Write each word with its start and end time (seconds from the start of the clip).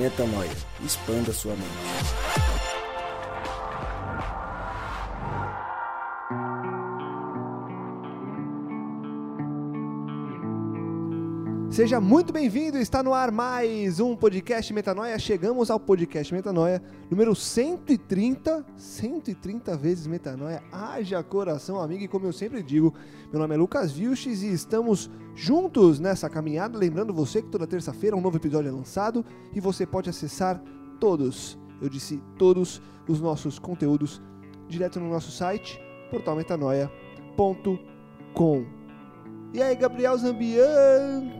Metanoia. 0.00 0.48
Expanda 0.82 1.30
sua 1.30 1.52
mente. 1.52 2.40
Seja 11.70 12.00
muito 12.00 12.32
bem-vindo, 12.32 12.78
está 12.78 13.02
no 13.02 13.12
ar 13.12 13.30
mais 13.30 14.00
um 14.00 14.16
podcast 14.16 14.72
Metanoia. 14.72 15.18
Chegamos 15.18 15.70
ao 15.70 15.78
podcast 15.78 16.32
Metanoia 16.32 16.82
número 17.10 17.34
130, 17.34 18.64
130 18.76 19.76
vezes 19.76 20.06
Metanoia. 20.06 20.62
Haja 20.72 21.22
coração, 21.22 21.78
amigo, 21.78 22.04
e 22.04 22.08
como 22.08 22.24
eu 22.24 22.32
sempre 22.32 22.62
digo, 22.62 22.94
meu 23.30 23.38
nome 23.38 23.54
é 23.54 23.58
Lucas 23.58 23.92
Vilches 23.92 24.42
e 24.42 24.50
estamos 24.50 25.10
juntos 25.34 25.98
nessa 26.00 26.28
caminhada. 26.28 26.78
Lembrando 26.78 27.12
você 27.12 27.42
que 27.42 27.48
toda 27.48 27.66
terça-feira 27.66 28.16
um 28.16 28.20
novo 28.20 28.36
episódio 28.36 28.68
é 28.68 28.72
lançado 28.72 29.24
e 29.54 29.60
você 29.60 29.86
pode 29.86 30.08
acessar 30.10 30.60
todos, 30.98 31.58
eu 31.80 31.88
disse 31.88 32.22
todos, 32.38 32.80
os 33.08 33.20
nossos 33.20 33.58
conteúdos 33.58 34.20
direto 34.68 35.00
no 35.00 35.08
nosso 35.10 35.30
site, 35.32 35.80
portalmetanoia.com. 36.10 38.64
E 39.52 39.60
aí, 39.60 39.74
Gabriel 39.74 40.16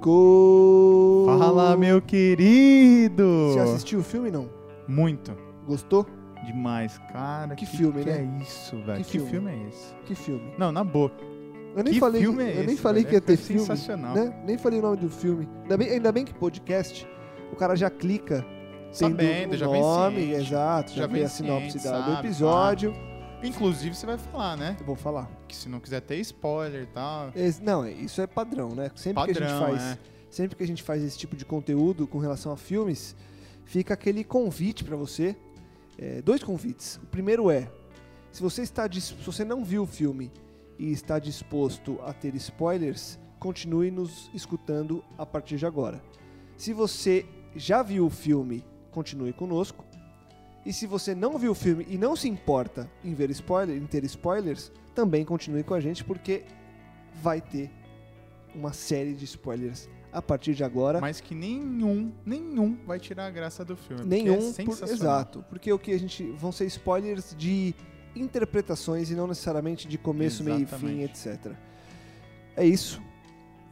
Zambianco? 0.01 1.25
Fala, 1.27 1.77
meu 1.77 2.01
querido! 2.03 3.51
Você 3.53 3.61
assistiu 3.61 4.01
o 4.01 4.03
filme 4.03 4.31
não? 4.33 4.49
Muito. 4.89 5.33
Gostou? 5.67 6.05
Demais, 6.45 6.99
cara. 7.13 7.55
Que 7.55 7.65
filme, 7.67 8.03
que 8.03 8.11
né? 8.11 8.19
é 8.19 8.25
isso, 8.43 8.77
velho? 8.79 9.05
Que 9.05 9.07
Que, 9.11 9.11
filme? 9.19 9.31
filme? 9.31 9.51
é 9.53 9.69
esse? 9.69 9.95
Que 10.07 10.15
filme? 10.17 10.53
Não, 10.59 10.73
na 10.73 10.83
boa. 10.83 11.13
Eu 11.77 11.85
nem 11.85 11.95
Que 11.95 12.01
falei, 12.01 12.21
filme 12.23 12.43
é 12.43 12.51
eu 12.53 12.65
nem 12.65 12.73
esse, 12.75 12.77
falei 12.83 13.03
velho? 13.05 13.09
que 13.09 13.15
ia 13.15 13.21
ter 13.21 13.33
É 13.35 13.37
filme, 13.37 13.61
sensacional. 13.61 14.15
né? 14.15 14.43
Nem 14.45 14.59
falei 14.59 14.79
o 14.79 14.83
nome 14.83 14.97
do 14.97 15.09
filme. 15.09 15.49
Ainda 15.63 15.77
bem, 15.77 15.89
ainda 15.91 16.13
bem 16.13 16.25
que 16.25 16.35
podcast, 16.35 17.07
o 17.53 17.57
cara 17.57 17.77
já 17.77 17.89
clica 17.89 18.45
Sabendo, 18.93 19.55
o 19.55 19.57
já 19.57 19.69
vem 19.69 19.81
nome, 19.81 20.17
ciente. 20.17 20.33
exato, 20.35 20.91
já, 20.91 20.97
Já 21.03 21.07
vê 21.07 21.13
vem 21.15 21.23
a 21.25 21.29
sinopse 21.29 21.71
ciente, 21.79 21.85
da- 21.85 22.01
do 22.01 22.11
sabe, 22.15 22.27
episódio. 22.27 22.95
Inclusive, 23.43 23.95
você 23.95 24.05
vai 24.05 24.19
falar, 24.19 24.57
né? 24.57 24.77
Eu 24.81 24.85
vou 24.85 24.97
falar. 24.97 25.31
Que 25.49 25.55
se 25.57 25.69
não 25.69 25.79
quiser 25.81 26.01
ter 26.01 26.17
spoiler 26.17 26.83
e 26.83 26.87
tal. 26.87 27.31
Esse- 27.35 27.63
não, 27.63 27.85
é- 27.85 27.93
isso 27.93 28.21
é 28.21 28.27
padrão, 28.27 28.71
né? 28.75 28.91
Sempre 28.97 29.25
que 29.25 29.31
a 29.31 29.35
gente 29.35 29.45
Padrão, 29.45 29.61
faz, 29.69 29.83
é. 29.83 29.99
sempre 30.29 30.57
que 30.57 30.63
a 30.65 30.67
gente 30.67 30.83
faz 30.83 31.03
esse 31.03 31.17
tipo 31.17 31.37
de 31.37 31.45
conteúdo 31.45 32.07
com 32.07 32.19
relação 32.19 32.53
a 32.53 32.57
filmes, 32.57 33.15
fica 33.65 33.95
aquele 33.95 34.25
convite 34.25 34.83
pra 34.85 34.97
você, 34.97 35.37
é, 35.97 36.21
dois 36.21 36.43
convites. 36.43 36.97
O 37.03 37.07
primeiro 37.07 37.49
é, 37.51 37.71
se 38.33 38.43
você 38.43 38.63
está 38.63 38.89
se 38.93 39.15
você 39.25 39.45
não 39.45 39.65
viu 39.65 39.85
o 39.85 39.87
filme 39.87 40.31
e 40.81 40.91
está 40.93 41.19
disposto 41.19 41.99
a 42.03 42.13
ter 42.15 42.35
spoilers, 42.37 43.19
continue 43.39 43.91
nos 43.91 44.31
escutando 44.33 45.05
a 45.19 45.27
partir 45.27 45.59
de 45.59 45.67
agora. 45.67 46.03
Se 46.57 46.73
você 46.73 47.27
já 47.55 47.83
viu 47.83 48.07
o 48.07 48.11
filme, 48.11 48.65
continue 48.91 49.33
conosco. 49.35 49.85
E 50.65 50.73
se 50.73 50.87
você 50.87 51.15
não 51.15 51.39
viu 51.39 51.53
o 51.53 51.55
filme 51.55 51.87
e 51.89 51.99
não 51.99 52.17
se 52.17 52.29
importa 52.29 52.91
em 53.05 53.13
ver 53.13 53.29
spoiler, 53.31 53.77
em 53.77 53.87
ter 53.87 54.05
spoilers, 54.05 54.73
também 54.95 55.23
continue 55.23 55.63
com 55.63 55.75
a 55.75 55.81
gente 55.81 56.03
porque 56.03 56.45
vai 57.23 57.43
ter 57.43 57.71
uma 58.55 58.73
série 58.73 59.13
de 59.15 59.25
spoilers 59.27 59.87
a 60.13 60.23
partir 60.23 60.55
de 60.55 60.65
agora. 60.65 60.99
Mas 61.01 61.21
que 61.21 61.35
nenhum, 61.35 62.11
nenhum 62.25 62.77
vai 62.87 62.99
tirar 62.99 63.27
a 63.27 63.31
graça 63.31 63.65
do 63.65 63.77
filme. 63.77 64.03
porque 64.03 64.15
Nenhum, 64.23 64.53
é 64.57 64.65
por- 64.65 64.83
exato, 64.89 65.45
porque 65.49 65.71
o 65.73 65.79
que 65.79 65.93
a 65.93 65.99
gente 65.99 66.25
vão 66.33 66.51
ser 66.51 66.65
spoilers 66.67 67.35
de 67.39 67.75
interpretações 68.15 69.11
e 69.11 69.15
não 69.15 69.27
necessariamente 69.27 69.87
de 69.89 69.97
começo, 69.99 70.43
meio 70.45 70.57
e 70.57 70.67
fim, 70.67 71.03
Exatamente. 71.03 71.29
etc. 71.29 71.53
É 72.57 72.65
isso. 72.65 73.01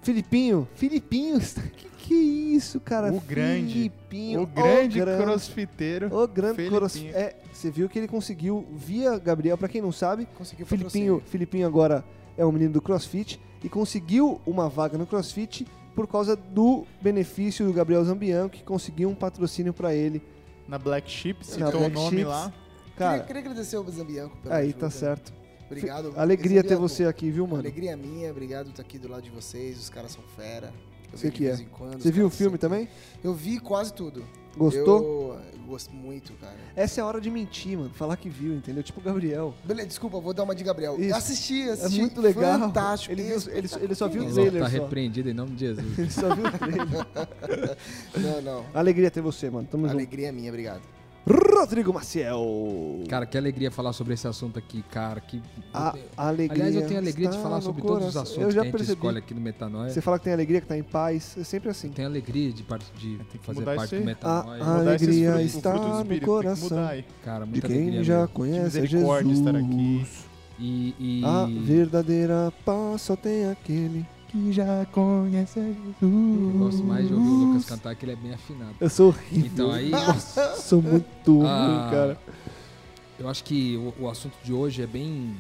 Filipinho, 0.03 0.69
Filipinho, 0.75 1.41
que 1.77 1.89
que 2.09 2.15
é 2.15 2.17
isso, 2.57 2.81
cara? 2.81 3.13
O 3.13 3.21
grande, 3.21 3.73
Filipinho, 3.75 4.43
O 4.43 4.47
grande 4.47 4.99
o 5.01 5.05
grande, 5.05 5.23
crossfiteiro. 5.23 6.07
o 6.17 6.27
grande 6.27 6.57
Felipinho. 6.57 6.81
cross, 6.81 6.97
é, 7.13 7.37
você 7.53 7.71
viu 7.71 7.87
que 7.89 7.99
ele 7.99 8.09
conseguiu 8.09 8.67
via 8.75 9.19
Gabriel, 9.19 9.59
pra 9.59 9.69
quem 9.69 9.83
não 9.83 9.93
sabe, 9.93 10.27
Conseguiu 10.35 10.65
Filipinho, 10.65 11.23
Filipinho 11.27 11.67
agora 11.67 12.03
é 12.37 12.47
um 12.47 12.53
menino 12.53 12.73
do 12.73 12.81
CrossFit 12.81 13.39
e 13.63 13.69
conseguiu 13.69 14.41
uma 14.47 14.69
vaga 14.71 14.97
no 14.97 15.07
CrossFit 15.07 15.67
por 15.95 16.07
causa 16.07 16.35
do 16.35 16.87
benefício 17.03 17.67
do 17.67 17.73
Gabriel 17.75 18.03
Zambianco, 18.05 18.57
que 18.57 18.63
conseguiu 18.63 19.11
um 19.11 19.15
patrocínio 19.15 19.75
pra 19.75 19.93
ele. 19.93 20.23
Na 20.67 20.79
Black 20.79 21.11
Sheep, 21.11 21.45
citou 21.45 21.83
o 21.83 21.89
nome 21.91 22.11
Sheeps. 22.19 22.27
lá. 22.27 22.53
Cara, 22.99 23.11
queria, 23.13 23.27
queria 23.27 23.43
agradecer 23.43 23.77
ao 23.77 23.85
Zambianco 23.91 24.37
pela 24.39 24.55
aí 24.57 24.65
ajuda. 24.69 24.79
tá 24.81 24.91
certo. 24.91 25.33
Obrigado. 25.67 26.13
Alegria 26.17 26.65
ter 26.65 26.77
você 26.77 27.05
aqui, 27.05 27.31
viu, 27.31 27.47
mano? 27.47 27.61
Alegria 27.61 27.97
minha, 27.97 28.31
obrigado 28.31 28.67
por 28.67 28.71
estar 28.71 28.83
aqui 28.83 28.99
do 28.99 29.09
lado 29.09 29.23
de 29.23 29.31
vocês. 29.31 29.79
Os 29.79 29.91
caras 29.91 30.13
são 30.13 30.23
fera. 30.37 30.73
Eu 31.13 31.19
Sei 31.19 31.31
que 31.31 31.39
de 31.39 31.45
é. 31.47 31.49
vez 31.49 31.61
em 31.61 31.67
quando, 31.69 32.03
Você 32.03 32.11
viu 32.11 32.27
o 32.27 32.31
filme 32.31 32.57
sempre- 32.57 32.59
também? 32.59 32.89
Eu 33.25 33.33
vi 33.35 33.59
quase 33.59 33.93
tudo. 33.95 34.25
Gostou? 34.57 35.35
Eu, 35.35 35.41
eu 35.61 35.67
gosto 35.67 35.91
muito, 35.95 36.33
cara. 36.35 36.55
Essa 36.77 37.01
é 37.01 37.03
a 37.03 37.07
hora 37.07 37.19
de 37.21 37.31
mentir, 37.31 37.79
mano. 37.79 37.91
Falar 37.95 38.17
que 38.17 38.29
viu, 38.29 38.53
entendeu? 38.55 38.83
Tipo 38.83 39.01
o 39.01 39.03
Gabriel. 39.03 39.55
Beleza, 39.65 39.89
desculpa, 39.89 40.19
vou 40.21 40.35
dar 40.35 40.43
uma 40.43 40.55
de 40.55 40.65
Gabriel. 40.65 41.01
Isso. 41.01 41.15
Assisti, 41.15 41.63
É 41.69 41.73
assisti. 41.73 42.01
muito 42.01 42.21
legal. 42.21 42.59
Fantástico. 42.61 43.13
Ele, 43.13 43.23
viu, 43.23 43.37
ele, 43.53 43.69
ele 43.81 43.95
só 43.95 44.09
viu 44.09 44.23
o 44.27 44.33
trailer. 44.33 44.63
tá 44.63 44.69
só. 44.71 44.83
repreendido 44.83 45.31
em 45.31 45.35
nome 45.35 45.53
de 45.53 45.61
Jesus. 45.67 45.97
Ele 45.99 46.11
só 46.11 46.35
viu 46.35 46.45
o 46.47 46.51
trailer. 46.59 47.07
Não, 48.17 48.43
não. 48.43 48.67
Alegria 48.75 49.11
ter 49.11 49.21
você, 49.21 49.49
mano. 49.51 49.67
Tamo 49.71 49.85
junto. 49.87 49.97
Alegria 49.97 50.33
minha, 50.33 50.51
obrigado. 50.51 50.83
Rodrigo 51.31 51.93
Maciel. 51.93 53.05
Cara, 53.09 53.27
que 53.27 53.37
alegria 53.37 53.71
falar 53.71 53.93
sobre 53.93 54.15
esse 54.15 54.27
assunto 54.27 54.59
aqui, 54.59 54.83
cara. 54.91 55.21
Que... 55.21 55.43
A 55.73 55.93
alegria. 56.17 56.65
Aliás, 56.65 56.75
eu 56.83 56.87
tenho 56.89 57.01
alegria 57.01 57.29
de 57.29 57.39
falar 57.39 57.61
sobre 57.61 57.83
todos 57.83 58.07
os 58.07 58.13
coração. 58.15 58.23
assuntos 58.23 58.43
Eu 58.45 58.49
que 58.53 58.59
a 58.59 58.63
gente 58.63 58.73
percebi. 58.73 58.93
escolhe 58.93 59.19
aqui 59.19 59.35
no 59.35 59.41
Metanoia. 59.41 59.91
Você 59.91 60.01
fala 60.01 60.19
que 60.19 60.25
tem 60.25 60.33
alegria, 60.33 60.61
que 60.61 60.67
tá 60.67 60.79
em 60.79 60.83
paz. 60.83 61.37
É 61.39 61.45
sempre 61.45 61.69
assim. 61.69 61.91
Tenho 61.91 62.09
alegria 62.09 62.53
de, 62.53 62.63
part... 62.63 62.85
de 62.97 63.19
que 63.31 63.39
fazer 63.39 63.63
parte 63.65 63.97
do. 63.97 64.05
Metanoia. 64.05 64.65
A 64.65 64.95
esses 64.95 65.09
alegria 65.09 65.33
frutos- 65.33 65.55
está 65.55 65.75
no 65.75 66.05
tem 66.05 66.19
que 66.19 66.25
coração. 66.25 66.79
Cara, 67.25 67.45
De 67.45 67.51
muita 67.51 67.69
quem 67.69 67.77
alegria 67.77 68.05
já 68.05 68.19
mesmo. 68.21 68.29
conhece 68.35 68.79
a 68.79 68.83
misericórdia 68.83 69.35
Jesus. 69.35 69.47
estar 69.47 69.59
aqui. 69.59 70.07
E, 70.61 70.95
e... 70.99 71.25
A 71.25 71.47
verdadeira 71.65 72.53
paz 72.65 73.03
só 73.03 73.15
tem 73.17 73.49
aquele. 73.51 74.07
Que 74.29 74.53
já 74.53 74.85
conhece 74.93 75.59
eu 76.03 76.53
gosto 76.59 76.85
mais 76.85 77.09
de 77.09 77.15
ouvir 77.15 77.27
o 77.29 77.35
Lucas 77.47 77.65
cantar, 77.65 77.95
que 77.97 78.05
ele 78.05 78.13
é 78.13 78.17
bem 78.17 78.35
afinado. 78.35 78.75
Eu 78.79 78.91
sou 78.91 79.09
horrível. 79.09 79.51
Então 79.53 79.71
aí, 79.73 79.89
Nossa, 79.91 80.55
sou 80.57 80.83
muito 80.83 81.43
Ah, 81.47 81.67
ruim, 81.67 81.91
cara. 81.91 82.21
eu 83.19 83.29
acho 83.29 83.43
que 83.45 83.77
o, 83.77 84.03
o 84.05 84.11
assunto 84.11 84.35
de 84.45 84.53
hoje 84.53 84.83
é 84.83 84.87
bem, 84.87 85.35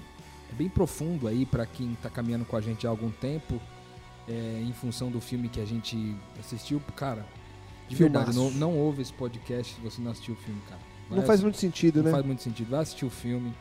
é 0.51 0.55
bem 0.55 0.69
profundo 0.71 1.29
aí 1.29 1.45
pra 1.45 1.67
quem 1.67 1.97
tá 2.03 2.09
caminhando 2.09 2.47
com 2.47 2.57
a 2.57 2.61
gente 2.63 2.87
há 2.87 2.91
algum 2.91 3.11
tempo, 3.11 3.61
é, 4.27 4.63
em 4.67 4.73
função 4.73 5.11
do 5.11 5.21
filme 5.21 5.51
que 5.51 5.61
a 5.61 5.67
gente 5.67 6.17
assistiu. 6.41 6.81
Cara, 6.97 7.27
de 7.91 7.95
verdade, 7.95 8.29
não, 8.35 8.45
Filmaço. 8.51 8.59
não 8.59 8.75
ouve 8.79 9.03
esse 9.03 9.13
podcast 9.13 9.75
se 9.75 9.81
você 9.83 10.01
não 10.01 10.13
assistiu 10.13 10.33
o 10.35 10.37
filme, 10.39 10.61
cara. 10.67 10.81
Vai 11.11 11.19
Não 11.19 11.27
faz 11.27 11.43
muito 11.43 11.59
sentido, 11.59 11.97
Não 11.99 12.05
né? 12.07 12.11
faz 12.11 12.25
muito 12.25 12.43
sentido. 12.43 12.71
Vai 12.71 12.81
assistir 12.81 13.05
o 13.05 13.11
filme, 13.11 13.53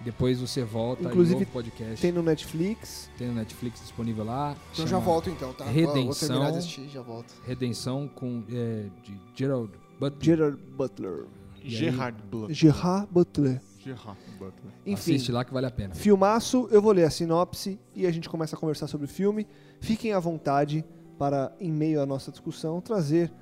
depois 0.00 0.40
você 0.40 0.62
volta 0.62 1.04
Inclusive, 1.04 1.32
e 1.32 1.34
ouve 1.34 1.44
o 1.44 1.52
podcast. 1.52 2.00
Tem 2.00 2.12
Tem... 2.12 2.12
no 2.12 2.22
Netflix. 2.22 3.10
no 3.20 3.34
Netflix 3.34 3.80
disponível 3.80 4.24
lá. 4.24 4.56
Então 4.72 4.86
já 4.86 4.98
volto 4.98 5.30
então, 5.30 5.52
tá? 5.52 5.64
Redenção. 5.64 6.04
Vou 6.04 6.14
terminar 6.14 6.52
de 6.52 6.58
assistir, 6.58 6.88
já 6.88 7.02
volto. 7.02 7.34
Redenção 7.44 8.08
com 8.08 8.44
é, 8.50 8.86
de 9.02 9.20
Gerald 9.34 9.72
Butler. 9.98 10.24
Gerard 10.24 10.58
Butler. 10.76 11.24
Aí, 11.62 11.70
Gerard 11.70 12.22
Butler. 12.30 12.54
Gerard 12.54 13.08
Butler. 13.10 13.60
Gerard 13.78 14.18
Butler. 14.38 14.72
Enfim, 14.84 15.14
Assiste 15.14 15.32
lá 15.32 15.44
que 15.44 15.52
vale 15.52 15.66
a 15.66 15.70
pena. 15.70 15.94
filmaço. 15.94 16.68
Eu 16.70 16.82
vou 16.82 16.92
ler 16.92 17.04
a 17.04 17.10
sinopse 17.10 17.78
e 17.94 18.06
a 18.06 18.10
gente 18.10 18.28
começa 18.28 18.56
a 18.56 18.58
conversar 18.58 18.86
sobre 18.86 19.06
o 19.06 19.08
filme. 19.08 19.46
Fiquem 19.80 20.12
à 20.12 20.18
vontade 20.18 20.84
para, 21.18 21.54
em 21.58 21.70
meio 21.72 22.00
à 22.00 22.06
nossa 22.06 22.30
discussão, 22.30 22.80
trazer 22.80 23.32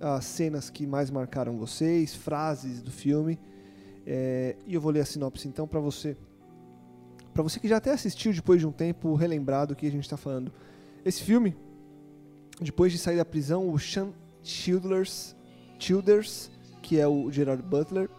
as 0.00 0.24
cenas 0.24 0.70
que 0.70 0.86
mais 0.86 1.10
marcaram 1.10 1.58
vocês, 1.58 2.14
frases 2.14 2.82
do 2.82 2.90
filme. 2.90 3.38
É, 4.06 4.56
e 4.66 4.74
eu 4.74 4.80
vou 4.80 4.90
ler 4.90 5.00
a 5.00 5.04
sinopse 5.04 5.46
então 5.46 5.66
para 5.66 5.80
você. 5.80 6.16
Para 7.32 7.42
você 7.42 7.60
que 7.60 7.68
já 7.68 7.76
até 7.76 7.92
assistiu 7.92 8.32
depois 8.32 8.60
de 8.60 8.66
um 8.66 8.72
tempo, 8.72 9.14
relembrar 9.14 9.66
do 9.66 9.76
que 9.76 9.86
a 9.86 9.90
gente 9.90 10.04
está 10.04 10.16
falando. 10.16 10.52
Esse 11.04 11.22
filme, 11.22 11.56
depois 12.60 12.92
de 12.92 12.98
sair 12.98 13.16
da 13.16 13.24
prisão, 13.24 13.70
o 13.70 13.78
Sean 13.78 14.12
Childers, 14.42 15.36
Childers 15.78 16.50
que 16.82 16.98
é 16.98 17.06
o 17.06 17.30
Gerard 17.30 17.62
Butler, 17.62 18.10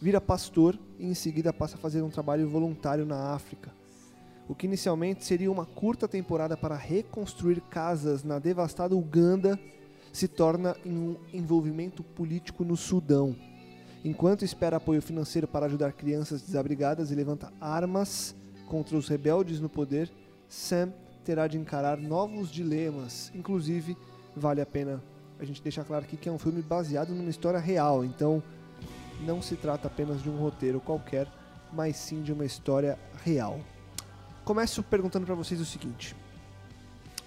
vira 0.00 0.20
pastor 0.20 0.78
e 0.98 1.06
em 1.06 1.14
seguida 1.14 1.52
passa 1.52 1.76
a 1.76 1.78
fazer 1.78 2.02
um 2.02 2.10
trabalho 2.10 2.48
voluntário 2.48 3.04
na 3.04 3.32
África. 3.32 3.72
O 4.48 4.54
que 4.54 4.66
inicialmente 4.66 5.24
seria 5.24 5.50
uma 5.50 5.64
curta 5.64 6.06
temporada 6.06 6.56
para 6.56 6.76
reconstruir 6.76 7.60
casas 7.62 8.22
na 8.22 8.38
devastada 8.38 8.94
Uganda 8.94 9.58
se 10.12 10.28
torna 10.28 10.76
em 10.84 10.96
um 10.96 11.16
envolvimento 11.32 12.04
político 12.04 12.62
no 12.62 12.76
Sudão. 12.76 13.34
Enquanto 14.04 14.44
espera 14.44 14.76
apoio 14.76 15.00
financeiro 15.00 15.48
para 15.48 15.64
ajudar 15.64 15.92
crianças 15.92 16.42
desabrigadas 16.42 17.10
e 17.10 17.14
levanta 17.14 17.50
armas 17.58 18.36
contra 18.66 18.98
os 18.98 19.08
rebeldes 19.08 19.60
no 19.60 19.68
poder, 19.68 20.12
Sam 20.46 20.92
terá 21.24 21.46
de 21.46 21.56
encarar 21.56 21.96
novos 21.96 22.50
dilemas. 22.50 23.32
Inclusive, 23.34 23.96
vale 24.36 24.60
a 24.60 24.66
pena 24.66 25.02
a 25.40 25.44
gente 25.44 25.62
deixar 25.62 25.84
claro 25.84 26.04
aqui 26.04 26.18
que 26.18 26.28
é 26.28 26.32
um 26.32 26.38
filme 26.38 26.60
baseado 26.60 27.14
numa 27.14 27.30
história 27.30 27.58
real, 27.58 28.04
então 28.04 28.42
não 29.22 29.40
se 29.40 29.56
trata 29.56 29.88
apenas 29.88 30.22
de 30.22 30.28
um 30.28 30.36
roteiro 30.36 30.80
qualquer, 30.80 31.26
mas 31.72 31.96
sim 31.96 32.22
de 32.22 32.30
uma 32.30 32.44
história 32.44 32.98
real. 33.24 33.58
Começo 34.44 34.82
perguntando 34.82 35.24
pra 35.24 35.34
vocês 35.34 35.58
o 35.62 35.64
seguinte: 35.64 36.14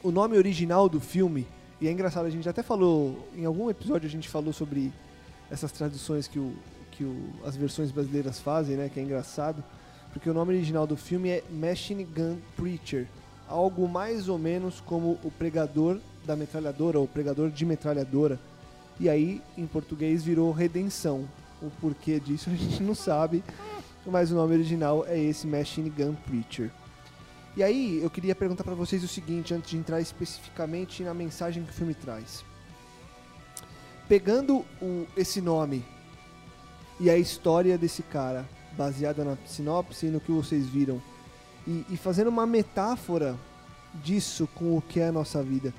o 0.04 0.12
nome 0.12 0.38
original 0.38 0.88
do 0.88 1.00
filme, 1.00 1.48
e 1.82 1.88
é 1.88 1.92
engraçado, 1.92 2.28
a 2.28 2.30
gente 2.30 2.48
até 2.48 2.62
falou, 2.62 3.28
em 3.36 3.46
algum 3.46 3.68
episódio 3.68 4.08
a 4.08 4.12
gente 4.12 4.30
falou 4.30 4.54
sobre 4.54 4.94
essas 5.52 5.72
traduções 5.72 6.28
que, 6.28 6.40
o, 6.40 6.54
que 6.92 7.04
o, 7.04 7.30
as 7.46 7.56
versões 7.56 7.92
brasileiras 7.92 8.40
fazem, 8.40 8.76
né? 8.76 8.90
Que 8.90 9.00
é 9.00 9.04
engraçado. 9.04 9.64
Porque 10.12 10.30
o 10.30 10.34
nome 10.34 10.54
original 10.54 10.88
do 10.88 10.98
filme 10.98 11.30
é 11.30 11.44
Machine 11.50 12.04
Gun 12.04 12.38
Preacher. 12.56 13.08
Algo 13.48 13.88
mais 13.88 14.28
ou 14.28 14.38
menos 14.38 14.82
como 14.82 15.20
o 15.24 15.32
pregador 15.32 16.00
da 16.26 16.36
metralhadora, 16.36 17.00
ou 17.00 17.08
pregador 17.08 17.50
de 17.50 17.66
metralhadora. 17.66 18.40
E 19.00 19.08
aí, 19.10 19.42
em 19.58 19.66
português, 19.66 20.24
virou 20.24 20.52
Redenção. 20.52 21.28
O 21.62 21.70
porquê 21.82 22.20
disso 22.20 22.50
a 22.50 22.56
gente 22.56 22.84
não 22.84 22.94
sabe, 22.94 23.44
mas 24.06 24.32
o 24.32 24.36
nome 24.36 24.54
original 24.54 25.06
é 25.08 25.20
esse 25.20 25.48
Machine 25.48 25.90
Gun 25.90 26.14
Preacher. 26.14 26.72
E 27.56 27.64
aí, 27.64 28.00
eu 28.04 28.10
queria 28.10 28.36
perguntar 28.36 28.64
para 28.64 28.76
vocês 28.76 29.04
o 29.04 29.08
seguinte, 29.08 29.54
antes 29.54 29.72
de 29.72 29.78
entrar 29.78 30.00
especificamente 30.00 31.02
na 31.02 31.14
mensagem 31.14 31.64
que 31.64 31.72
o 31.72 31.74
filme 31.74 31.94
traz. 31.96 32.46
Pegando 34.07 34.65
o, 34.81 35.06
esse 35.15 35.42
nome 35.42 35.83
e 37.00 37.09
a 37.09 37.18
história 37.18 37.77
desse 37.77 38.01
cara, 38.01 38.48
baseada 38.77 39.24
na 39.24 39.38
sinopse 39.45 40.06
e 40.06 40.09
no 40.09 40.19
que 40.19 40.31
vocês 40.31 40.65
viram, 40.65 41.01
e, 41.68 41.86
e 41.89 41.98
fazendo 41.98 42.27
uma 42.30 42.45
metáfora 42.45 43.38
disso 43.95 44.48
com 44.56 44.77
o 44.77 44.81
que 44.81 45.00
é 45.00 45.07
a 45.07 45.12
nossa 45.12 45.44
vida, 45.44 45.74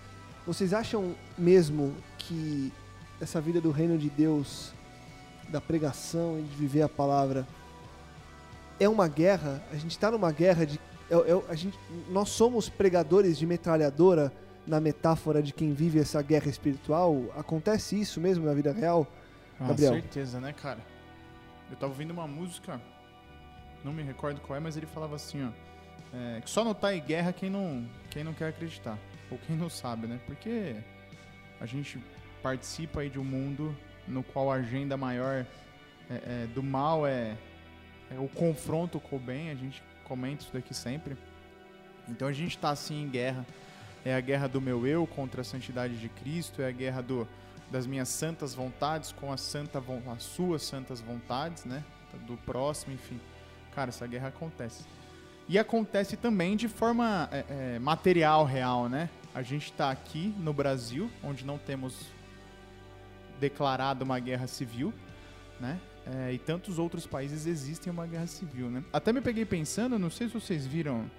vocês 0.46 0.72
acham 0.72 1.14
mesmo 1.36 1.94
que 2.18 2.72
essa 3.20 3.40
vida 3.40 3.60
do 3.60 3.70
reino 3.70 3.98
de 3.98 4.08
Deus, 4.08 4.72
da 5.48 5.60
pregação 5.60 6.38
e 6.38 6.42
de 6.42 6.56
viver 6.56 6.82
a 6.82 6.88
palavra, 6.88 7.46
é 8.78 8.88
uma 8.88 9.08
guerra? 9.08 9.62
A 9.72 9.76
gente 9.76 9.90
está 9.90 10.10
numa 10.10 10.30
guerra 10.30 10.64
de. 10.64 10.78
É, 11.10 11.14
é, 11.14 11.42
a 11.48 11.54
gente, 11.54 11.78
nós 12.10 12.28
somos 12.28 12.68
pregadores 12.68 13.38
de 13.38 13.46
metralhadora 13.46 14.32
na 14.68 14.80
metáfora 14.80 15.42
de 15.42 15.52
quem 15.52 15.72
vive 15.72 15.98
essa 15.98 16.20
guerra 16.22 16.48
espiritual? 16.48 17.24
Acontece 17.36 18.00
isso 18.00 18.20
mesmo 18.20 18.44
na 18.44 18.54
vida 18.54 18.72
real? 18.72 19.06
Ah, 19.58 19.68
Gabriel. 19.68 19.94
certeza, 19.94 20.40
né, 20.40 20.52
cara? 20.52 20.78
Eu 21.70 21.76
tava 21.76 21.92
ouvindo 21.92 22.10
uma 22.12 22.26
música, 22.26 22.80
não 23.84 23.92
me 23.92 24.02
recordo 24.02 24.40
qual 24.40 24.56
é, 24.56 24.60
mas 24.60 24.76
ele 24.76 24.86
falava 24.86 25.16
assim, 25.16 25.44
ó. 25.44 25.50
é, 26.16 26.40
que 26.40 26.48
só 26.48 26.62
não 26.64 26.74
tá 26.74 26.94
em 26.94 27.00
guerra 27.00 27.32
quem 27.32 27.50
não, 27.50 27.88
quem 28.10 28.22
não 28.22 28.32
quer 28.32 28.48
acreditar. 28.48 28.98
Ou 29.30 29.38
quem 29.38 29.56
não 29.56 29.68
sabe, 29.68 30.06
né? 30.06 30.20
Porque 30.26 30.76
a 31.60 31.66
gente 31.66 32.02
participa 32.42 33.00
aí 33.00 33.10
de 33.10 33.18
um 33.18 33.24
mundo 33.24 33.76
no 34.06 34.22
qual 34.22 34.50
a 34.50 34.54
agenda 34.54 34.96
maior 34.96 35.44
é, 36.08 36.14
é, 36.14 36.46
do 36.54 36.62
mal 36.62 37.06
é, 37.06 37.36
é 38.10 38.18
o 38.18 38.28
confronto 38.28 38.98
com 38.98 39.16
o 39.16 39.18
bem, 39.18 39.50
a 39.50 39.54
gente 39.54 39.82
comenta 40.04 40.42
isso 40.42 40.52
daqui 40.52 40.72
sempre. 40.72 41.16
Então 42.08 42.26
a 42.26 42.32
gente 42.32 42.56
está 42.56 42.70
assim 42.70 43.02
em 43.02 43.08
guerra. 43.08 43.44
É 44.08 44.14
a 44.14 44.20
guerra 44.22 44.46
do 44.46 44.58
meu 44.58 44.86
eu 44.86 45.06
contra 45.06 45.42
a 45.42 45.44
santidade 45.44 45.98
de 45.98 46.08
Cristo, 46.08 46.62
é 46.62 46.68
a 46.68 46.70
guerra 46.70 47.02
do, 47.02 47.28
das 47.70 47.86
minhas 47.86 48.08
santas 48.08 48.54
vontades 48.54 49.12
com 49.12 49.30
a 49.30 49.36
santa, 49.36 49.84
as 50.10 50.22
suas 50.22 50.62
santas 50.62 50.98
vontades, 50.98 51.66
né? 51.66 51.84
Do 52.26 52.38
próximo, 52.38 52.94
enfim. 52.94 53.20
Cara, 53.74 53.90
essa 53.90 54.06
guerra 54.06 54.28
acontece. 54.28 54.84
E 55.46 55.58
acontece 55.58 56.16
também 56.16 56.56
de 56.56 56.68
forma 56.68 57.28
é, 57.30 57.44
é, 57.50 57.78
material, 57.78 58.46
real, 58.46 58.88
né? 58.88 59.10
A 59.34 59.42
gente 59.42 59.64
está 59.64 59.90
aqui 59.90 60.34
no 60.38 60.54
Brasil, 60.54 61.10
onde 61.22 61.44
não 61.44 61.58
temos 61.58 62.06
declarado 63.38 64.06
uma 64.06 64.18
guerra 64.18 64.46
civil, 64.46 64.90
né? 65.60 65.78
É, 66.06 66.32
e 66.32 66.38
tantos 66.38 66.78
outros 66.78 67.06
países 67.06 67.44
existem 67.44 67.92
uma 67.92 68.06
guerra 68.06 68.26
civil, 68.26 68.70
né? 68.70 68.82
Até 68.90 69.12
me 69.12 69.20
peguei 69.20 69.44
pensando, 69.44 69.98
não 69.98 70.08
sei 70.08 70.28
se 70.28 70.32
vocês 70.32 70.66
viram, 70.66 71.10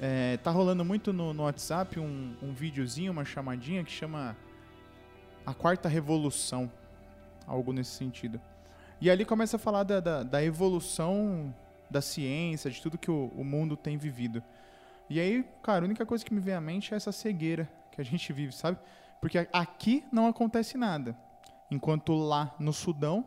é, 0.00 0.36
tá 0.38 0.50
rolando 0.50 0.84
muito 0.84 1.12
no, 1.12 1.32
no 1.32 1.44
WhatsApp 1.44 1.98
um, 1.98 2.34
um 2.42 2.52
videozinho, 2.52 3.12
uma 3.12 3.24
chamadinha 3.24 3.82
que 3.82 3.90
chama 3.90 4.36
A 5.44 5.54
Quarta 5.54 5.88
Revolução, 5.88 6.70
algo 7.46 7.72
nesse 7.72 7.92
sentido. 7.92 8.40
E 9.00 9.10
ali 9.10 9.24
começa 9.24 9.56
a 9.56 9.58
falar 9.58 9.84
da, 9.84 10.00
da, 10.00 10.22
da 10.22 10.44
evolução 10.44 11.54
da 11.90 12.00
ciência, 12.00 12.70
de 12.70 12.80
tudo 12.80 12.98
que 12.98 13.10
o, 13.10 13.32
o 13.34 13.44
mundo 13.44 13.76
tem 13.76 13.96
vivido. 13.96 14.42
E 15.08 15.20
aí, 15.20 15.44
cara, 15.62 15.84
a 15.84 15.86
única 15.86 16.04
coisa 16.04 16.24
que 16.24 16.34
me 16.34 16.40
vem 16.40 16.54
à 16.54 16.60
mente 16.60 16.92
é 16.92 16.96
essa 16.96 17.12
cegueira 17.12 17.70
que 17.92 18.00
a 18.00 18.04
gente 18.04 18.32
vive, 18.32 18.52
sabe? 18.52 18.78
Porque 19.20 19.48
aqui 19.52 20.04
não 20.12 20.26
acontece 20.26 20.76
nada. 20.76 21.16
Enquanto 21.70 22.14
lá 22.14 22.54
no 22.58 22.72
Sudão, 22.72 23.26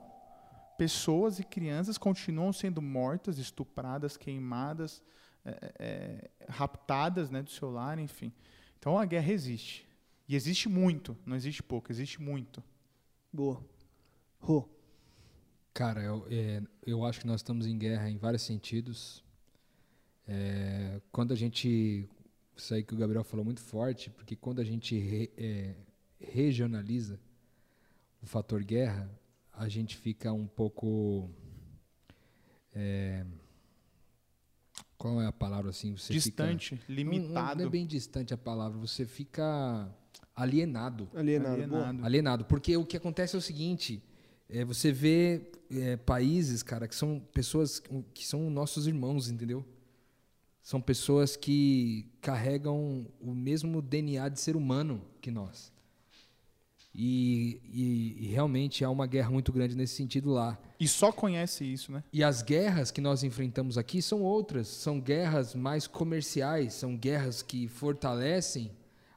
pessoas 0.77 1.39
e 1.39 1.43
crianças 1.43 1.97
continuam 1.97 2.53
sendo 2.53 2.81
mortas, 2.81 3.37
estupradas, 3.37 4.15
queimadas, 4.15 5.01
é, 5.45 5.73
é, 5.79 6.29
raptadas 6.49 7.29
né, 7.29 7.41
do 7.41 7.49
seu 7.49 7.69
lar, 7.69 7.97
enfim. 7.99 8.31
Então 8.77 8.97
a 8.97 9.05
guerra 9.05 9.31
existe. 9.31 9.87
E 10.27 10.35
existe 10.35 10.69
muito, 10.69 11.17
não 11.25 11.35
existe 11.35 11.63
pouco, 11.63 11.91
existe 11.91 12.21
muito. 12.21 12.63
Boa. 13.33 13.63
Rô, 14.39 14.67
Cara, 15.73 16.01
eu, 16.01 16.27
é, 16.29 16.61
eu 16.85 17.05
acho 17.05 17.21
que 17.21 17.27
nós 17.27 17.39
estamos 17.39 17.65
em 17.65 17.77
guerra 17.77 18.09
em 18.09 18.17
vários 18.17 18.41
sentidos. 18.41 19.23
É, 20.27 20.99
quando 21.11 21.31
a 21.31 21.35
gente. 21.35 22.07
Isso 22.55 22.73
aí 22.73 22.83
que 22.83 22.93
o 22.93 22.97
Gabriel 22.97 23.23
falou 23.23 23.45
muito 23.45 23.61
forte, 23.61 24.09
porque 24.09 24.35
quando 24.35 24.59
a 24.59 24.63
gente 24.65 24.97
re- 24.99 25.31
é, 25.37 25.75
regionaliza 26.19 27.17
o 28.21 28.25
fator 28.25 28.61
guerra, 28.61 29.09
a 29.53 29.69
gente 29.69 29.95
fica 29.95 30.33
um 30.33 30.45
pouco. 30.47 31.29
Qual 34.99 35.21
é 35.21 35.25
a 35.25 35.31
palavra 35.31 35.69
assim? 35.69 35.95
Você 35.95 36.11
Distante, 36.11 36.75
Fica, 36.75 36.91
limitado. 36.91 37.59
Não, 37.59 37.63
não 37.63 37.67
é 37.67 37.69
bem 37.69 37.87
distante 37.87 38.33
a 38.33 38.37
palavra, 38.37 38.77
você 38.77 39.05
fica 39.05 39.89
alienado. 40.35 41.09
alienado. 41.15 41.53
Alienado. 41.53 42.05
Alienado. 42.05 42.45
Porque 42.45 42.75
o 42.75 42.85
que 42.85 42.97
acontece 42.97 43.33
é 43.33 43.39
o 43.39 43.41
seguinte: 43.41 44.03
é, 44.49 44.65
você 44.65 44.91
vê 44.91 45.49
é, 45.71 45.95
países, 45.95 46.61
cara, 46.61 46.85
que 46.85 46.93
são 46.93 47.17
pessoas 47.33 47.81
que 48.13 48.27
são 48.27 48.49
nossos 48.49 48.87
irmãos, 48.87 49.29
entendeu? 49.29 49.65
São 50.61 50.81
pessoas 50.81 51.37
que 51.37 52.05
carregam 52.19 53.07
o 53.21 53.33
mesmo 53.33 53.81
DNA 53.81 54.27
de 54.27 54.41
ser 54.41 54.57
humano 54.57 55.01
que 55.21 55.31
nós. 55.31 55.71
E, 57.01 57.61
e- 57.71 58.25
e 58.25 58.27
realmente 58.27 58.83
há 58.83 58.89
uma 58.89 59.07
guerra 59.07 59.29
muito 59.29 59.53
grande 59.53 59.73
nesse 59.73 59.95
sentido 59.95 60.31
lá. 60.31 60.59
E 60.77 60.85
só 60.85 61.13
conhece 61.13 61.63
isso, 61.63 61.93
né? 61.93 62.03
E 62.11 62.21
as 62.21 62.41
guerras 62.41 62.91
que 62.91 62.99
nós 62.99 63.23
enfrentamos 63.23 63.77
aqui 63.77 64.01
são 64.01 64.21
outras, 64.21 64.67
são 64.67 64.99
guerras 64.99 65.55
mais 65.55 65.87
comerciais, 65.87 66.73
são 66.73 66.97
guerras 66.97 67.41
que 67.41 67.69
fortalecem 67.69 68.71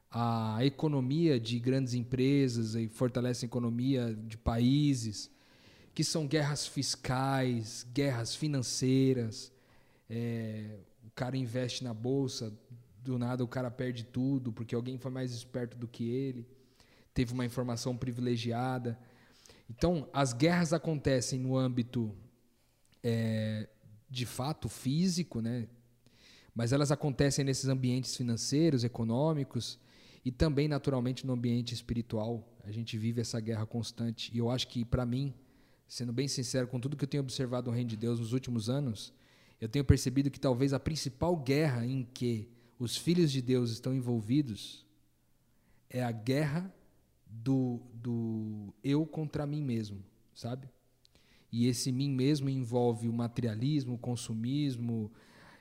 a 0.09 0.59
economia 0.63 1.37
de 1.37 1.59
grandes 1.59 1.93
empresas 1.93 2.73
e 2.75 2.87
fortalecem 2.87 3.47
a 3.47 3.49
economia 3.49 4.13
de 4.27 4.37
países, 4.37 5.29
que 5.93 6.05
são 6.05 6.25
guerras 6.25 6.65
fiscais, 6.65 7.85
guerras 7.93 8.33
financeiras. 8.33 9.51
É, 10.09 10.77
o 11.05 11.11
cara 11.13 11.35
investe 11.35 11.83
na 11.83 11.93
bolsa, 11.93 12.53
do 13.03 13.17
nada 13.19 13.43
o 13.43 13.47
cara 13.47 13.69
perde 13.69 14.05
tudo 14.05 14.53
porque 14.53 14.73
alguém 14.73 14.97
foi 14.97 15.11
mais 15.11 15.33
esperto 15.33 15.77
do 15.77 15.85
que 15.87 16.07
ele, 16.09 16.47
teve 17.13 17.33
uma 17.33 17.45
informação 17.45 17.95
privilegiada. 17.95 18.97
Então, 19.69 20.09
as 20.13 20.33
guerras 20.33 20.73
acontecem 20.73 21.39
no 21.39 21.57
âmbito 21.57 22.15
é, 23.03 23.69
de 24.09 24.25
fato 24.25 24.67
físico, 24.67 25.41
né? 25.41 25.67
mas 26.55 26.71
elas 26.71 26.91
acontecem 26.91 27.43
nesses 27.43 27.67
ambientes 27.67 28.15
financeiros, 28.15 28.83
econômicos 28.83 29.79
e 30.23 30.31
também, 30.31 30.67
naturalmente, 30.67 31.25
no 31.25 31.33
ambiente 31.33 31.73
espiritual. 31.73 32.47
A 32.63 32.71
gente 32.71 32.97
vive 32.97 33.21
essa 33.21 33.39
guerra 33.39 33.65
constante. 33.65 34.31
E 34.33 34.37
eu 34.37 34.49
acho 34.49 34.67
que, 34.67 34.85
para 34.85 35.05
mim, 35.05 35.33
sendo 35.87 36.13
bem 36.13 36.27
sincero, 36.27 36.67
com 36.67 36.79
tudo 36.79 36.95
que 36.95 37.03
eu 37.03 37.09
tenho 37.09 37.23
observado 37.23 37.69
no 37.69 37.75
Reino 37.75 37.89
de 37.89 37.97
Deus 37.97 38.19
nos 38.19 38.33
últimos 38.33 38.69
anos, 38.69 39.13
eu 39.59 39.67
tenho 39.67 39.83
percebido 39.83 40.29
que 40.29 40.39
talvez 40.39 40.73
a 40.73 40.79
principal 40.79 41.35
guerra 41.35 41.85
em 41.85 42.03
que 42.03 42.49
os 42.77 42.97
filhos 42.97 43.31
de 43.31 43.41
Deus 43.41 43.71
estão 43.71 43.93
envolvidos 43.93 44.85
é 45.89 46.03
a 46.03 46.11
guerra 46.11 46.73
do, 47.43 47.81
do 47.93 48.73
eu 48.83 49.05
contra 49.05 49.45
mim 49.45 49.61
mesmo, 49.61 50.03
sabe? 50.33 50.69
E 51.51 51.67
esse 51.67 51.91
mim 51.91 52.09
mesmo 52.09 52.49
envolve 52.49 53.07
o 53.07 53.13
materialismo, 53.13 53.95
o 53.95 53.97
consumismo, 53.97 55.11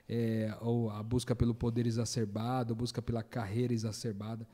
é, 0.08 0.56
ou 0.60 0.90
a 0.90 1.02
busca 1.02 1.34
pelo 1.34 1.54
poder 1.54 1.86
exacerbado, 1.86 2.72
a 2.72 2.76
busca 2.76 3.02
pela 3.02 3.22
carreira 3.22 3.74
exacerbada. 3.74 4.46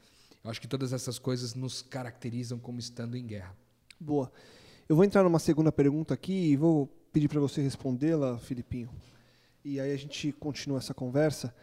Eu 0.42 0.50
acho 0.50 0.60
que 0.60 0.66
todas 0.66 0.92
essas 0.92 1.18
coisas 1.18 1.54
nos 1.54 1.82
caracterizam 1.82 2.58
como 2.58 2.78
estando 2.78 3.16
em 3.16 3.26
guerra. 3.26 3.54
Boa. 4.00 4.32
Eu 4.88 4.96
vou 4.96 5.04
entrar 5.04 5.22
numa 5.22 5.38
segunda 5.38 5.70
pergunta 5.70 6.14
aqui 6.14 6.32
e 6.32 6.56
vou 6.56 6.86
pedir 7.12 7.28
para 7.28 7.40
você 7.40 7.60
respondê-la, 7.60 8.38
Filipinho. 8.38 8.88
E 9.64 9.78
aí 9.78 9.92
a 9.92 9.96
gente 9.96 10.32
continua 10.32 10.78
essa 10.78 10.94
conversa. 10.94 11.54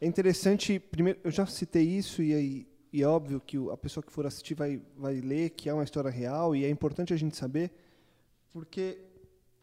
É 0.00 0.06
interessante, 0.06 0.80
primeiro, 0.80 1.20
eu 1.22 1.30
já 1.30 1.46
citei 1.46 1.84
isso 1.84 2.22
e, 2.22 2.34
aí, 2.34 2.66
e 2.92 3.02
é 3.02 3.06
óbvio 3.06 3.40
que 3.40 3.56
a 3.70 3.76
pessoa 3.76 4.04
que 4.04 4.12
for 4.12 4.26
assistir 4.26 4.54
vai, 4.54 4.80
vai 4.96 5.14
ler 5.20 5.50
que 5.50 5.68
é 5.68 5.74
uma 5.74 5.84
história 5.84 6.10
real 6.10 6.54
e 6.54 6.64
é 6.64 6.68
importante 6.68 7.14
a 7.14 7.16
gente 7.16 7.36
saber, 7.36 7.72
porque 8.52 8.98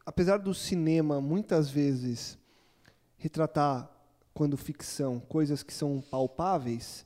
apesar 0.05 0.37
do 0.37 0.53
cinema 0.53 1.21
muitas 1.21 1.69
vezes 1.69 2.39
retratar, 3.17 3.89
quando 4.33 4.57
ficção, 4.57 5.19
coisas 5.19 5.61
que 5.61 5.73
são 5.73 6.01
palpáveis, 6.09 7.05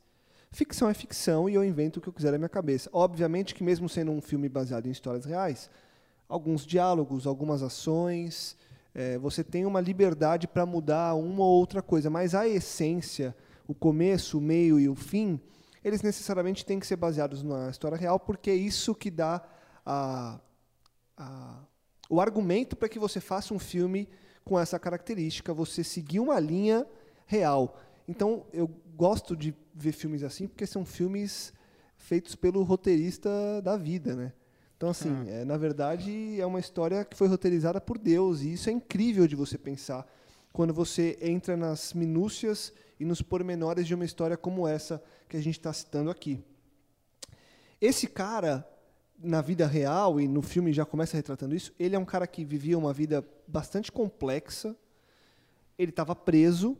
ficção 0.51 0.88
é 0.88 0.94
ficção 0.94 1.50
e 1.50 1.56
eu 1.56 1.63
invento 1.63 2.00
o 2.00 2.01
que 2.01 2.08
eu 2.08 2.13
quiser 2.13 2.32
na 2.32 2.38
minha 2.38 2.50
cabeça. 2.50 2.89
Obviamente 2.94 3.56
que 3.56 3.63
mesmo 3.63 3.89
sendo 3.89 4.12
um 4.12 4.22
filme 4.22 4.48
baseado 4.48 4.86
em 4.86 4.92
histórias 4.92 5.25
reais, 5.25 5.70
alguns 6.30 6.65
diálogos, 6.65 7.27
algumas 7.27 7.62
ações. 7.62 8.56
é, 8.96 9.18
você 9.18 9.44
tem 9.44 9.65
uma 9.65 9.82
liberdade 9.82 10.48
para 10.48 10.65
mudar 10.65 11.15
uma 11.15 11.44
ou 11.44 11.60
outra 11.60 11.82
coisa, 11.82 12.10
mas 12.10 12.36
a 12.36 12.48
essência, 12.48 13.36
o 13.68 13.74
começo, 13.74 14.38
o 14.38 14.42
meio 14.42 14.80
e 14.80 14.88
o 14.88 14.96
fim, 14.96 15.39
eles 15.84 16.02
necessariamente 16.02 16.66
têm 16.66 16.80
que 16.80 16.88
ser 16.88 16.96
baseados 16.96 17.44
na 17.44 17.70
história 17.70 17.98
real, 17.98 18.20
porque 18.20 18.50
é 18.50 18.56
isso 18.56 18.96
que 18.96 19.12
dá 19.12 19.42
a, 19.86 20.40
a, 21.18 21.60
o 22.10 22.22
argumento 22.22 22.75
para 22.75 22.90
que 22.90 23.00
você 23.00 23.20
faça 23.20 23.54
um 23.54 23.60
filme 23.60 24.08
com 24.44 24.60
essa 24.60 24.78
característica, 24.80 25.54
você 25.54 25.84
seguir 25.84 26.20
uma 26.20 26.40
linha 26.40 26.86
real. 27.25 27.80
Então, 28.08 28.46
eu 28.52 28.68
gosto 28.96 29.36
de 29.36 29.56
ver 29.74 29.94
filmes 29.94 30.24
assim, 30.24 30.48
porque 30.48 30.66
são 30.66 30.86
filmes 30.86 31.54
feitos 31.96 32.36
pelo 32.36 32.63
roteirista 32.63 33.30
da 33.62 33.78
vida, 33.78 34.16
né? 34.16 34.34
Então, 34.75 34.90
assim, 34.90 35.10
Ah. 35.28 35.30
é, 35.30 35.46
na 35.46 35.56
verdade, 35.56 36.40
é 36.40 36.46
uma 36.46 36.60
história 36.60 37.06
que 37.06 37.16
foi 37.16 37.28
roteirizada 37.28 37.80
por 37.80 37.98
Deus, 37.98 38.42
e 38.42 38.54
isso 38.54 38.70
é 38.70 38.74
incrível 38.74 39.25
de 39.28 39.36
você 39.36 39.58
pensar 39.58 40.06
quando 40.52 40.74
você 40.74 41.18
entra 41.22 41.56
nas 41.56 41.94
minúcias 41.94 42.74
e 43.04 43.06
nos 43.06 43.22
pormenores 43.22 43.86
de 43.86 43.94
uma 43.94 44.06
história 44.06 44.38
como 44.38 44.66
essa 44.66 45.04
que 45.28 45.36
a 45.36 45.42
gente 45.42 45.60
está 45.60 45.74
citando 45.74 46.10
aqui. 46.10 46.42
Esse 47.82 48.08
cara, 48.08 48.66
na 49.22 49.42
vida 49.42 49.68
real, 49.68 50.22
e 50.22 50.28
no 50.28 50.42
filme 50.42 50.72
já 50.72 50.86
começa 50.86 51.18
retratando 51.18 51.54
isso, 51.54 51.74
ele 51.78 51.98
é 51.98 52.00
um 52.00 52.06
cara 52.06 52.26
que 52.26 52.46
vivia 52.46 52.78
uma 52.78 52.94
vida 52.94 53.22
bastante 53.46 53.92
complexa, 53.92 54.74
ele 55.78 55.90
estava 55.90 56.16
preso, 56.16 56.78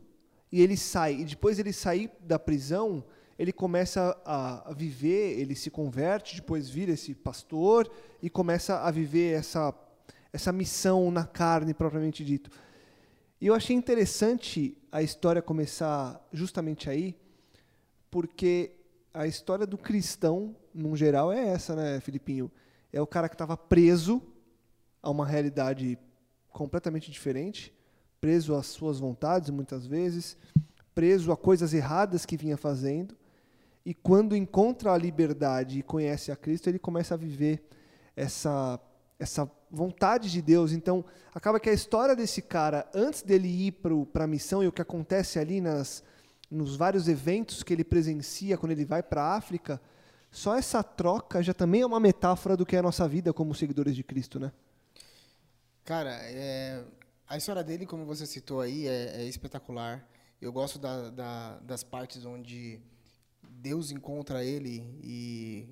e 0.50 0.62
ele 0.62 0.78
sai, 0.78 1.14
e 1.20 1.24
depois 1.26 1.58
ele 1.58 1.74
sair 1.74 2.10
da 2.20 2.38
prisão, 2.38 3.04
ele 3.38 3.52
começa 3.52 4.18
a, 4.24 4.72
viver, 4.72 5.38
ele 5.38 5.54
se 5.54 5.70
converte, 5.70 6.36
depois 6.36 6.70
vira 6.70 6.92
esse 6.92 7.14
pastor 7.14 7.90
e 8.22 8.30
começa 8.30 8.78
a 8.80 8.90
viver 8.90 9.34
essa, 9.34 9.74
essa 10.32 10.52
missão 10.52 11.10
na 11.10 11.26
carne, 11.26 11.74
propriamente 11.74 12.24
dito. 12.24 12.50
E 13.44 13.46
eu 13.46 13.54
achei 13.54 13.76
interessante 13.76 14.74
a 14.90 15.02
história 15.02 15.42
começar 15.42 16.18
justamente 16.32 16.88
aí, 16.88 17.14
porque 18.10 18.72
a 19.12 19.26
história 19.26 19.66
do 19.66 19.76
cristão, 19.76 20.56
num 20.72 20.96
geral, 20.96 21.30
é 21.30 21.48
essa, 21.48 21.76
né, 21.76 22.00
Filipinho? 22.00 22.50
É 22.90 23.02
o 23.02 23.06
cara 23.06 23.28
que 23.28 23.34
estava 23.34 23.54
preso 23.54 24.22
a 25.02 25.10
uma 25.10 25.26
realidade 25.26 25.98
completamente 26.48 27.10
diferente, 27.10 27.70
preso 28.18 28.54
às 28.54 28.64
suas 28.68 28.98
vontades, 28.98 29.50
muitas 29.50 29.86
vezes, 29.86 30.38
preso 30.94 31.30
a 31.30 31.36
coisas 31.36 31.74
erradas 31.74 32.24
que 32.24 32.38
vinha 32.38 32.56
fazendo, 32.56 33.14
e 33.84 33.92
quando 33.92 34.34
encontra 34.34 34.90
a 34.90 34.96
liberdade 34.96 35.80
e 35.80 35.82
conhece 35.82 36.32
a 36.32 36.36
Cristo, 36.36 36.68
ele 36.70 36.78
começa 36.78 37.12
a 37.12 37.18
viver 37.18 37.62
essa 38.16 38.80
essa 39.18 39.46
vontade 39.74 40.30
de 40.30 40.40
Deus. 40.40 40.72
Então, 40.72 41.04
acaba 41.34 41.58
que 41.60 41.68
a 41.68 41.72
história 41.72 42.14
desse 42.16 42.40
cara, 42.40 42.88
antes 42.94 43.22
dele 43.22 43.48
ir 43.48 43.72
para 44.12 44.24
a 44.24 44.26
missão 44.26 44.62
e 44.62 44.66
o 44.68 44.72
que 44.72 44.80
acontece 44.80 45.38
ali 45.38 45.60
nas, 45.60 46.02
nos 46.50 46.76
vários 46.76 47.08
eventos 47.08 47.62
que 47.62 47.72
ele 47.72 47.84
presencia 47.84 48.56
quando 48.56 48.72
ele 48.72 48.84
vai 48.84 49.02
para 49.02 49.22
a 49.22 49.36
África, 49.36 49.80
só 50.30 50.56
essa 50.56 50.82
troca 50.82 51.42
já 51.42 51.52
também 51.54 51.82
é 51.82 51.86
uma 51.86 52.00
metáfora 52.00 52.56
do 52.56 52.64
que 52.66 52.74
é 52.76 52.78
a 52.78 52.82
nossa 52.82 53.06
vida 53.08 53.32
como 53.32 53.54
seguidores 53.54 53.94
de 53.94 54.02
Cristo, 54.02 54.38
né? 54.40 54.52
Cara, 55.84 56.10
é, 56.22 56.82
a 57.28 57.36
história 57.36 57.62
dele, 57.62 57.84
como 57.86 58.04
você 58.06 58.26
citou 58.26 58.60
aí, 58.60 58.86
é, 58.86 59.22
é 59.22 59.24
espetacular. 59.24 60.06
Eu 60.40 60.52
gosto 60.52 60.78
da- 60.78 61.10
da- 61.10 61.58
das 61.60 61.82
partes 61.84 62.24
onde 62.24 62.80
Deus 63.42 63.90
encontra 63.90 64.44
ele 64.44 64.82
e 65.02 65.68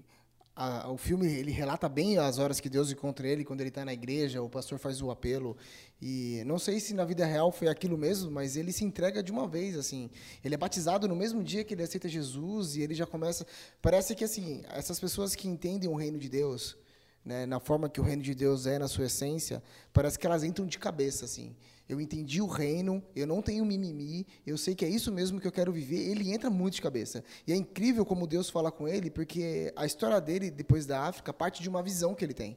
a- 0.55 0.91
o 0.91 0.97
filme 0.97 1.27
ele 1.27 1.51
relata 1.51 1.89
bem 1.89 2.19
as 2.19 2.39
horas 2.39 2.61
que 2.61 2.69
Deus 2.69 2.91
encontra 2.91 3.27
ele 3.27 3.45
quando 3.45 3.61
ele 3.61 3.69
está 3.71 3.85
na 3.85 3.93
igreja, 3.93 4.43
o 4.43 4.49
pastor 4.49 4.79
faz 4.79 5.01
o 5.01 5.11
apelo 5.11 5.57
e 6.01 6.43
não 6.47 6.59
sei 6.59 6.79
se 6.81 6.93
na 6.95 7.05
vida 7.05 7.25
real 7.25 7.51
foi 7.51 7.69
aquilo 7.69 7.97
mesmo, 7.97 8.31
mas 8.31 8.57
ele 8.57 8.73
se 8.73 8.85
entrega 8.85 9.23
de 9.23 9.33
uma 9.33 9.47
vez 9.49 9.77
assim. 9.77 10.11
Ele 10.45 10.55
é 10.55 10.59
batizado 10.59 11.09
no 11.09 11.17
mesmo 11.17 11.43
dia 11.43 11.65
que 11.65 11.75
ele 11.75 11.83
aceita 11.83 12.09
Jesus 12.09 12.77
e 12.77 12.83
ele 12.83 12.95
já 12.95 13.07
começa. 13.07 13.47
Parece 13.81 14.15
que 14.15 14.25
assim 14.25 14.63
essas 14.69 15.01
pessoas 15.01 15.35
que 15.35 15.49
entendem 15.49 15.89
o 15.89 15.95
reino 15.95 16.19
de 16.19 16.29
Deus 16.29 16.77
né, 17.25 17.47
na 17.47 17.61
forma 17.61 17.89
que 17.89 18.01
o 18.01 18.05
reino 18.05 18.23
de 18.23 18.35
Deus 18.35 18.67
é 18.67 18.79
na 18.79 18.89
sua 18.89 19.07
essência, 19.07 19.63
parece 19.93 20.19
que 20.19 20.27
elas 20.27 20.43
entram 20.43 20.67
de 20.67 20.79
cabeça 20.79 21.25
assim. 21.25 21.55
Eu 21.93 22.01
entendi 22.01 22.41
o 22.41 22.47
reino, 22.47 23.03
eu 23.15 23.27
não 23.27 23.43
tenho 23.43 23.67
mimimi, 23.67 24.27
eu 24.47 24.57
sei 24.57 24.75
que 24.75 24.83
é 24.83 24.89
isso 24.89 25.13
mesmo 25.13 25.39
que 25.39 25.47
eu 25.47 25.53
quero 25.53 25.71
viver. 25.71 26.09
Ele 26.11 26.33
entra 26.33 26.49
muito 26.49 26.75
de 26.75 26.83
cabeça. 26.83 27.23
E 27.47 27.53
é 27.53 27.57
incrível 27.57 28.07
como 28.07 28.27
Deus 28.27 28.49
fala 28.49 28.73
com 28.73 28.89
ele, 28.89 29.11
porque 29.11 29.71
a 29.77 29.85
história 29.85 30.19
dele 30.19 30.51
depois 30.51 30.87
da 30.87 31.03
África 31.03 31.35
parte 31.35 31.63
de 31.63 31.69
uma 31.69 31.83
visão 31.83 32.15
que 32.15 32.25
ele 32.25 32.33
tem. 32.33 32.57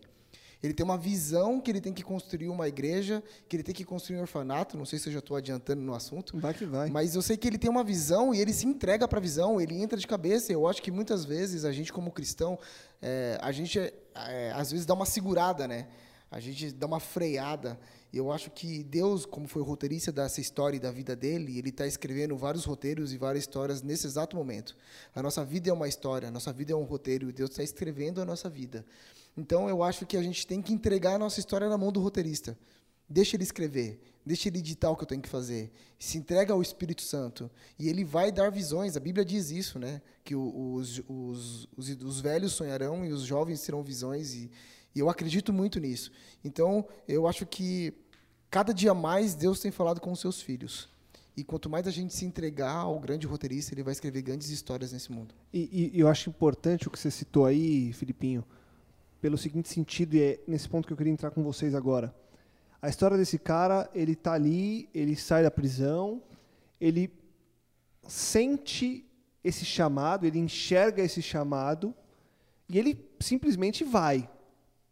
Ele 0.63 0.73
tem 0.73 0.83
uma 0.85 0.97
visão 0.97 1.59
que 1.59 1.69
ele 1.69 1.81
tem 1.81 1.93
que 1.93 2.01
construir 2.01 2.47
uma 2.47 2.65
igreja, 2.67 3.21
que 3.49 3.57
ele 3.57 3.63
tem 3.63 3.75
que 3.75 3.83
construir 3.83 4.17
um 4.17 4.21
orfanato. 4.21 4.77
Não 4.77 4.85
sei 4.85 4.97
se 4.97 5.09
eu 5.09 5.13
já 5.13 5.19
estou 5.19 5.35
adiantando 5.35 5.81
no 5.81 5.93
assunto. 5.93 6.39
Vai 6.39 6.53
que 6.53 6.65
vai. 6.65 6.89
Mas 6.89 7.13
eu 7.13 7.21
sei 7.21 7.35
que 7.35 7.45
ele 7.45 7.57
tem 7.57 7.69
uma 7.69 7.83
visão 7.83 8.33
e 8.33 8.39
ele 8.39 8.53
se 8.53 8.65
entrega 8.65 9.05
para 9.05 9.19
a 9.19 9.21
visão, 9.21 9.59
ele 9.59 9.75
entra 9.75 9.99
de 9.99 10.07
cabeça. 10.07 10.53
Eu 10.53 10.65
acho 10.65 10.81
que 10.81 10.91
muitas 10.91 11.25
vezes 11.25 11.65
a 11.65 11.73
gente, 11.73 11.91
como 11.91 12.09
cristão, 12.09 12.57
é, 13.01 13.37
a 13.41 13.51
gente 13.51 13.77
é, 13.79 14.51
às 14.55 14.71
vezes 14.71 14.85
dá 14.85 14.93
uma 14.93 15.05
segurada, 15.05 15.67
né? 15.67 15.87
A 16.31 16.39
gente 16.39 16.71
dá 16.71 16.87
uma 16.87 16.99
freada. 16.99 17.77
Eu 18.15 18.31
acho 18.31 18.49
que 18.49 18.81
Deus, 18.81 19.25
como 19.25 19.45
foi 19.45 19.61
o 19.61 19.65
roteirista 19.65 20.09
dessa 20.09 20.39
história 20.39 20.77
e 20.77 20.79
da 20.79 20.89
vida 20.89 21.17
dele, 21.17 21.59
ele 21.59 21.67
está 21.67 21.85
escrevendo 21.85 22.37
vários 22.37 22.63
roteiros 22.63 23.11
e 23.11 23.17
várias 23.17 23.43
histórias 23.43 23.81
nesse 23.81 24.07
exato 24.07 24.37
momento. 24.37 24.73
A 25.13 25.21
nossa 25.21 25.43
vida 25.43 25.69
é 25.69 25.73
uma 25.73 25.85
história, 25.85 26.29
a 26.29 26.31
nossa 26.31 26.53
vida 26.53 26.71
é 26.71 26.75
um 26.77 26.85
roteiro 26.85 27.29
e 27.29 27.33
Deus 27.33 27.49
está 27.49 27.61
escrevendo 27.61 28.21
a 28.21 28.25
nossa 28.25 28.49
vida. 28.49 28.85
Então 29.35 29.67
eu 29.67 29.83
acho 29.83 30.05
que 30.05 30.15
a 30.15 30.23
gente 30.23 30.47
tem 30.47 30.61
que 30.61 30.71
entregar 30.71 31.15
a 31.15 31.19
nossa 31.19 31.41
história 31.41 31.67
na 31.67 31.77
mão 31.77 31.91
do 31.91 31.99
roteirista. 31.99 32.57
Deixa 33.09 33.35
ele 33.35 33.43
escrever, 33.43 33.99
deixa 34.25 34.47
ele 34.47 34.61
ditar 34.61 34.91
o 34.91 34.95
que 34.95 35.03
eu 35.03 35.07
tenho 35.07 35.21
que 35.21 35.27
fazer. 35.27 35.69
Se 35.99 36.17
entrega 36.17 36.53
ao 36.53 36.61
Espírito 36.61 37.01
Santo 37.01 37.51
e 37.77 37.89
ele 37.89 38.05
vai 38.05 38.31
dar 38.31 38.49
visões. 38.49 38.95
A 38.95 39.01
Bíblia 39.01 39.25
diz 39.25 39.51
isso, 39.51 39.77
né? 39.77 40.01
Que 40.23 40.37
os, 40.37 41.03
os, 41.05 41.67
os, 41.75 41.89
os 42.01 42.21
velhos 42.21 42.53
sonharão 42.53 43.05
e 43.05 43.11
os 43.11 43.23
jovens 43.23 43.61
terão 43.61 43.83
visões 43.83 44.33
e, 44.33 44.49
e 44.95 44.99
eu 44.99 45.09
acredito 45.09 45.51
muito 45.51 45.81
nisso. 45.81 46.09
Então 46.45 46.87
eu 47.05 47.27
acho 47.27 47.45
que 47.45 47.93
cada 48.55 48.73
dia 48.73 48.93
mais 48.93 49.35
Deus 49.35 49.59
tem 49.59 49.69
falado 49.69 49.99
com 49.99 50.13
os 50.13 50.21
seus 50.21 50.41
filhos. 50.41 50.87
E 51.35 51.43
quanto 51.43 51.69
mais 51.69 51.85
a 51.87 51.91
gente 51.91 52.13
se 52.13 52.23
entregar 52.23 52.71
ao 52.71 52.97
grande 53.01 53.27
roteirista, 53.27 53.73
ele 53.73 53.83
vai 53.83 53.91
escrever 53.91 54.21
grandes 54.21 54.49
histórias 54.49 54.93
nesse 54.93 55.11
mundo. 55.11 55.35
E, 55.51 55.91
e 55.93 55.99
eu 55.99 56.07
acho 56.07 56.29
importante 56.29 56.87
o 56.87 56.89
que 56.89 56.97
você 56.97 57.11
citou 57.11 57.45
aí, 57.45 57.91
Filipinho, 57.91 58.45
pelo 59.19 59.37
seguinte 59.37 59.67
sentido, 59.67 60.15
e 60.15 60.21
é 60.21 60.39
nesse 60.47 60.69
ponto 60.69 60.87
que 60.87 60.93
eu 60.93 60.95
queria 60.95 61.11
entrar 61.11 61.31
com 61.31 61.43
vocês 61.43 61.75
agora. 61.75 62.15
A 62.81 62.87
história 62.87 63.17
desse 63.17 63.37
cara, 63.37 63.89
ele 63.93 64.15
tá 64.15 64.31
ali, 64.31 64.87
ele 64.93 65.17
sai 65.17 65.43
da 65.43 65.51
prisão, 65.51 66.23
ele 66.79 67.11
sente 68.07 69.05
esse 69.43 69.65
chamado, 69.65 70.25
ele 70.25 70.39
enxerga 70.39 71.03
esse 71.03 71.21
chamado 71.21 71.93
e 72.69 72.79
ele 72.79 73.05
simplesmente 73.19 73.83
vai. 73.83 74.29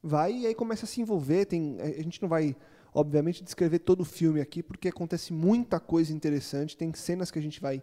Vai 0.04 0.34
e 0.34 0.48
aí 0.48 0.54
começa 0.54 0.84
a 0.84 0.88
se 0.88 1.00
envolver. 1.00 1.46
Tem, 1.46 1.80
a 1.80 2.04
gente 2.04 2.22
não 2.22 2.28
vai, 2.28 2.54
obviamente, 2.94 3.44
descrever 3.44 3.80
todo 3.80 4.02
o 4.02 4.06
filme 4.06 4.40
aqui, 4.40 4.62
porque 4.62 4.88
acontece 4.88 5.34
muita 5.34 5.80
coisa 5.80 6.14
interessante, 6.14 6.78
tem 6.78 6.94
cenas 6.94 7.32
que 7.32 7.40
a 7.40 7.42
gente 7.42 7.60
vai 7.60 7.82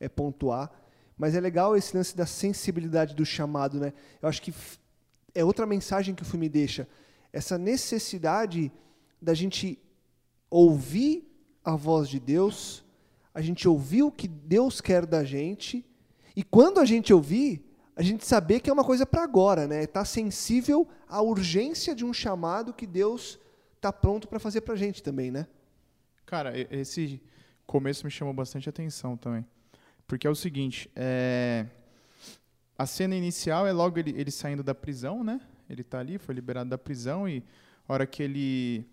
é, 0.00 0.08
pontuar. 0.08 0.70
Mas 1.16 1.34
é 1.34 1.40
legal 1.40 1.76
esse 1.76 1.96
lance 1.96 2.16
da 2.16 2.26
sensibilidade 2.26 3.14
do 3.14 3.24
chamado, 3.24 3.80
né? 3.80 3.92
Eu 4.22 4.28
acho 4.28 4.40
que 4.40 4.54
é 5.34 5.44
outra 5.44 5.66
mensagem 5.66 6.14
que 6.14 6.22
o 6.22 6.26
filme 6.26 6.48
deixa. 6.48 6.88
Essa 7.32 7.58
necessidade 7.58 8.72
da 9.20 9.34
gente 9.34 9.78
ouvir 10.50 11.28
a 11.64 11.74
voz 11.74 12.08
de 12.08 12.20
Deus, 12.20 12.84
a 13.34 13.40
gente 13.40 13.68
ouvir 13.68 14.02
o 14.02 14.12
que 14.12 14.28
Deus 14.28 14.80
quer 14.80 15.04
da 15.04 15.24
gente, 15.24 15.84
e 16.34 16.42
quando 16.42 16.78
a 16.78 16.84
gente 16.84 17.12
ouvir, 17.12 17.64
a 17.96 18.02
gente 18.02 18.24
saber 18.24 18.60
que 18.60 18.70
é 18.70 18.72
uma 18.72 18.84
coisa 18.84 19.04
para 19.04 19.24
agora, 19.24 19.66
né? 19.66 19.86
Tá 19.86 20.04
sensível 20.04 20.86
à 21.08 21.20
urgência 21.20 21.96
de 21.96 22.04
um 22.04 22.12
chamado 22.12 22.72
que 22.72 22.86
Deus 22.86 23.40
tá 23.80 23.92
pronto 23.92 24.28
para 24.28 24.38
fazer 24.38 24.60
pra 24.62 24.76
gente 24.76 25.02
também, 25.02 25.30
né? 25.30 25.46
Cara, 26.26 26.52
esse 26.70 27.22
começo 27.66 28.04
me 28.04 28.10
chamou 28.10 28.34
bastante 28.34 28.68
atenção 28.68 29.16
também. 29.16 29.44
Porque 30.06 30.26
é 30.26 30.30
o 30.30 30.34
seguinte, 30.34 30.90
é... 30.96 31.66
a 32.76 32.86
cena 32.86 33.14
inicial 33.14 33.66
é 33.66 33.72
logo 33.72 33.98
ele, 33.98 34.14
ele 34.16 34.30
saindo 34.30 34.62
da 34.62 34.74
prisão, 34.74 35.22
né? 35.22 35.40
Ele 35.68 35.84
tá 35.84 35.98
ali, 35.98 36.18
foi 36.18 36.34
liberado 36.34 36.70
da 36.70 36.78
prisão 36.78 37.28
e 37.28 37.44
a 37.86 37.92
hora 37.92 38.06
que 38.06 38.22
ele 38.22 38.86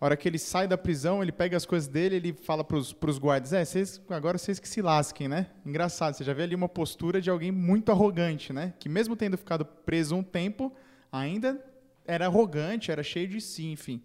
a 0.00 0.06
hora 0.06 0.16
que 0.16 0.26
ele 0.26 0.38
sai 0.38 0.66
da 0.66 0.78
prisão, 0.78 1.22
ele 1.22 1.30
pega 1.30 1.54
as 1.54 1.66
coisas 1.66 1.86
dele, 1.86 2.16
ele 2.16 2.32
fala 2.32 2.64
pros, 2.64 2.90
pros 2.90 3.18
guardas, 3.18 3.52
é, 3.52 3.62
vocês, 3.62 4.00
agora 4.08 4.38
vocês 4.38 4.58
que 4.58 4.66
se 4.66 4.80
lasquem, 4.80 5.28
né? 5.28 5.48
Engraçado, 5.64 6.14
você 6.14 6.24
já 6.24 6.32
vê 6.32 6.44
ali 6.44 6.54
uma 6.54 6.70
postura 6.70 7.20
de 7.20 7.28
alguém 7.28 7.52
muito 7.52 7.92
arrogante, 7.92 8.50
né? 8.50 8.72
Que 8.80 8.88
mesmo 8.88 9.14
tendo 9.14 9.36
ficado 9.36 9.62
preso 9.62 10.16
um 10.16 10.22
tempo, 10.22 10.74
ainda 11.12 11.62
era 12.10 12.26
arrogante, 12.26 12.90
era 12.90 13.02
cheio 13.02 13.28
de 13.28 13.40
si, 13.40 13.66
enfim. 13.66 14.02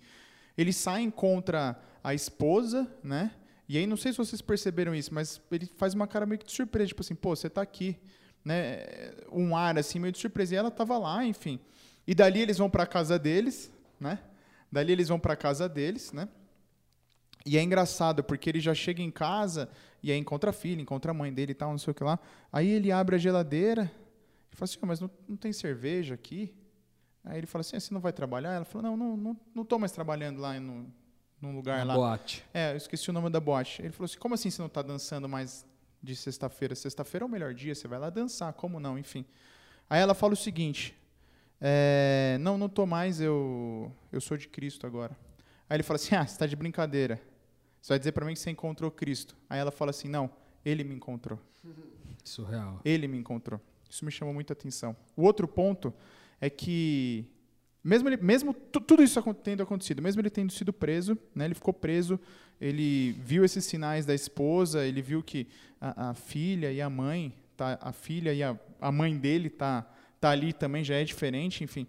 Ele 0.57 0.71
sai 0.71 1.09
contra 1.11 1.79
a 2.03 2.13
esposa, 2.13 2.87
né? 3.03 3.31
E 3.67 3.77
aí, 3.77 3.87
não 3.87 3.97
sei 3.97 4.11
se 4.11 4.17
vocês 4.17 4.41
perceberam 4.41 4.93
isso, 4.93 5.13
mas 5.13 5.41
ele 5.51 5.65
faz 5.65 5.93
uma 5.93 6.07
cara 6.07 6.25
meio 6.25 6.39
que 6.39 6.45
de 6.45 6.51
surpresa, 6.51 6.89
tipo 6.89 7.01
assim, 7.01 7.15
pô, 7.15 7.35
você 7.35 7.49
tá 7.49 7.61
aqui, 7.61 7.97
né? 8.43 8.85
Um 9.31 9.55
ar 9.55 9.77
assim, 9.77 9.99
meio 9.99 10.11
de 10.11 10.19
surpresa. 10.19 10.53
E 10.53 10.57
ela 10.57 10.69
tava 10.69 10.97
lá, 10.97 11.25
enfim. 11.25 11.59
E 12.05 12.13
dali 12.13 12.41
eles 12.41 12.57
vão 12.59 12.69
pra 12.69 12.85
casa 12.85 13.17
deles, 13.17 13.71
né? 13.99 14.19
Dali 14.71 14.91
eles 14.91 15.07
vão 15.07 15.19
pra 15.19 15.35
casa 15.35 15.67
deles, 15.67 16.11
né? 16.13 16.27
E 17.45 17.57
é 17.57 17.61
engraçado, 17.61 18.23
porque 18.23 18.49
ele 18.49 18.59
já 18.59 18.73
chega 18.73 19.01
em 19.01 19.11
casa 19.11 19.69
e 20.01 20.11
aí 20.11 20.17
encontra 20.17 20.49
a 20.51 20.53
filha, 20.53 20.81
encontra 20.81 21.11
a 21.11 21.13
mãe 21.13 21.33
dele 21.33 21.51
e 21.51 21.55
tal, 21.55 21.71
não 21.71 21.77
sei 21.77 21.91
o 21.91 21.93
que 21.95 22.03
lá. 22.03 22.19
Aí 22.51 22.69
ele 22.69 22.91
abre 22.91 23.15
a 23.15 23.19
geladeira 23.19 23.91
e 24.51 24.55
fala 24.55 24.65
assim, 24.69 24.79
"Ah, 24.81 24.85
mas 24.85 24.99
não, 24.99 25.09
não 25.27 25.37
tem 25.37 25.51
cerveja 25.53 26.13
aqui? 26.15 26.53
Aí 27.25 27.39
ele 27.39 27.47
fala 27.47 27.61
assim, 27.61 27.75
"Ah, 27.75 27.79
você 27.79 27.93
não 27.93 27.99
vai 28.01 28.13
trabalhar? 28.13 28.53
Ela 28.53 28.65
falou, 28.65 28.91
não, 28.91 28.97
não, 28.97 29.17
não, 29.17 29.37
não 29.53 29.65
tô 29.65 29.79
mais 29.79 29.91
trabalhando 29.91 30.39
lá 30.39 30.59
no, 30.59 30.85
num 31.41 31.55
lugar 31.55 31.79
Na 31.79 31.85
lá. 31.85 31.95
boate. 31.95 32.45
É, 32.53 32.71
eu 32.73 32.77
esqueci 32.77 33.09
o 33.09 33.13
nome 33.13 33.29
da 33.29 33.39
boate. 33.39 33.81
Ele 33.81 33.91
falou 33.91 34.05
assim: 34.05 34.17
como 34.17 34.35
assim 34.35 34.49
você 34.49 34.61
não 34.61 34.69
tá 34.69 34.81
dançando 34.81 35.27
mais 35.27 35.65
de 36.01 36.15
sexta-feira? 36.15 36.75
Sexta-feira 36.75 37.25
é 37.25 37.27
o 37.27 37.29
melhor 37.29 37.53
dia, 37.53 37.73
você 37.73 37.87
vai 37.87 37.97
lá 37.99 38.09
dançar, 38.09 38.53
como 38.53 38.79
não? 38.79 38.97
Enfim. 38.97 39.25
Aí 39.89 39.99
ela 40.01 40.13
fala 40.13 40.33
o 40.33 40.37
seguinte: 40.37 40.95
é, 41.59 42.37
não, 42.41 42.57
não 42.57 42.69
tô 42.69 42.85
mais, 42.85 43.19
eu, 43.19 43.91
eu 44.11 44.21
sou 44.21 44.37
de 44.37 44.47
Cristo 44.47 44.85
agora. 44.85 45.17
Aí 45.69 45.77
ele 45.77 45.83
fala 45.83 45.95
assim: 45.95 46.15
ah, 46.15 46.25
você 46.25 46.37
tá 46.37 46.45
de 46.45 46.55
brincadeira. 46.55 47.19
Você 47.81 47.89
vai 47.93 47.99
dizer 47.99 48.11
para 48.11 48.25
mim 48.25 48.33
que 48.33 48.39
você 48.39 48.49
encontrou 48.51 48.89
Cristo. 48.91 49.35
Aí 49.49 49.59
ela 49.59 49.71
fala 49.71 49.91
assim: 49.91 50.07
não, 50.07 50.29
ele 50.63 50.83
me 50.83 50.93
encontrou. 50.95 51.39
Surreal. 52.23 52.79
Ele 52.83 53.07
me 53.07 53.17
encontrou. 53.17 53.59
Isso 53.89 54.03
me 54.03 54.11
chamou 54.11 54.33
muita 54.33 54.53
atenção. 54.53 54.95
O 55.15 55.23
outro 55.23 55.47
ponto 55.47 55.93
é 56.39 56.49
que, 56.49 57.25
mesmo, 57.83 58.09
ele, 58.09 58.17
mesmo 58.17 58.53
tu- 58.53 58.81
tudo 58.81 59.03
isso 59.03 59.21
tendo 59.35 59.63
acontecido, 59.63 60.01
mesmo 60.01 60.21
ele 60.21 60.29
tendo 60.29 60.51
sido 60.51 60.73
preso, 60.73 61.17
né, 61.33 61.45
ele 61.45 61.55
ficou 61.55 61.73
preso, 61.73 62.19
ele 62.59 63.13
viu 63.13 63.43
esses 63.43 63.65
sinais 63.65 64.05
da 64.05 64.13
esposa, 64.13 64.85
ele 64.85 65.01
viu 65.01 65.21
que 65.21 65.47
a, 65.79 66.09
a 66.09 66.13
filha 66.13 66.71
e 66.71 66.81
a 66.81 66.89
mãe, 66.89 67.33
tá, 67.55 67.77
a 67.81 67.91
filha 67.91 68.33
e 68.33 68.41
a, 68.43 68.57
a 68.79 68.91
mãe 68.91 69.17
dele 69.17 69.49
tá, 69.49 69.85
tá 70.19 70.29
ali 70.29 70.53
também, 70.53 70.83
já 70.83 70.95
é 70.95 71.03
diferente, 71.03 71.63
enfim. 71.63 71.87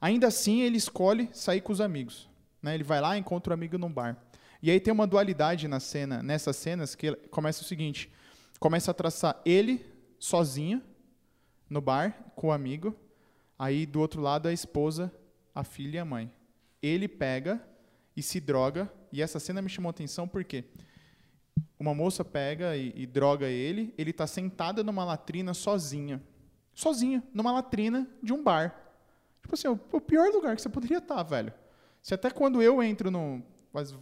Ainda 0.00 0.26
assim, 0.26 0.60
ele 0.60 0.76
escolhe 0.76 1.28
sair 1.32 1.60
com 1.60 1.72
os 1.72 1.80
amigos. 1.80 2.28
Né? 2.62 2.74
Ele 2.74 2.84
vai 2.84 3.00
lá 3.00 3.16
e 3.16 3.20
encontra 3.20 3.52
o 3.52 3.54
amigo 3.54 3.76
num 3.76 3.92
bar. 3.92 4.16
E 4.62 4.70
aí 4.70 4.80
tem 4.80 4.92
uma 4.92 5.06
dualidade 5.06 5.68
na 5.68 5.78
cena, 5.78 6.22
nessas 6.22 6.56
cenas 6.56 6.94
que 6.94 7.14
começa 7.30 7.60
o 7.60 7.66
seguinte: 7.66 8.10
começa 8.58 8.90
a 8.90 8.94
traçar 8.94 9.38
ele 9.44 9.84
sozinho 10.18 10.82
no 11.68 11.82
bar 11.82 12.32
com 12.34 12.48
o 12.48 12.52
amigo, 12.52 12.96
aí 13.58 13.86
do 13.86 14.00
outro 14.00 14.20
lado 14.20 14.48
a 14.48 14.52
esposa, 14.52 15.12
a 15.54 15.64
filha 15.64 15.96
e 15.96 15.98
a 15.98 16.04
mãe. 16.04 16.32
Ele 16.82 17.08
pega 17.08 17.62
e 18.16 18.22
se 18.22 18.40
droga, 18.40 18.92
e 19.12 19.22
essa 19.22 19.40
cena 19.40 19.62
me 19.62 19.68
chamou 19.68 19.90
atenção 19.90 20.28
porque 20.28 20.64
uma 21.78 21.94
moça 21.94 22.24
pega 22.24 22.76
e, 22.76 22.92
e 22.94 23.06
droga 23.06 23.46
ele, 23.46 23.92
ele 23.98 24.10
está 24.10 24.26
sentado 24.26 24.84
numa 24.84 25.04
latrina 25.04 25.52
sozinha. 25.54 26.22
Sozinho, 26.72 27.22
numa 27.32 27.52
latrina 27.52 28.08
de 28.22 28.32
um 28.32 28.42
bar. 28.42 28.74
Tipo 29.42 29.54
assim, 29.54 29.68
o, 29.68 29.78
o 29.92 30.00
pior 30.00 30.32
lugar 30.32 30.56
que 30.56 30.62
você 30.62 30.68
poderia 30.68 30.98
estar, 30.98 31.22
velho. 31.22 31.52
Se 32.02 32.14
até 32.14 32.30
quando 32.30 32.60
eu 32.62 32.82
entro 32.82 33.10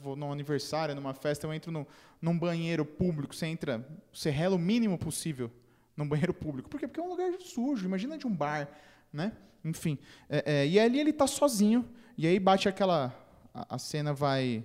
vou 0.01 0.17
num 0.17 0.31
aniversário, 0.31 0.95
numa 0.95 1.15
festa, 1.15 1.47
eu 1.47 1.53
entro 1.53 1.73
no, 1.73 1.87
num 2.21 2.39
banheiro 2.39 2.85
público, 2.85 3.35
você 3.35 3.47
entra, 3.47 3.87
você 4.13 4.31
rela 4.31 4.57
o 4.57 4.59
mínimo 4.59 4.99
possível 4.99 5.51
num 5.97 6.07
banheiro 6.09 6.35
público. 6.35 6.69
Por 6.69 6.79
quê? 6.79 6.87
Porque 6.87 7.01
é 7.01 7.03
um 7.03 7.09
lugar 7.09 7.33
sujo, 7.41 7.87
imagina 7.87 8.19
de 8.19 8.27
um 8.27 8.35
bar, 8.35 8.69
né? 9.13 9.33
Enfim, 9.65 9.99
é, 10.29 10.63
é, 10.63 10.67
e 10.67 10.79
ali 10.81 10.99
ele 10.99 11.13
tá 11.13 11.27
sozinho, 11.27 11.89
e 12.17 12.27
aí 12.27 12.39
bate 12.39 12.69
aquela, 12.69 13.15
a, 13.55 13.77
a 13.77 13.79
cena 13.79 14.13
vai 14.13 14.65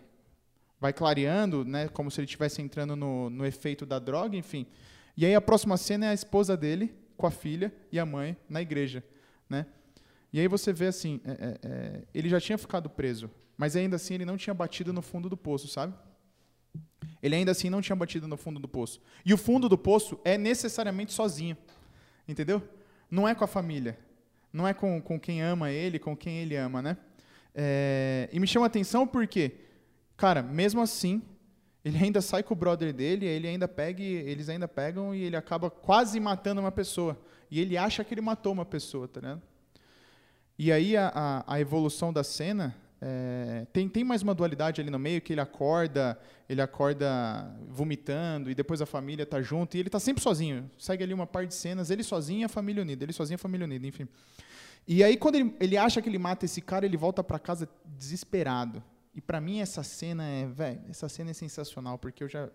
vai 0.80 0.94
clareando, 0.94 1.66
né, 1.66 1.88
como 1.88 2.12
se 2.12 2.20
ele 2.20 2.26
estivesse 2.26 2.62
entrando 2.62 2.96
no, 2.96 3.30
no 3.30 3.46
efeito 3.46 3.86
da 3.86 3.98
droga, 3.98 4.38
enfim. 4.38 4.68
E 5.16 5.26
aí 5.26 5.34
a 5.34 5.42
próxima 5.42 5.76
cena 5.76 6.06
é 6.06 6.10
a 6.10 6.14
esposa 6.14 6.56
dele 6.56 6.94
com 7.16 7.26
a 7.26 7.32
filha 7.32 7.74
e 7.92 8.00
a 8.00 8.06
mãe 8.06 8.38
na 8.48 8.62
igreja, 8.62 9.04
né? 9.50 9.66
E 10.32 10.40
aí 10.40 10.48
você 10.48 10.72
vê 10.72 10.88
assim, 10.88 11.20
é, 11.26 11.32
é, 11.32 11.60
é, 11.64 12.04
ele 12.14 12.30
já 12.30 12.40
tinha 12.40 12.58
ficado 12.58 12.90
preso, 12.90 13.30
mas 13.58 13.76
ainda 13.76 13.96
assim 13.96 14.14
ele 14.14 14.26
não 14.26 14.38
tinha 14.38 14.54
batido 14.54 14.94
no 14.94 15.02
fundo 15.02 15.28
do 15.28 15.36
poço, 15.36 15.68
sabe? 15.68 15.96
Ele 17.24 17.36
ainda 17.36 17.52
assim 17.52 17.70
não 17.70 17.82
tinha 17.82 17.96
batido 17.96 18.28
no 18.28 18.38
fundo 18.38 18.60
do 18.60 18.68
poço. 18.68 19.02
E 19.26 19.34
o 19.34 19.38
fundo 19.38 19.68
do 19.68 19.78
poço 19.78 20.20
é 20.24 20.38
necessariamente 20.38 21.12
sozinho, 21.12 21.58
entendeu? 22.28 22.62
Não 23.10 23.28
é 23.28 23.34
com 23.34 23.44
a 23.44 23.48
família, 23.48 23.98
não 24.58 24.68
é 24.68 24.74
com, 24.74 25.00
com 25.00 25.20
quem 25.20 25.42
ama 25.44 25.70
ele, 25.70 26.00
com 26.00 26.18
quem 26.18 26.40
ele 26.40 26.56
ama, 26.56 26.82
né? 26.82 26.98
É, 27.54 28.28
e 28.34 28.40
me 28.40 28.48
chama 28.48 28.66
atenção 28.66 29.06
porque, 29.06 29.52
cara, 30.18 30.42
mesmo 30.42 30.82
assim, 30.82 31.22
ele 31.86 31.98
ainda 32.04 32.22
sai 32.22 32.42
com 32.42 32.56
o 32.56 32.58
brother 32.58 32.92
dele, 32.92 33.26
ele 33.26 33.48
ainda 33.48 33.68
pega, 33.68 34.02
eles 34.02 34.50
ainda 34.50 34.68
pegam 34.68 35.14
e 35.14 35.22
ele 35.22 35.36
acaba 35.36 35.70
quase 35.70 36.20
matando 36.20 36.60
uma 36.60 36.72
pessoa. 36.72 37.16
E 37.52 37.62
ele 37.62 37.78
acha 37.78 38.04
que 38.04 38.16
ele 38.16 38.22
matou 38.22 38.52
uma 38.52 38.66
pessoa, 38.66 39.08
tá 39.08 39.22
ligado? 39.22 39.42
E 40.58 40.72
aí 40.72 40.98
a, 40.98 41.12
a, 41.14 41.54
a 41.54 41.60
evolução 41.60 42.12
da 42.12 42.24
cena 42.24 42.76
é, 43.00 43.68
tem, 43.72 43.88
tem 43.88 44.04
mais 44.04 44.24
uma 44.24 44.34
dualidade 44.34 44.82
ali 44.82 44.90
no 44.90 44.98
meio 44.98 45.22
que 45.22 45.34
ele 45.34 45.42
acorda, 45.42 46.20
ele 46.50 46.62
acorda 46.62 47.56
vomitando 47.68 48.50
e 48.50 48.56
depois 48.56 48.82
a 48.82 48.86
família 48.86 49.26
tá 49.26 49.42
junto 49.42 49.78
e 49.78 49.80
ele 49.80 49.90
tá 49.90 50.00
sempre 50.00 50.22
sozinho. 50.22 50.70
Segue 50.78 51.04
ali 51.04 51.14
uma 51.14 51.28
parte 51.28 51.50
de 51.50 51.56
cenas, 51.56 51.92
ele 51.92 52.04
sozinho 52.04 52.42
e 52.42 52.44
a 52.44 52.50
família 52.50 52.82
unida, 52.82 53.04
ele 53.04 53.14
sozinho 53.14 53.36
e 53.36 53.40
a 53.40 53.40
família 53.40 53.66
unida, 53.66 53.86
enfim. 53.86 54.08
E 54.88 55.04
aí 55.04 55.16
quando 55.16 55.36
ele, 55.36 55.56
ele 55.60 55.78
acha 55.78 56.02
que 56.02 56.10
ele 56.10 56.18
mata 56.18 56.46
esse 56.46 56.60
cara, 56.60 56.86
ele 56.86 56.98
volta 56.98 57.24
para 57.24 57.38
casa 57.38 57.70
desesperado. 57.86 58.84
E 59.14 59.22
para 59.22 59.40
mim 59.40 59.60
essa 59.60 59.84
cena 59.84 60.24
é, 60.24 60.48
velho, 60.48 60.82
essa 60.90 61.08
cena 61.08 61.32
é 61.32 61.34
sensacional 61.34 61.98
porque 61.98 62.24
eu 62.24 62.30
já 62.30 62.50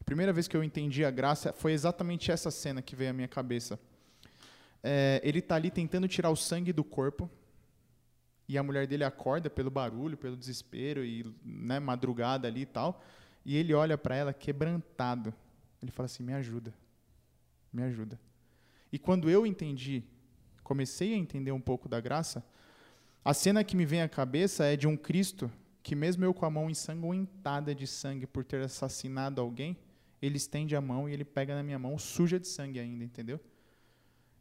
a 0.00 0.04
primeira 0.04 0.32
vez 0.32 0.46
que 0.46 0.56
eu 0.56 0.62
entendi 0.62 1.04
a 1.04 1.10
graça 1.10 1.52
foi 1.52 1.72
exatamente 1.72 2.30
essa 2.30 2.50
cena 2.50 2.80
que 2.82 2.94
veio 2.94 3.10
à 3.10 3.12
minha 3.12 3.28
cabeça. 3.28 3.78
É, 4.82 5.20
ele 5.24 5.40
tá 5.40 5.56
ali 5.56 5.70
tentando 5.70 6.06
tirar 6.06 6.30
o 6.30 6.36
sangue 6.36 6.72
do 6.72 6.84
corpo 6.84 7.28
e 8.48 8.56
a 8.56 8.62
mulher 8.62 8.86
dele 8.86 9.04
acorda 9.04 9.50
pelo 9.50 9.70
barulho, 9.70 10.16
pelo 10.16 10.36
desespero 10.36 11.04
e 11.04 11.24
né, 11.44 11.78
madrugada 11.78 12.48
ali 12.48 12.62
e 12.62 12.66
tal. 12.66 13.02
E 13.44 13.56
ele 13.56 13.74
olha 13.74 13.98
para 13.98 14.16
ela 14.16 14.32
quebrantado. 14.32 15.34
Ele 15.82 15.90
fala 15.90 16.06
assim: 16.06 16.22
"Me 16.22 16.32
ajuda. 16.32 16.72
Me 17.72 17.82
ajuda". 17.82 18.18
E 18.90 18.98
quando 18.98 19.28
eu 19.28 19.46
entendi, 19.46 20.02
comecei 20.62 21.12
a 21.12 21.16
entender 21.16 21.52
um 21.52 21.60
pouco 21.60 21.88
da 21.88 22.00
graça, 22.00 22.44
a 23.24 23.34
cena 23.34 23.62
que 23.62 23.76
me 23.76 23.84
vem 23.84 24.00
à 24.00 24.08
cabeça 24.08 24.64
é 24.64 24.76
de 24.76 24.86
um 24.86 24.96
Cristo 24.96 25.50
que 25.82 25.94
mesmo 25.94 26.24
eu 26.24 26.34
com 26.34 26.44
a 26.44 26.50
mão 26.50 26.68
ensanguentada 26.68 27.74
de 27.74 27.86
sangue 27.86 28.26
por 28.26 28.44
ter 28.44 28.62
assassinado 28.62 29.40
alguém, 29.40 29.76
ele 30.20 30.36
estende 30.36 30.74
a 30.76 30.80
mão 30.80 31.08
e 31.08 31.12
ele 31.12 31.24
pega 31.24 31.54
na 31.54 31.62
minha 31.62 31.78
mão 31.78 31.98
suja 31.98 32.38
de 32.38 32.46
sangue 32.46 32.78
ainda, 32.78 33.04
entendeu? 33.04 33.40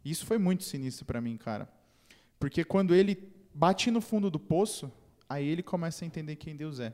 Isso 0.04 0.26
foi 0.26 0.38
muito 0.38 0.63
sinistro 0.63 1.06
para 1.06 1.22
mim, 1.22 1.38
cara. 1.38 1.70
Porque 2.39 2.63
quando 2.63 2.93
ele 2.93 3.15
bate 3.58 3.89
no 3.89 4.00
fundo 4.00 4.30
do 4.30 4.39
poço, 4.39 4.91
aí 5.28 5.48
ele 5.48 5.63
começa 5.63 6.06
a 6.06 6.08
entender 6.08 6.36
quem 6.36 6.56
Deus 6.56 6.80
é. 6.80 6.93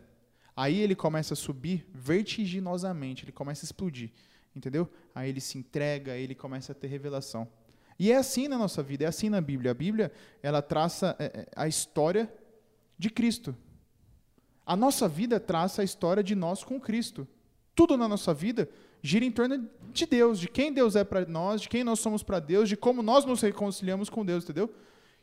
Aí 0.55 0.79
ele 0.79 0.95
começa 0.95 1.33
a 1.33 1.37
subir 1.37 1.85
vertiginosamente, 1.93 3.25
ele 3.25 3.33
começa 3.33 3.65
a 3.65 3.67
explodir, 3.67 4.11
entendeu? 4.55 4.89
Aí 5.13 5.29
ele 5.29 5.41
se 5.41 5.57
entrega, 5.57 6.15
ele 6.15 6.33
começa 6.33 6.71
a 6.71 6.75
ter 6.75 6.87
revelação. 6.87 7.49
E 7.99 8.11
é 8.11 8.15
assim 8.15 8.47
na 8.47 8.57
nossa 8.57 8.81
vida, 8.81 9.03
é 9.03 9.07
assim 9.07 9.29
na 9.29 9.41
Bíblia. 9.41 9.71
A 9.71 9.73
Bíblia, 9.73 10.11
ela 10.41 10.61
traça 10.61 11.17
é, 11.19 11.25
é, 11.25 11.47
a 11.53 11.67
história 11.67 12.33
de 12.97 13.09
Cristo. 13.09 13.53
A 14.65 14.75
nossa 14.77 15.07
vida 15.09 15.41
traça 15.41 15.81
a 15.81 15.85
história 15.85 16.23
de 16.23 16.33
nós 16.33 16.63
com 16.63 16.79
Cristo. 16.79 17.27
Tudo 17.75 17.97
na 17.97 18.07
nossa 18.07 18.33
vida 18.33 18.69
gira 19.01 19.25
em 19.25 19.31
torno 19.31 19.67
de 19.91 20.05
Deus, 20.05 20.39
de 20.39 20.47
quem 20.47 20.71
Deus 20.71 20.95
é 20.95 21.03
para 21.03 21.25
nós, 21.25 21.61
de 21.61 21.67
quem 21.67 21.83
nós 21.83 21.99
somos 21.99 22.23
para 22.23 22.39
Deus, 22.39 22.69
de 22.69 22.77
como 22.77 23.03
nós 23.03 23.25
nos 23.25 23.41
reconciliamos 23.41 24.09
com 24.09 24.23
Deus, 24.23 24.45
entendeu? 24.45 24.73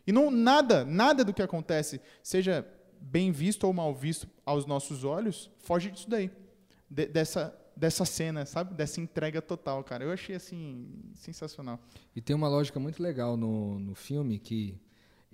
E 0.07 0.13
não 0.13 0.31
nada, 0.31 0.85
nada 0.85 1.25
do 1.25 1.33
que 1.33 1.43
acontece, 1.43 2.01
seja 2.23 2.67
bem 3.01 3.33
visto 3.33 3.65
ou 3.65 3.73
mal 3.73 3.95
visto 3.95 4.29
aos 4.45 4.67
nossos 4.67 5.05
olhos, 5.05 5.51
foge 5.59 5.91
disso 5.91 6.09
daí. 6.09 6.31
De- 6.89 7.07
dessa 7.07 7.57
dessa 7.77 8.05
cena, 8.05 8.45
sabe? 8.45 8.75
Dessa 8.75 9.01
entrega 9.01 9.41
total, 9.41 9.83
cara. 9.83 10.05
Eu 10.05 10.13
achei 10.13 10.37
assim 10.37 10.87
sensacional. 11.15 11.81
E 12.15 12.21
tem 12.21 12.37
uma 12.37 12.47
lógica 12.49 12.79
muito 12.79 13.03
legal 13.03 13.39
no, 13.39 13.79
no 13.79 13.95
filme 13.95 14.39
que 14.39 14.79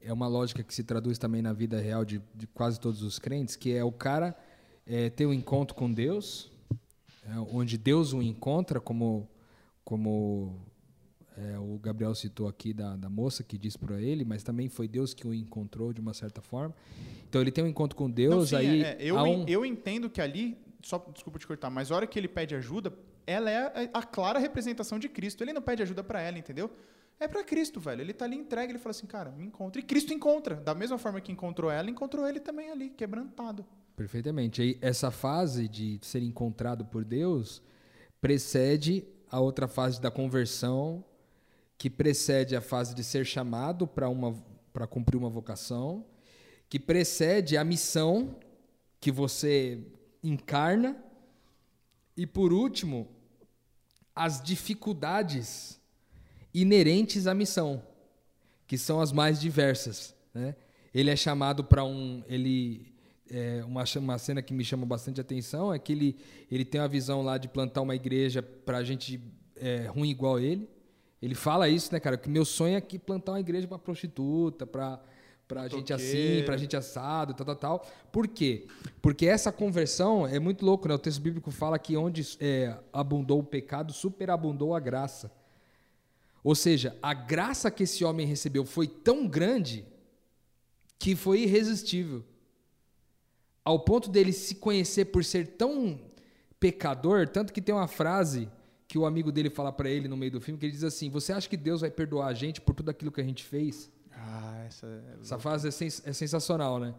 é 0.00 0.12
uma 0.12 0.28
lógica 0.28 0.62
que 0.62 0.72
se 0.72 0.84
traduz 0.84 1.18
também 1.18 1.42
na 1.42 1.52
vida 1.52 1.80
real 1.80 2.04
de, 2.04 2.22
de 2.32 2.46
quase 2.46 2.78
todos 2.78 3.02
os 3.02 3.18
crentes, 3.18 3.56
que 3.56 3.72
é 3.74 3.82
o 3.82 3.90
cara 3.90 4.36
é, 4.86 5.10
ter 5.10 5.26
um 5.26 5.32
encontro 5.32 5.74
com 5.74 5.90
Deus, 5.92 6.48
é, 7.24 7.36
onde 7.52 7.76
Deus 7.76 8.12
o 8.12 8.22
encontra, 8.22 8.80
como, 8.80 9.28
como 9.84 10.60
é, 11.36 11.58
o 11.58 11.78
Gabriel 11.78 12.14
citou 12.14 12.48
aqui 12.48 12.72
da, 12.72 12.96
da 12.96 13.08
moça 13.10 13.42
que 13.44 13.58
disse 13.58 13.78
para 13.78 14.00
ele, 14.00 14.24
mas 14.24 14.42
também 14.42 14.68
foi 14.68 14.88
Deus 14.88 15.12
que 15.12 15.26
o 15.26 15.34
encontrou 15.34 15.92
de 15.92 16.00
uma 16.00 16.14
certa 16.14 16.40
forma. 16.40 16.74
Então 17.28 17.40
ele 17.40 17.50
tem 17.50 17.62
um 17.62 17.66
encontro 17.68 17.96
com 17.96 18.10
Deus, 18.10 18.34
Não, 18.34 18.46
sim, 18.46 18.56
aí 18.56 18.82
é, 18.82 18.88
é, 18.92 18.96
eu, 19.00 19.16
um- 19.16 19.44
eu 19.46 19.64
entendo 19.66 20.08
que 20.08 20.20
ali, 20.20 20.56
só 20.82 20.98
desculpa 21.12 21.38
te 21.38 21.46
cortar, 21.46 21.68
mas 21.70 21.90
a 21.92 21.96
hora 21.96 22.06
que 22.06 22.18
ele 22.18 22.28
pede 22.28 22.54
ajuda, 22.54 22.92
ela 23.26 23.50
é 23.50 23.88
a, 23.92 23.98
a 23.98 24.02
clara 24.02 24.38
representação 24.38 24.98
de 24.98 25.08
Cristo. 25.08 25.42
Ele 25.42 25.52
não 25.52 25.60
pede 25.60 25.82
ajuda 25.82 26.02
para 26.04 26.20
ela, 26.20 26.38
entendeu? 26.38 26.70
É 27.18 27.26
para 27.26 27.42
Cristo, 27.42 27.80
velho. 27.80 28.00
Ele 28.02 28.12
tá 28.12 28.24
ali 28.24 28.36
entregue, 28.36 28.72
ele 28.72 28.78
fala 28.78 28.90
assim, 28.92 29.06
cara, 29.06 29.30
me 29.30 29.44
encontra. 29.44 29.80
E 29.80 29.84
Cristo 29.84 30.12
encontra. 30.14 30.54
Da 30.56 30.74
mesma 30.74 30.96
forma 30.98 31.20
que 31.20 31.32
encontrou 31.32 31.70
ela, 31.70 31.90
encontrou 31.90 32.26
ele 32.28 32.38
também 32.40 32.70
ali, 32.70 32.90
quebrantado. 32.90 33.64
Perfeitamente. 33.96 34.60
Aí, 34.62 34.78
essa 34.80 35.10
fase 35.10 35.66
de 35.66 35.98
ser 36.02 36.22
encontrado 36.22 36.84
por 36.84 37.04
Deus 37.04 37.62
precede 38.20 39.04
a 39.30 39.40
outra 39.40 39.66
fase 39.66 40.00
da 40.00 40.10
conversão, 40.10 41.04
que 41.78 41.90
precede 41.90 42.56
a 42.56 42.60
fase 42.60 42.94
de 42.94 43.04
ser 43.04 43.24
chamado 43.24 43.86
para 43.86 44.08
uma 44.08 44.34
para 44.76 44.86
cumprir 44.86 45.16
uma 45.16 45.30
vocação, 45.30 46.04
que 46.68 46.78
precede 46.78 47.56
a 47.56 47.64
missão 47.64 48.38
que 49.00 49.10
você 49.10 49.80
encarna. 50.22 51.02
E 52.14 52.26
por 52.26 52.52
último, 52.52 53.08
as 54.14 54.42
dificuldades 54.42 55.80
inerentes 56.52 57.26
à 57.26 57.32
missão, 57.32 57.82
que 58.66 58.76
são 58.76 59.00
as 59.00 59.12
mais 59.12 59.40
diversas. 59.40 60.14
Né? 60.34 60.54
Ele 60.92 61.08
é 61.08 61.16
chamado 61.16 61.64
para 61.64 61.82
um. 61.82 62.22
Ele, 62.28 62.92
é, 63.30 63.64
uma, 63.64 63.84
uma 63.96 64.18
cena 64.18 64.42
que 64.42 64.52
me 64.52 64.62
chama 64.62 64.84
bastante 64.84 65.22
atenção 65.22 65.72
é 65.72 65.78
que 65.78 65.92
ele, 65.92 66.18
ele 66.50 66.66
tem 66.66 66.82
a 66.82 66.86
visão 66.86 67.22
lá 67.22 67.38
de 67.38 67.48
plantar 67.48 67.80
uma 67.80 67.96
igreja 67.96 68.42
para 68.42 68.84
gente 68.84 69.18
é, 69.56 69.86
ruim 69.86 70.10
igual 70.10 70.38
ele. 70.38 70.68
Ele 71.20 71.34
fala 71.34 71.68
isso, 71.68 71.92
né, 71.92 72.00
cara? 72.00 72.16
Que 72.16 72.28
meu 72.28 72.44
sonho 72.44 72.76
é 72.76 72.80
que 72.80 72.98
plantar 72.98 73.32
uma 73.32 73.40
igreja 73.40 73.66
para 73.66 73.78
prostituta, 73.78 74.66
para 74.66 75.00
pra 75.48 75.68
gente 75.68 75.92
assim, 75.92 76.42
pra 76.44 76.56
gente 76.56 76.76
assado, 76.76 77.32
tal, 77.32 77.46
tal, 77.46 77.56
tal. 77.56 77.86
Por 78.10 78.26
quê? 78.26 78.66
Porque 79.00 79.26
essa 79.26 79.52
conversão 79.52 80.26
é 80.26 80.38
muito 80.38 80.64
louco, 80.64 80.88
né? 80.88 80.94
O 80.94 80.98
texto 80.98 81.20
bíblico 81.20 81.50
fala 81.50 81.78
que 81.78 81.96
onde 81.96 82.26
é, 82.40 82.76
abundou 82.92 83.38
o 83.38 83.44
pecado, 83.44 83.92
superabundou 83.92 84.74
a 84.74 84.80
graça. 84.80 85.30
Ou 86.42 86.54
seja, 86.54 86.96
a 87.02 87.14
graça 87.14 87.70
que 87.70 87.84
esse 87.84 88.04
homem 88.04 88.26
recebeu 88.26 88.64
foi 88.64 88.86
tão 88.86 89.26
grande 89.26 89.84
que 90.98 91.14
foi 91.14 91.42
irresistível. 91.42 92.24
Ao 93.64 93.80
ponto 93.80 94.10
dele 94.10 94.32
se 94.32 94.54
conhecer 94.56 95.06
por 95.06 95.24
ser 95.24 95.46
tão 95.56 96.00
pecador, 96.58 97.28
tanto 97.28 97.52
que 97.52 97.60
tem 97.60 97.74
uma 97.74 97.88
frase 97.88 98.48
que 98.88 98.98
o 98.98 99.06
amigo 99.06 99.32
dele 99.32 99.50
fala 99.50 99.72
para 99.72 99.90
ele 99.90 100.08
no 100.08 100.16
meio 100.16 100.32
do 100.32 100.40
filme, 100.40 100.58
que 100.58 100.66
ele 100.66 100.72
diz 100.72 100.84
assim: 100.84 101.10
"Você 101.10 101.32
acha 101.32 101.48
que 101.48 101.56
Deus 101.56 101.80
vai 101.80 101.90
perdoar 101.90 102.28
a 102.28 102.34
gente 102.34 102.60
por 102.60 102.74
tudo 102.74 102.90
aquilo 102.90 103.12
que 103.12 103.20
a 103.20 103.24
gente 103.24 103.42
fez?" 103.44 103.90
Ah, 104.12 104.64
essa, 104.66 104.86
é 104.86 105.20
essa 105.20 105.38
frase 105.38 105.68
é, 105.68 105.70
sens 105.70 106.02
é 106.04 106.12
sensacional, 106.12 106.78
né? 106.78 106.94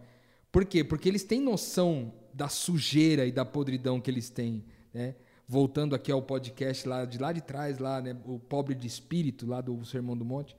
Por 0.52 0.64
quê? 0.64 0.82
Porque 0.84 1.08
eles 1.08 1.24
têm 1.24 1.40
noção 1.40 2.12
da 2.32 2.48
sujeira 2.48 3.26
e 3.26 3.32
da 3.32 3.44
podridão 3.44 4.00
que 4.00 4.10
eles 4.10 4.30
têm, 4.30 4.64
né? 4.92 5.14
Voltando 5.46 5.94
aqui 5.94 6.12
ao 6.12 6.22
podcast 6.22 6.86
lá 6.86 7.04
de 7.04 7.18
lá 7.18 7.32
de 7.32 7.40
trás, 7.40 7.78
lá, 7.78 8.00
né? 8.00 8.16
O 8.24 8.38
pobre 8.38 8.74
de 8.74 8.86
espírito 8.86 9.46
lá 9.46 9.60
do 9.60 9.84
Sermão 9.84 10.16
do 10.16 10.24
Monte. 10.24 10.56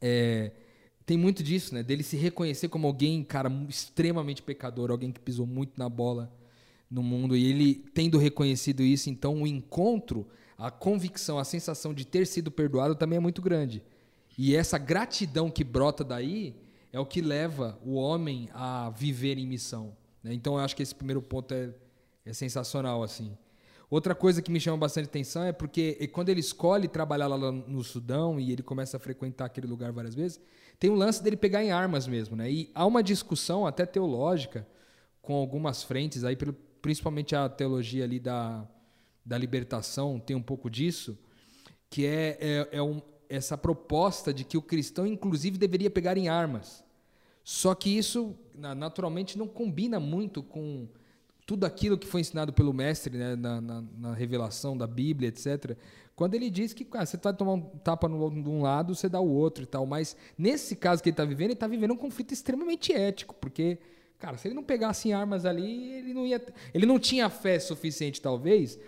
É, 0.00 0.52
tem 1.04 1.16
muito 1.16 1.42
disso, 1.42 1.74
né? 1.74 1.82
Dele 1.82 2.02
se 2.02 2.16
reconhecer 2.16 2.68
como 2.68 2.86
alguém, 2.86 3.24
cara, 3.24 3.50
extremamente 3.68 4.42
pecador, 4.42 4.90
alguém 4.90 5.10
que 5.10 5.20
pisou 5.20 5.46
muito 5.46 5.78
na 5.78 5.88
bola 5.88 6.32
no 6.90 7.02
mundo. 7.02 7.36
E 7.36 7.44
ele, 7.46 7.74
tendo 7.94 8.18
reconhecido 8.18 8.82
isso, 8.82 9.10
então 9.10 9.42
o 9.42 9.46
encontro, 9.46 10.26
a 10.56 10.70
convicção, 10.70 11.38
a 11.38 11.44
sensação 11.44 11.92
de 11.92 12.06
ter 12.06 12.26
sido 12.26 12.50
perdoado 12.50 12.94
também 12.94 13.16
é 13.16 13.20
muito 13.20 13.42
grande. 13.42 13.82
E 14.38 14.54
essa 14.54 14.78
gratidão 14.78 15.50
que 15.50 15.64
brota 15.64 16.04
daí 16.04 16.54
é 16.92 17.00
o 17.00 17.06
que 17.06 17.20
leva 17.20 17.78
o 17.84 17.94
homem 17.94 18.48
a 18.52 18.90
viver 18.90 19.38
em 19.38 19.46
missão. 19.46 19.96
Né? 20.22 20.34
Então 20.34 20.54
eu 20.54 20.60
acho 20.60 20.76
que 20.76 20.82
esse 20.82 20.94
primeiro 20.94 21.22
ponto 21.22 21.52
é, 21.52 21.70
é 22.24 22.32
sensacional 22.32 23.02
assim. 23.02 23.36
Outra 23.88 24.14
coisa 24.14 24.42
que 24.42 24.50
me 24.50 24.58
chama 24.58 24.76
bastante 24.76 25.06
atenção 25.06 25.44
é 25.44 25.52
porque 25.52 26.08
quando 26.12 26.28
ele 26.28 26.40
escolhe 26.40 26.88
trabalhar 26.88 27.28
lá 27.28 27.52
no 27.52 27.84
Sudão 27.84 28.40
e 28.40 28.50
ele 28.50 28.62
começa 28.62 28.96
a 28.96 29.00
frequentar 29.00 29.44
aquele 29.44 29.66
lugar 29.66 29.92
várias 29.92 30.14
vezes, 30.14 30.40
tem 30.78 30.90
um 30.90 30.96
lance 30.96 31.22
dele 31.22 31.36
pegar 31.36 31.62
em 31.62 31.70
armas 31.70 32.06
mesmo, 32.06 32.34
né? 32.34 32.50
E 32.50 32.70
há 32.74 32.84
uma 32.84 33.02
discussão 33.02 33.64
até 33.64 33.86
teológica 33.86 34.66
com 35.22 35.34
algumas 35.34 35.84
frentes 35.84 36.24
aí, 36.24 36.36
principalmente 36.82 37.34
a 37.34 37.48
teologia 37.48 38.04
ali 38.04 38.20
da, 38.20 38.66
da 39.24 39.36
libertação 39.36 40.18
tem 40.18 40.36
um 40.36 40.42
pouco 40.42 40.70
disso, 40.70 41.18
que 41.90 42.06
é, 42.06 42.38
é, 42.40 42.68
é 42.72 42.82
um, 42.82 43.00
essa 43.28 43.56
proposta 43.56 44.32
de 44.32 44.44
que 44.44 44.56
o 44.56 44.62
cristão, 44.62 45.06
inclusive, 45.06 45.58
deveria 45.58 45.90
pegar 45.90 46.16
em 46.16 46.28
armas. 46.28 46.84
Só 47.44 47.74
que 47.74 47.96
isso, 47.96 48.36
naturalmente, 48.54 49.38
não 49.38 49.46
combina 49.46 50.00
muito 50.00 50.42
com 50.42 50.88
tudo 51.46 51.64
aquilo 51.64 51.96
que 51.96 52.06
foi 52.06 52.20
ensinado 52.20 52.52
pelo 52.52 52.72
mestre 52.72 53.16
né, 53.16 53.36
na, 53.36 53.60
na, 53.60 53.84
na, 53.96 54.14
revelação 54.14 54.76
da 54.76 54.86
Bíblia, 54.86 55.28
etc. 55.28 55.76
Quando 56.16 56.34
ele 56.34 56.50
diz 56.50 56.72
que 56.72 56.84
cara, 56.84 57.06
você 57.06 57.14
está 57.14 57.32
tomando 57.32 57.66
um 57.66 57.78
tapa 57.78 58.08
no, 58.08 58.28
de 58.30 58.48
um 58.48 58.62
lado, 58.62 58.96
você 58.96 59.08
dá 59.08 59.20
o 59.20 59.30
outro 59.30 59.62
e 59.62 59.66
tal. 59.66 59.86
Mas 59.86 60.16
nesse 60.36 60.74
caso 60.74 61.00
que 61.00 61.08
ele 61.08 61.14
está 61.14 61.24
vivendo, 61.24 61.46
ele 61.46 61.52
está 61.52 61.68
vivendo 61.68 61.92
um 61.92 61.96
conflito 61.96 62.32
extremamente 62.32 62.92
ético, 62.92 63.32
porque, 63.36 63.78
cara, 64.18 64.36
se 64.36 64.48
ele 64.48 64.54
não 64.54 64.62
pegasse 64.62 65.12
armas 65.12 65.44
ali, 65.44 65.92
ele 65.92 66.14
não 66.14 66.26
ia, 66.26 66.44
ele 66.72 66.86
não 66.86 66.98
tinha 66.98 67.28
fé 67.28 67.58
suficiente, 67.58 68.20
talvez, 68.20 68.78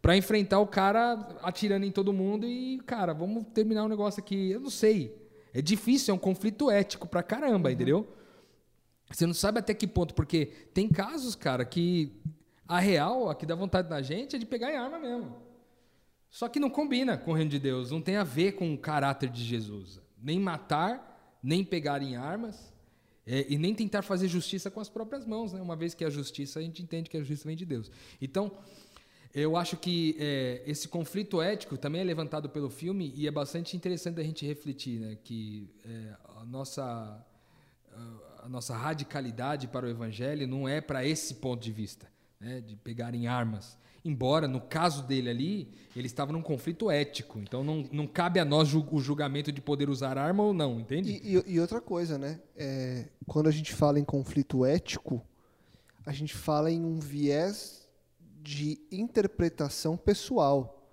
para 0.00 0.16
enfrentar 0.16 0.60
o 0.60 0.66
cara 0.66 1.36
atirando 1.42 1.84
em 1.84 1.90
todo 1.90 2.12
mundo 2.12 2.46
e, 2.46 2.78
cara, 2.86 3.12
vamos 3.12 3.44
terminar 3.52 3.82
o 3.82 3.86
um 3.86 3.88
negócio 3.88 4.20
aqui. 4.20 4.50
Eu 4.50 4.60
não 4.60 4.70
sei. 4.70 5.16
É 5.52 5.62
difícil, 5.62 6.12
é 6.12 6.14
um 6.14 6.18
conflito 6.18 6.70
ético 6.70 7.08
pra 7.08 7.22
caramba, 7.22 7.68
uhum. 7.68 7.74
entendeu? 7.74 8.16
Você 9.10 9.26
não 9.26 9.34
sabe 9.34 9.58
até 9.58 9.72
que 9.72 9.86
ponto, 9.86 10.14
porque 10.14 10.46
tem 10.74 10.88
casos, 10.88 11.34
cara, 11.34 11.64
que 11.64 12.12
a 12.68 12.78
real, 12.80 13.30
a 13.30 13.34
que 13.34 13.46
dá 13.46 13.54
vontade 13.54 13.88
na 13.88 14.02
gente, 14.02 14.36
é 14.36 14.38
de 14.38 14.46
pegar 14.46 14.72
em 14.72 14.76
arma 14.76 14.98
mesmo. 14.98 15.36
Só 16.28 16.48
que 16.48 16.60
não 16.60 16.68
combina 16.68 17.16
com 17.16 17.30
o 17.30 17.34
reino 17.34 17.50
de 17.50 17.58
Deus, 17.58 17.90
não 17.90 18.02
tem 18.02 18.16
a 18.16 18.24
ver 18.24 18.52
com 18.52 18.74
o 18.74 18.78
caráter 18.78 19.30
de 19.30 19.42
Jesus. 19.42 20.00
Nem 20.20 20.38
matar, 20.38 21.38
nem 21.42 21.64
pegar 21.64 22.02
em 22.02 22.16
armas, 22.16 22.74
é, 23.26 23.44
e 23.48 23.58
nem 23.58 23.74
tentar 23.74 24.02
fazer 24.02 24.28
justiça 24.28 24.70
com 24.70 24.80
as 24.80 24.88
próprias 24.88 25.26
mãos, 25.26 25.52
né? 25.52 25.60
Uma 25.60 25.74
vez 25.74 25.94
que 25.94 26.04
a 26.04 26.10
justiça, 26.10 26.60
a 26.60 26.62
gente 26.62 26.82
entende 26.82 27.10
que 27.10 27.16
a 27.16 27.20
justiça 27.20 27.48
vem 27.48 27.56
de 27.56 27.66
Deus. 27.66 27.90
Então, 28.22 28.52
eu 29.34 29.56
acho 29.56 29.76
que 29.76 30.16
é, 30.18 30.62
esse 30.64 30.86
conflito 30.88 31.42
ético 31.42 31.76
também 31.76 32.00
é 32.00 32.04
levantado 32.04 32.48
pelo 32.48 32.70
filme 32.70 33.12
e 33.16 33.26
é 33.26 33.30
bastante 33.30 33.76
interessante 33.76 34.20
a 34.20 34.22
gente 34.22 34.46
refletir, 34.46 35.00
né? 35.00 35.18
Que 35.22 35.68
é, 35.84 36.14
a 36.40 36.44
nossa 36.44 37.24
a 38.42 38.48
nossa 38.48 38.76
radicalidade 38.76 39.66
para 39.66 39.86
o 39.86 39.88
evangelho 39.88 40.46
não 40.46 40.68
é 40.68 40.80
para 40.80 41.04
esse 41.04 41.34
ponto 41.34 41.62
de 41.62 41.72
vista, 41.72 42.06
né? 42.38 42.60
De 42.60 42.76
pegarem 42.76 43.26
armas. 43.26 43.76
Embora, 44.06 44.46
no 44.46 44.60
caso 44.60 45.02
dele 45.02 45.28
ali, 45.28 45.68
ele 45.96 46.06
estava 46.06 46.32
num 46.32 46.40
conflito 46.40 46.88
ético. 46.88 47.40
Então, 47.40 47.64
não, 47.64 47.84
não 47.90 48.06
cabe 48.06 48.38
a 48.38 48.44
nós 48.44 48.72
o 48.72 48.98
julgamento 48.98 49.50
de 49.50 49.60
poder 49.60 49.90
usar 49.90 50.16
arma 50.16 50.44
ou 50.44 50.54
não, 50.54 50.78
entende? 50.78 51.20
E, 51.24 51.36
e, 51.36 51.54
e 51.54 51.60
outra 51.60 51.80
coisa, 51.80 52.16
né? 52.16 52.40
É, 52.56 53.06
quando 53.26 53.48
a 53.48 53.50
gente 53.50 53.74
fala 53.74 53.98
em 53.98 54.04
conflito 54.04 54.64
ético, 54.64 55.20
a 56.04 56.12
gente 56.12 56.34
fala 56.36 56.70
em 56.70 56.84
um 56.84 57.00
viés 57.00 57.88
de 58.40 58.78
interpretação 58.92 59.96
pessoal. 59.96 60.88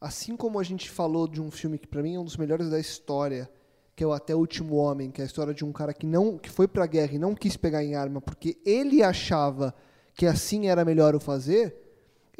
Assim 0.00 0.36
como 0.36 0.58
a 0.58 0.64
gente 0.64 0.90
falou 0.90 1.28
de 1.28 1.40
um 1.40 1.52
filme 1.52 1.78
que 1.78 1.86
para 1.86 2.02
mim 2.02 2.16
é 2.16 2.18
um 2.18 2.24
dos 2.24 2.36
melhores 2.36 2.68
da 2.68 2.80
história, 2.80 3.48
que 3.94 4.02
é 4.02 4.06
o 4.06 4.12
Até 4.12 4.34
o 4.34 4.38
Último 4.38 4.74
Homem, 4.74 5.08
que 5.08 5.20
é 5.20 5.24
a 5.24 5.26
história 5.26 5.54
de 5.54 5.64
um 5.64 5.70
cara 5.70 5.94
que 5.94 6.04
não 6.04 6.36
que 6.36 6.50
foi 6.50 6.66
para 6.66 6.82
a 6.82 6.88
guerra 6.88 7.14
e 7.14 7.18
não 7.18 7.32
quis 7.32 7.56
pegar 7.56 7.84
em 7.84 7.94
arma 7.94 8.20
porque 8.20 8.58
ele 8.64 9.04
achava 9.04 9.72
que 10.14 10.26
assim 10.26 10.66
era 10.66 10.84
melhor 10.84 11.14
o 11.14 11.20
fazer. 11.20 11.89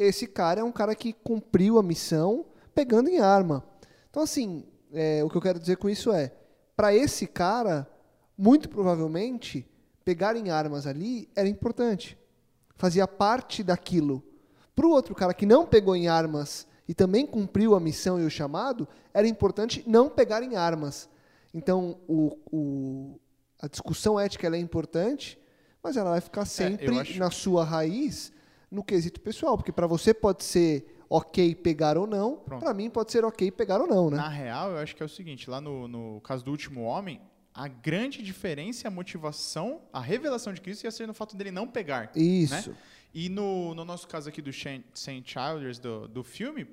Esse 0.02 0.26
cara 0.26 0.62
é 0.62 0.64
um 0.64 0.72
cara 0.72 0.94
que 0.94 1.12
cumpriu 1.12 1.78
a 1.78 1.82
missão 1.82 2.46
pegando 2.74 3.10
em 3.10 3.18
arma. 3.18 3.62
Então 4.08 4.22
assim, 4.22 4.64
é, 4.92 5.22
o 5.22 5.28
que 5.28 5.36
eu 5.36 5.42
quero 5.42 5.58
dizer 5.58 5.76
com 5.76 5.90
isso 5.90 6.10
é, 6.10 6.32
para 6.74 6.94
esse 6.94 7.26
cara, 7.26 7.86
muito 8.36 8.70
provavelmente 8.70 9.68
pegar 10.02 10.36
em 10.36 10.48
armas 10.48 10.86
ali 10.86 11.28
era 11.36 11.46
importante, 11.46 12.18
fazia 12.76 13.06
parte 13.06 13.62
daquilo. 13.62 14.24
Para 14.74 14.86
o 14.86 14.90
outro 14.90 15.14
cara 15.14 15.34
que 15.34 15.44
não 15.44 15.66
pegou 15.66 15.94
em 15.94 16.08
armas 16.08 16.66
e 16.88 16.94
também 16.94 17.26
cumpriu 17.26 17.74
a 17.74 17.80
missão 17.80 18.18
e 18.18 18.24
o 18.24 18.30
chamado, 18.30 18.88
era 19.12 19.28
importante 19.28 19.84
não 19.86 20.08
pegar 20.08 20.42
em 20.42 20.56
armas. 20.56 21.10
Então, 21.52 21.98
o, 22.08 22.38
o, 22.50 23.20
a 23.60 23.68
discussão 23.68 24.18
ética 24.18 24.48
é 24.48 24.58
importante, 24.58 25.38
mas 25.82 25.98
ela 25.98 26.12
vai 26.12 26.22
ficar 26.22 26.42
é, 26.42 26.46
sempre 26.46 26.96
é, 26.96 27.00
acho... 27.00 27.18
na 27.18 27.30
sua 27.30 27.64
raiz 27.64 28.32
no 28.70 28.84
quesito 28.84 29.20
pessoal, 29.20 29.56
porque 29.56 29.72
para 29.72 29.86
você 29.86 30.14
pode 30.14 30.44
ser 30.44 31.00
ok 31.08 31.54
pegar 31.56 31.98
ou 31.98 32.06
não, 32.06 32.36
para 32.36 32.72
mim 32.72 32.88
pode 32.88 33.10
ser 33.10 33.24
ok 33.24 33.50
pegar 33.50 33.80
ou 33.80 33.86
não, 33.86 34.10
né? 34.10 34.16
Na 34.16 34.28
real, 34.28 34.70
eu 34.70 34.78
acho 34.78 34.94
que 34.94 35.02
é 35.02 35.06
o 35.06 35.08
seguinte, 35.08 35.50
lá 35.50 35.60
no, 35.60 35.88
no 35.88 36.20
caso 36.20 36.44
do 36.44 36.50
último 36.52 36.82
homem, 36.82 37.20
a 37.52 37.66
grande 37.66 38.22
diferença 38.22 38.86
e 38.86 38.88
a 38.88 38.90
motivação, 38.90 39.82
a 39.92 40.00
revelação 40.00 40.52
de 40.52 40.60
Cristo 40.60 40.84
ia 40.84 40.90
ser 40.90 41.06
no 41.06 41.14
fato 41.14 41.36
dele 41.36 41.50
não 41.50 41.66
pegar. 41.66 42.12
Isso. 42.14 42.70
Né? 42.70 42.76
E 43.12 43.28
no, 43.28 43.74
no 43.74 43.84
nosso 43.84 44.06
caso 44.06 44.28
aqui 44.28 44.40
do 44.40 44.52
St. 44.52 44.84
Childers, 45.24 45.80
do, 45.80 46.06
do 46.06 46.22
filme, 46.22 46.66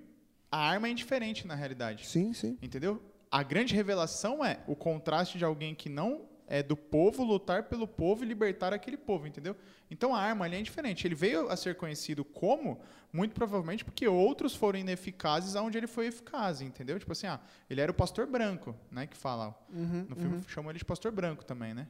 a 0.51 0.59
arma 0.59 0.87
é 0.87 0.91
indiferente 0.91 1.47
na 1.47 1.55
realidade. 1.55 2.07
Sim, 2.07 2.31
sim. 2.31 2.57
Entendeu? 2.61 3.01
A 3.31 3.41
grande 3.41 3.73
revelação 3.75 4.45
é 4.45 4.59
o 4.67 4.75
contraste 4.75 5.37
de 5.37 5.43
alguém 5.43 5.73
que 5.73 5.89
não 5.89 6.21
é 6.47 6.63
do 6.63 6.77
povo 6.77 7.23
lutar 7.23 7.63
pelo 7.63 7.85
povo 7.85 8.23
e 8.23 8.27
libertar 8.27 8.73
aquele 8.73 8.95
povo, 8.95 9.27
entendeu? 9.27 9.55
Então 9.91 10.15
a 10.15 10.19
arma 10.19 10.45
ali 10.45 10.55
é 10.55 10.59
indiferente. 10.59 11.05
Ele 11.05 11.13
veio 11.13 11.49
a 11.49 11.57
ser 11.57 11.75
conhecido 11.75 12.23
como, 12.23 12.79
muito 13.11 13.35
provavelmente 13.35 13.83
porque 13.83 14.07
outros 14.07 14.55
foram 14.55 14.79
ineficazes 14.79 15.55
aonde 15.55 15.77
ele 15.77 15.87
foi 15.87 16.07
eficaz, 16.07 16.61
entendeu? 16.61 16.97
Tipo 16.97 17.11
assim, 17.11 17.27
ah, 17.27 17.39
ele 17.69 17.81
era 17.81 17.91
o 17.91 17.95
pastor 17.95 18.25
branco, 18.25 18.73
né, 18.89 19.05
que 19.05 19.17
fala. 19.17 19.53
Uhum, 19.69 20.05
no 20.09 20.15
filme 20.15 20.35
uhum. 20.37 20.43
chamam 20.47 20.71
ele 20.71 20.79
de 20.79 20.85
pastor 20.85 21.11
branco 21.11 21.43
também, 21.43 21.73
né? 21.73 21.87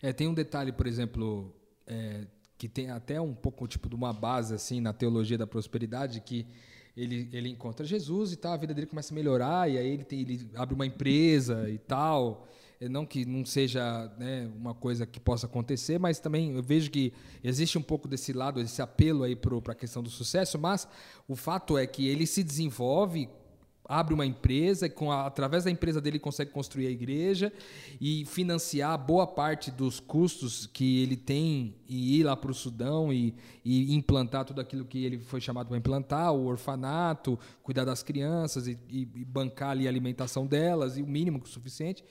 É, 0.00 0.12
tem 0.12 0.28
um 0.28 0.34
detalhe, 0.34 0.72
por 0.72 0.86
exemplo, 0.86 1.54
é, 1.86 2.26
que 2.56 2.68
tem 2.68 2.90
até 2.90 3.20
um 3.20 3.34
pouco 3.34 3.66
tipo 3.66 3.88
de 3.88 3.94
uma 3.94 4.12
base 4.12 4.54
assim 4.54 4.80
na 4.80 4.92
teologia 4.92 5.36
da 5.36 5.46
prosperidade 5.46 6.20
que 6.20 6.46
ele, 6.96 7.28
ele 7.32 7.48
encontra 7.48 7.84
Jesus 7.84 8.32
e 8.32 8.36
tal, 8.36 8.52
a 8.52 8.56
vida 8.56 8.74
dele 8.74 8.86
começa 8.86 9.12
a 9.12 9.16
melhorar 9.16 9.70
e 9.70 9.78
aí 9.78 9.88
ele, 9.88 10.04
tem, 10.04 10.20
ele 10.20 10.50
abre 10.54 10.74
uma 10.74 10.86
empresa 10.86 11.68
e 11.70 11.78
tal. 11.78 12.46
Não 12.88 13.04
que 13.06 13.24
não 13.24 13.44
seja 13.44 14.10
né, 14.18 14.50
uma 14.56 14.74
coisa 14.74 15.06
que 15.06 15.20
possa 15.20 15.46
acontecer, 15.46 15.98
mas 15.98 16.18
também 16.18 16.52
eu 16.56 16.62
vejo 16.62 16.90
que 16.90 17.12
existe 17.42 17.78
um 17.78 17.82
pouco 17.82 18.08
desse 18.08 18.32
lado, 18.32 18.60
esse 18.60 18.80
apelo 18.82 19.22
aí 19.22 19.36
para 19.36 19.72
a 19.72 19.74
questão 19.74 20.02
do 20.02 20.10
sucesso, 20.10 20.58
mas 20.58 20.88
o 21.28 21.36
fato 21.36 21.76
é 21.78 21.86
que 21.86 22.06
ele 22.08 22.26
se 22.26 22.42
desenvolve 22.42 23.28
abre 23.84 24.14
uma 24.14 24.24
empresa, 24.24 24.86
e 24.86 24.88
com 24.90 25.10
a- 25.10 25.26
através 25.26 25.64
da 25.64 25.70
empresa 25.70 26.00
dele 26.00 26.16
ele 26.16 26.22
consegue 26.22 26.50
construir 26.52 26.86
a 26.86 26.90
igreja 26.90 27.52
e 28.00 28.24
financiar 28.24 28.96
boa 28.96 29.26
parte 29.26 29.70
dos 29.70 29.98
custos 30.00 30.66
que 30.66 31.02
ele 31.02 31.16
tem 31.16 31.74
em 31.88 31.96
ir 31.98 32.22
lá 32.22 32.34
para 32.36 32.50
o 32.50 32.54
Sudão 32.54 33.12
e, 33.12 33.34
e 33.64 33.92
implantar 33.94 34.44
tudo 34.44 34.60
aquilo 34.60 34.84
que 34.84 35.04
ele 35.04 35.18
foi 35.18 35.40
chamado 35.40 35.68
para 35.68 35.76
implantar, 35.76 36.32
o 36.32 36.46
orfanato, 36.46 37.38
cuidar 37.62 37.84
das 37.84 38.02
crianças 38.04 38.66
e, 38.68 38.78
e- 38.88 39.02
e 39.16 39.24
bancar 39.24 39.70
ali 39.70 39.86
a 39.86 39.90
alimentação 39.90 40.46
delas 40.46 40.96
e 40.96 41.02
o 41.02 41.06
mínimo 41.06 41.40
o 41.44 41.48
suficiente. 41.48 42.02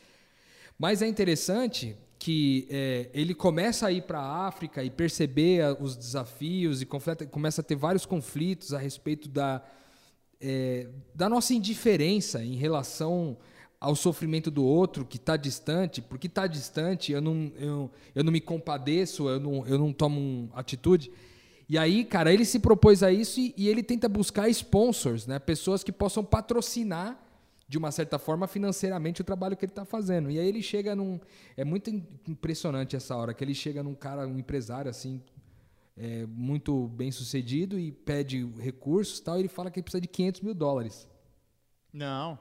Mas 0.82 1.04
é 1.04 1.08
interessante 1.08 1.96
que 2.18 2.66
é, 2.68 3.08
ele 3.14 3.36
começa 3.36 3.86
a 3.86 3.92
ir 3.92 4.02
para 4.02 4.18
a 4.20 4.48
África 4.48 4.84
e 4.84 4.90
perceber 4.90 5.62
a- 5.62 5.74
os 5.80 5.96
desafios 5.96 6.82
e 6.82 6.88
conflita- 6.88 7.24
começa 7.28 7.62
a 7.62 7.64
ter 7.64 7.76
vários 7.76 8.04
conflitos 8.04 8.74
a 8.74 8.80
respeito 8.80 9.30
da, 9.30 9.62
é, 10.40 10.88
da 11.14 11.30
nossa 11.30 11.54
indiferença 11.54 12.44
em 12.44 12.56
relação 12.56 13.38
ao 13.80 13.96
sofrimento 13.96 14.50
do 14.50 14.66
outro 14.66 15.06
que 15.06 15.18
está 15.18 15.38
distante, 15.38 16.02
porque 16.02 16.26
está 16.26 16.48
distante, 16.48 17.12
eu 17.12 17.22
não, 17.22 17.52
eu, 17.60 17.92
eu 18.16 18.24
não 18.24 18.32
me 18.32 18.42
compadeço, 18.42 19.30
eu 19.30 19.40
não, 19.40 19.68
eu 19.68 19.78
não 19.78 19.94
tomo 19.94 20.50
atitude. 20.56 21.12
E 21.70 21.78
aí, 21.78 22.04
cara, 22.04 22.34
ele 22.34 22.44
se 22.44 22.58
propôs 22.58 23.04
a 23.04 23.12
isso 23.12 23.40
e, 23.40 23.54
e 23.56 23.70
ele 23.70 23.84
tenta 23.84 24.10
buscar 24.10 24.50
sponsors, 24.50 25.28
né? 25.28 25.38
pessoas 25.38 25.84
que 25.84 25.92
possam 25.92 26.24
patrocinar 26.24 27.20
de 27.72 27.78
uma 27.78 27.90
certa 27.90 28.20
forma 28.20 28.48
financeiramente 28.48 29.22
o 29.22 29.24
trabalho 29.24 29.56
que 29.56 29.64
ele 29.64 29.72
está 29.72 29.86
fazendo. 29.86 30.30
E 30.30 30.38
aí 30.38 30.46
ele 30.46 30.62
chega 30.62 30.94
num. 30.94 31.20
É 31.56 31.64
muito 31.64 31.90
im- 31.90 32.06
impressionante 32.28 32.98
essa 32.98 33.16
hora, 33.16 33.34
que 33.34 33.42
ele 33.42 33.54
chega 33.56 33.82
num 33.82 33.96
cara, 33.96 34.28
um 34.28 34.38
empresário 34.38 34.92
assim, 34.92 35.22
é, 35.96 36.26
muito 36.28 36.90
bem 36.90 37.12
sucedido 37.14 37.80
e 37.80 37.90
pede 37.90 38.46
recursos 38.60 39.20
e 39.20 39.24
tal, 39.24 39.38
e 39.38 39.40
ele 39.42 39.48
fala 39.48 39.72
que 39.72 39.80
ele 39.80 39.84
precisa 39.86 40.02
de 40.02 40.08
500 40.10 40.42
mil 40.42 40.54
dólares. 40.54 41.08
Não. 41.94 42.38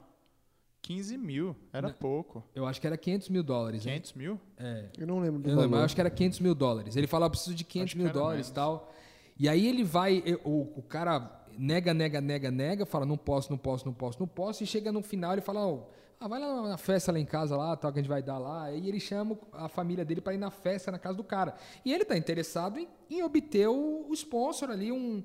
15 0.82 1.16
mil. 1.16 1.54
Era 1.72 1.88
Não. 1.88 1.94
pouco. 1.94 2.42
Eu 2.52 2.66
acho 2.66 2.80
que 2.80 2.86
era 2.88 2.96
500 2.96 3.28
mil 3.28 3.44
dólares. 3.44 3.86
hein? 3.86 3.92
500 3.92 4.12
mil? 4.14 4.40
É. 4.58 4.88
Eu 4.98 5.06
não 5.06 5.20
lembro 5.20 5.40
do 5.42 5.48
Eu, 5.48 5.54
não 5.54 5.62
lembro, 5.62 5.78
eu 5.78 5.84
acho 5.84 5.94
que 5.94 6.00
era 6.00 6.10
500 6.10 6.40
mil 6.40 6.54
dólares. 6.56 6.96
Ele 6.96 7.06
fala, 7.06 7.26
eu 7.26 7.30
preciso 7.30 7.54
de 7.54 7.62
500 7.62 7.90
Acho 7.92 7.98
mil 8.02 8.12
dólares 8.12 8.48
e 8.48 8.52
tal. 8.52 8.92
E 9.38 9.48
aí 9.48 9.64
ele 9.68 9.84
vai, 9.84 10.24
o, 10.44 10.72
o 10.78 10.82
cara 10.82 11.39
nega, 11.58 11.92
nega, 11.94 12.20
nega, 12.20 12.50
nega, 12.50 12.86
fala, 12.86 13.04
não 13.06 13.16
posso, 13.16 13.50
não 13.50 13.58
posso, 13.58 13.86
não 13.86 13.92
posso, 13.92 14.18
não 14.20 14.26
posso, 14.28 14.62
e 14.62 14.66
chega 14.66 14.90
no 14.92 15.02
final 15.02 15.32
ele 15.32 15.40
fala, 15.40 15.66
ó, 15.66 15.80
ah, 16.18 16.28
vai 16.28 16.38
lá 16.38 16.68
na 16.68 16.76
festa 16.76 17.10
lá 17.10 17.18
em 17.18 17.24
casa 17.24 17.56
lá, 17.56 17.74
tal, 17.76 17.92
que 17.92 17.98
a 17.98 18.02
gente 18.02 18.08
vai 18.10 18.22
dar 18.22 18.38
lá. 18.38 18.70
E 18.72 18.88
ele 18.88 19.00
chama 19.00 19.38
a 19.52 19.68
família 19.68 20.04
dele 20.04 20.20
para 20.20 20.34
ir 20.34 20.38
na 20.38 20.50
festa 20.50 20.92
na 20.92 20.98
casa 20.98 21.16
do 21.16 21.24
cara. 21.24 21.54
E 21.82 21.92
ele 21.94 22.04
tá 22.04 22.16
interessado 22.16 22.78
em, 22.78 22.86
em 23.08 23.22
obter 23.22 23.68
o, 23.68 24.06
o 24.06 24.12
sponsor 24.12 24.70
ali, 24.70 24.92
um, 24.92 25.24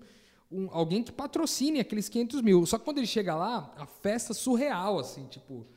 um- 0.49 0.69
alguém 0.71 1.03
que 1.03 1.11
patrocine 1.11 1.81
aqueles 1.81 2.07
500 2.07 2.41
mil. 2.41 2.65
Só 2.65 2.77
que 2.77 2.85
quando 2.85 2.99
ele 2.99 3.07
chega 3.07 3.35
lá, 3.35 3.73
a 3.77 3.85
festa 3.85 4.33
surreal, 4.33 4.97
assim, 4.97 5.25
tipo, 5.25 5.67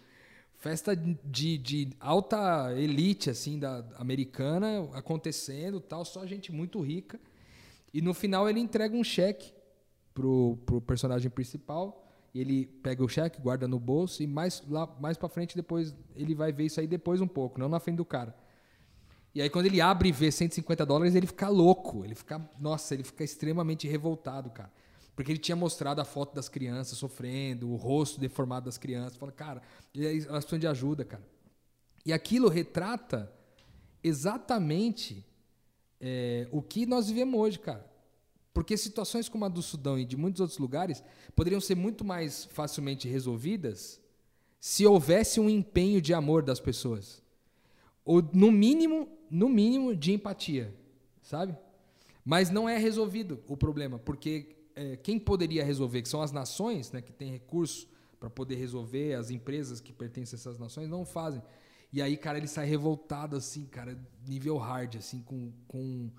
festa 0.56 0.94
de, 0.94 1.58
de 1.58 1.88
alta 1.98 2.72
elite 2.76 3.28
assim 3.30 3.58
da 3.58 3.84
americana 3.98 4.88
acontecendo 4.92 5.80
tal 5.80 6.04
só 6.04 6.26
gente 6.26 6.50
muito 6.50 6.80
rica 6.80 7.18
e 7.94 8.02
no 8.02 8.12
final 8.12 8.48
ele 8.48 8.58
entrega 8.58 8.96
um 8.96 9.04
cheque 9.04 9.52
pro, 10.18 10.59
pro 10.66 10.81
personagem 10.81 11.31
principal 11.31 12.04
ele 12.35 12.66
pega 12.66 13.04
o 13.04 13.09
cheque 13.09 13.40
guarda 13.40 13.68
no 13.68 13.78
bolso 13.78 14.20
e 14.20 14.26
mais 14.26 14.62
lá 14.68 14.87
mais 15.00 15.16
para 15.16 15.28
frente 15.28 15.54
depois 15.54 15.94
ele 16.16 16.35
vai 16.35 16.50
ver 16.50 16.66
isso 16.66 16.81
aí 16.81 16.87
depois 16.88 17.20
um 17.20 17.28
pouco 17.28 17.61
não 17.61 17.68
na 17.68 17.78
frente 17.78 17.98
do 17.98 18.04
cara 18.04 18.35
e 19.33 19.40
aí 19.40 19.48
quando 19.48 19.66
ele 19.66 19.81
abre 19.81 20.09
e 20.09 20.12
vê 20.12 20.33
150 20.33 20.85
dólares 20.85 21.14
ele 21.14 21.28
fica 21.28 21.48
louco 21.48 22.04
ele 22.04 22.16
fica 22.16 22.40
nossa 22.59 22.94
ele 22.94 23.04
fica 23.04 23.22
extremamente 23.22 23.87
revoltado 23.87 24.50
cara 24.50 24.72
porque 25.14 25.33
ele 25.33 25.38
tinha 25.40 25.57
mostrado 25.57 26.00
a 26.00 26.04
foto 26.04 26.33
das 26.33 26.48
crianças 26.48 26.96
sofrendo, 26.96 27.68
o 27.68 27.74
rosto 27.74 28.20
deformado 28.20 28.66
das 28.66 28.78
crianças. 28.78 29.16
Fala, 29.16 29.33
cara, 29.33 29.61
elas 29.92 30.44
precisam 30.44 30.61
de 30.61 30.66
ajuda, 30.68 31.04
cara. 31.04 31.24
E 32.07 32.12
aquilo 32.12 32.48
retrata 32.48 33.28
exatamente 34.00 35.26
é, 36.00 36.46
o 36.52 36.62
que 36.62 36.87
nós 36.87 37.09
vivemos 37.09 37.40
hoje, 37.40 37.59
cara. 37.59 37.85
Porque 38.59 38.77
situações 38.77 39.29
como 39.29 39.44
a 39.44 39.49
do 39.49 39.62
Sudão 39.62 39.97
e 39.97 40.05
de 40.05 40.16
muitos 40.16 40.40
outros 40.40 40.59
lugares 40.59 41.01
poderiam 41.37 41.61
ser 41.61 41.77
muito 41.77 42.05
mais 42.05 42.44
facilmente 42.47 43.07
resolvidas 43.07 44.01
se 44.59 44.85
houvesse 44.85 45.38
um 45.38 45.49
empenho 45.49 46.03
de 46.03 46.12
amor 46.12 46.42
das 46.42 46.59
pessoas. 46.59 47.23
Ou 48.05 48.21
no 48.33 48.51
mínimo, 48.51 49.09
no 49.31 49.49
mínimo 49.49 49.94
de 49.94 50.12
empatia, 50.12 50.75
sabe? 51.23 51.57
Mas 52.25 52.51
não 52.51 52.68
é 52.68 52.77
resolvido 52.77 53.40
o 53.47 53.57
problema, 53.57 53.97
porque 53.97 54.57
é, 54.75 54.97
quem 54.97 55.21
poderia 55.21 55.64
resolver, 55.64 56.03
que 56.03 56.09
são 56.09 56.21
as 56.21 56.33
nações, 56.33 56.90
né, 56.90 57.01
que 57.01 57.12
têm 57.12 57.31
recursos 57.31 57.87
para 58.18 58.29
poder 58.29 58.57
resolver, 58.57 59.14
as 59.14 59.31
empresas 59.31 59.81
que 59.81 59.92
pertencem 59.92 60.37
a 60.37 60.40
essas 60.40 60.59
nações 60.59 60.88
não 60.88 61.05
fazem. 61.05 61.40
E 61.92 62.03
aí, 62.03 62.16
cara, 62.16 62.38
ele 62.38 62.49
sai 62.49 62.66
revoltado 62.66 63.37
assim, 63.37 63.66
cara, 63.66 63.97
nível 64.27 64.57
hard, 64.57 64.97
assim, 64.97 65.23
com, 65.23 65.53
com 65.68 66.11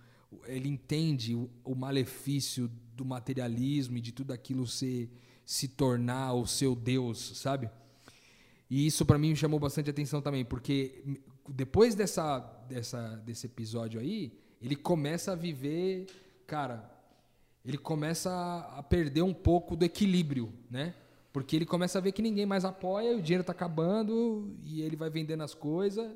ele 0.45 0.69
entende 0.69 1.35
o, 1.35 1.49
o 1.63 1.75
malefício 1.75 2.69
do 2.95 3.05
materialismo 3.05 3.97
e 3.97 4.01
de 4.01 4.11
tudo 4.11 4.33
aquilo 4.33 4.67
ser 4.67 5.09
se 5.45 5.67
tornar 5.67 6.33
o 6.33 6.45
seu 6.45 6.75
Deus, 6.75 7.37
sabe? 7.37 7.69
E 8.69 8.85
isso 8.85 9.03
para 9.03 9.17
mim 9.17 9.29
me 9.29 9.35
chamou 9.35 9.59
bastante 9.59 9.89
atenção 9.89 10.21
também, 10.21 10.45
porque 10.45 11.03
depois 11.47 11.95
dessa, 11.95 12.39
dessa, 12.67 13.15
desse 13.25 13.47
episódio 13.47 13.99
aí, 13.99 14.31
ele 14.61 14.75
começa 14.75 15.31
a 15.31 15.35
viver, 15.35 16.05
cara, 16.45 16.87
ele 17.65 17.77
começa 17.77 18.29
a 18.77 18.83
perder 18.83 19.23
um 19.23 19.33
pouco 19.33 19.75
do 19.75 19.83
equilíbrio, 19.83 20.53
né? 20.69 20.93
Porque 21.33 21.55
ele 21.55 21.65
começa 21.65 21.97
a 21.97 22.01
ver 22.01 22.11
que 22.11 22.21
ninguém 22.21 22.45
mais 22.45 22.65
apoia, 22.65 23.17
o 23.17 23.21
dinheiro 23.21 23.41
está 23.41 23.53
acabando 23.53 24.55
e 24.63 24.81
ele 24.81 24.95
vai 24.95 25.09
vendendo 25.09 25.41
as 25.41 25.53
coisas, 25.53 26.11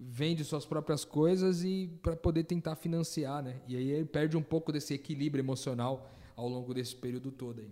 vende 0.00 0.42
suas 0.44 0.64
próprias 0.64 1.04
coisas 1.04 1.62
e 1.62 1.90
para 2.02 2.16
poder 2.16 2.44
tentar 2.44 2.74
financiar, 2.74 3.42
né? 3.42 3.60
E 3.68 3.76
aí 3.76 3.90
ele 3.90 4.06
perde 4.06 4.34
um 4.36 4.42
pouco 4.42 4.72
desse 4.72 4.94
equilíbrio 4.94 5.42
emocional 5.42 6.10
ao 6.34 6.48
longo 6.48 6.72
desse 6.72 6.96
período 6.96 7.30
todo 7.30 7.60
aí. 7.60 7.70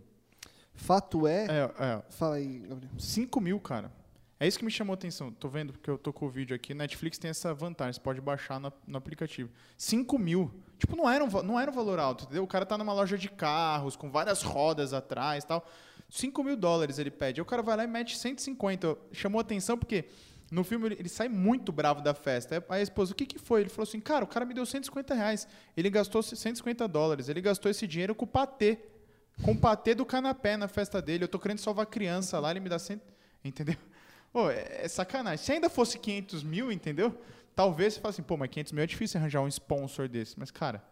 Fato 0.74 1.26
é. 1.26 1.46
É, 1.46 1.84
é. 1.84 2.02
Fala 2.10 2.36
aí, 2.36 2.58
Gabriel. 2.58 2.92
5 2.98 3.40
mil, 3.40 3.58
cara. 3.58 3.90
É 4.38 4.46
isso 4.46 4.58
que 4.58 4.64
me 4.64 4.70
chamou 4.70 4.92
a 4.92 4.94
atenção. 4.94 5.32
Tô 5.32 5.48
vendo 5.48 5.72
porque 5.72 5.90
eu 5.90 5.98
tô 5.98 6.12
com 6.12 6.26
o 6.26 6.28
vídeo 6.28 6.54
aqui. 6.54 6.74
Netflix 6.74 7.18
tem 7.18 7.30
essa 7.30 7.52
vantagem, 7.52 7.94
você 7.94 8.00
pode 8.00 8.20
baixar 8.20 8.60
no, 8.60 8.72
no 8.86 8.98
aplicativo. 8.98 9.50
5 9.76 10.16
mil. 10.18 10.52
Tipo, 10.78 10.94
não 10.94 11.10
era, 11.10 11.24
um, 11.24 11.28
não 11.42 11.58
era 11.58 11.70
um 11.70 11.74
valor 11.74 11.98
alto, 11.98 12.24
entendeu? 12.24 12.44
O 12.44 12.46
cara 12.46 12.64
tá 12.64 12.78
numa 12.78 12.92
loja 12.92 13.18
de 13.18 13.28
carros, 13.28 13.96
com 13.96 14.10
várias 14.10 14.42
rodas 14.42 14.92
atrás 14.92 15.42
e 15.42 15.46
tal. 15.46 15.66
5 16.08 16.44
mil 16.44 16.56
dólares 16.56 16.98
ele 16.98 17.10
pede. 17.10 17.40
Aí 17.40 17.42
o 17.42 17.46
cara 17.46 17.62
vai 17.62 17.76
lá 17.76 17.84
e 17.84 17.86
mete 17.88 18.16
150. 18.16 18.96
Chamou 19.12 19.40
a 19.40 19.42
atenção 19.42 19.76
porque 19.76 20.04
no 20.50 20.64
filme 20.64 20.96
ele, 20.98 21.08
sai 21.08 21.28
muito 21.28 21.70
bravo 21.70 22.00
da 22.00 22.14
festa. 22.14 22.64
Aí 22.68 22.80
a 22.80 22.82
esposa, 22.82 23.12
o 23.12 23.14
que 23.14 23.26
que 23.26 23.38
foi? 23.38 23.60
Ele 23.62 23.68
falou 23.68 23.86
assim, 23.86 24.00
cara, 24.00 24.24
o 24.24 24.28
cara 24.28 24.44
me 24.46 24.54
deu 24.54 24.64
150 24.64 25.14
reais. 25.14 25.46
Ele 25.76 25.90
gastou 25.90 26.22
150 26.22 26.88
dólares. 26.88 27.28
Ele 27.28 27.40
gastou 27.40 27.70
esse 27.70 27.86
dinheiro 27.86 28.14
com 28.14 28.24
o 28.24 28.28
patê. 28.28 28.78
Com 29.42 29.52
o 29.52 29.58
patê 29.58 29.94
do 29.94 30.06
canapé 30.06 30.56
na 30.56 30.66
festa 30.66 31.02
dele. 31.02 31.24
Eu 31.24 31.28
tô 31.28 31.38
querendo 31.38 31.58
salvar 31.58 31.82
a 31.84 31.86
criança 31.86 32.38
lá, 32.40 32.50
ele 32.50 32.60
me 32.60 32.68
dá 32.68 32.78
100... 32.78 33.00
Entendeu? 33.44 33.76
Pô, 34.32 34.50
é, 34.50 34.84
é 34.84 34.88
sacanagem. 34.88 35.44
Se 35.44 35.52
ainda 35.52 35.68
fosse 35.70 35.98
500 35.98 36.42
mil, 36.42 36.72
entendeu? 36.72 37.16
Talvez 37.54 37.94
você 37.94 38.00
fale 38.00 38.10
assim, 38.10 38.22
pô, 38.22 38.36
mas 38.36 38.48
500 38.50 38.72
mil 38.72 38.84
é 38.84 38.86
difícil 38.86 39.20
arranjar 39.20 39.40
um 39.40 39.48
sponsor 39.48 40.08
desse. 40.08 40.38
Mas, 40.38 40.50
cara, 40.50 40.82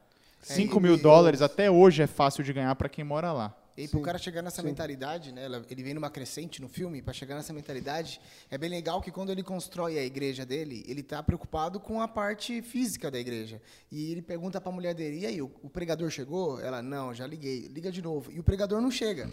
5 0.40 0.78
e- 0.78 0.82
mil 0.82 0.96
dólares 0.96 1.42
até 1.42 1.70
hoje 1.70 2.02
é 2.02 2.06
fácil 2.06 2.44
de 2.44 2.52
ganhar 2.52 2.74
pra 2.76 2.88
quem 2.88 3.04
mora 3.04 3.32
lá. 3.32 3.54
E 3.76 3.86
pro 3.86 3.98
Sim, 3.98 4.04
cara 4.04 4.16
chegar 4.16 4.40
nessa 4.40 4.62
sim. 4.62 4.68
mentalidade, 4.68 5.32
né? 5.32 5.42
Ele 5.68 5.82
vem 5.82 5.92
numa 5.92 6.08
crescente 6.08 6.62
no 6.62 6.68
filme, 6.68 7.02
para 7.02 7.12
chegar 7.12 7.34
nessa 7.34 7.52
mentalidade, 7.52 8.20
é 8.50 8.56
bem 8.56 8.70
legal 8.70 9.02
que 9.02 9.10
quando 9.10 9.30
ele 9.30 9.42
constrói 9.42 9.98
a 9.98 10.04
igreja 10.04 10.46
dele, 10.46 10.82
ele 10.88 11.02
tá 11.02 11.22
preocupado 11.22 11.78
com 11.78 12.00
a 12.00 12.08
parte 12.08 12.62
física 12.62 13.10
da 13.10 13.18
igreja. 13.18 13.60
E 13.92 14.12
ele 14.12 14.22
pergunta 14.22 14.60
pra 14.60 14.72
mulher 14.72 14.94
dele: 14.94 15.20
"E 15.20 15.26
aí, 15.26 15.42
o, 15.42 15.50
o 15.62 15.68
pregador 15.68 16.10
chegou?" 16.10 16.58
Ela: 16.58 16.80
"Não, 16.80 17.12
já 17.12 17.26
liguei. 17.26 17.68
Liga 17.68 17.92
de 17.92 18.00
novo". 18.00 18.32
E 18.32 18.40
o 18.40 18.42
pregador 18.42 18.80
não 18.80 18.90
chega. 18.90 19.30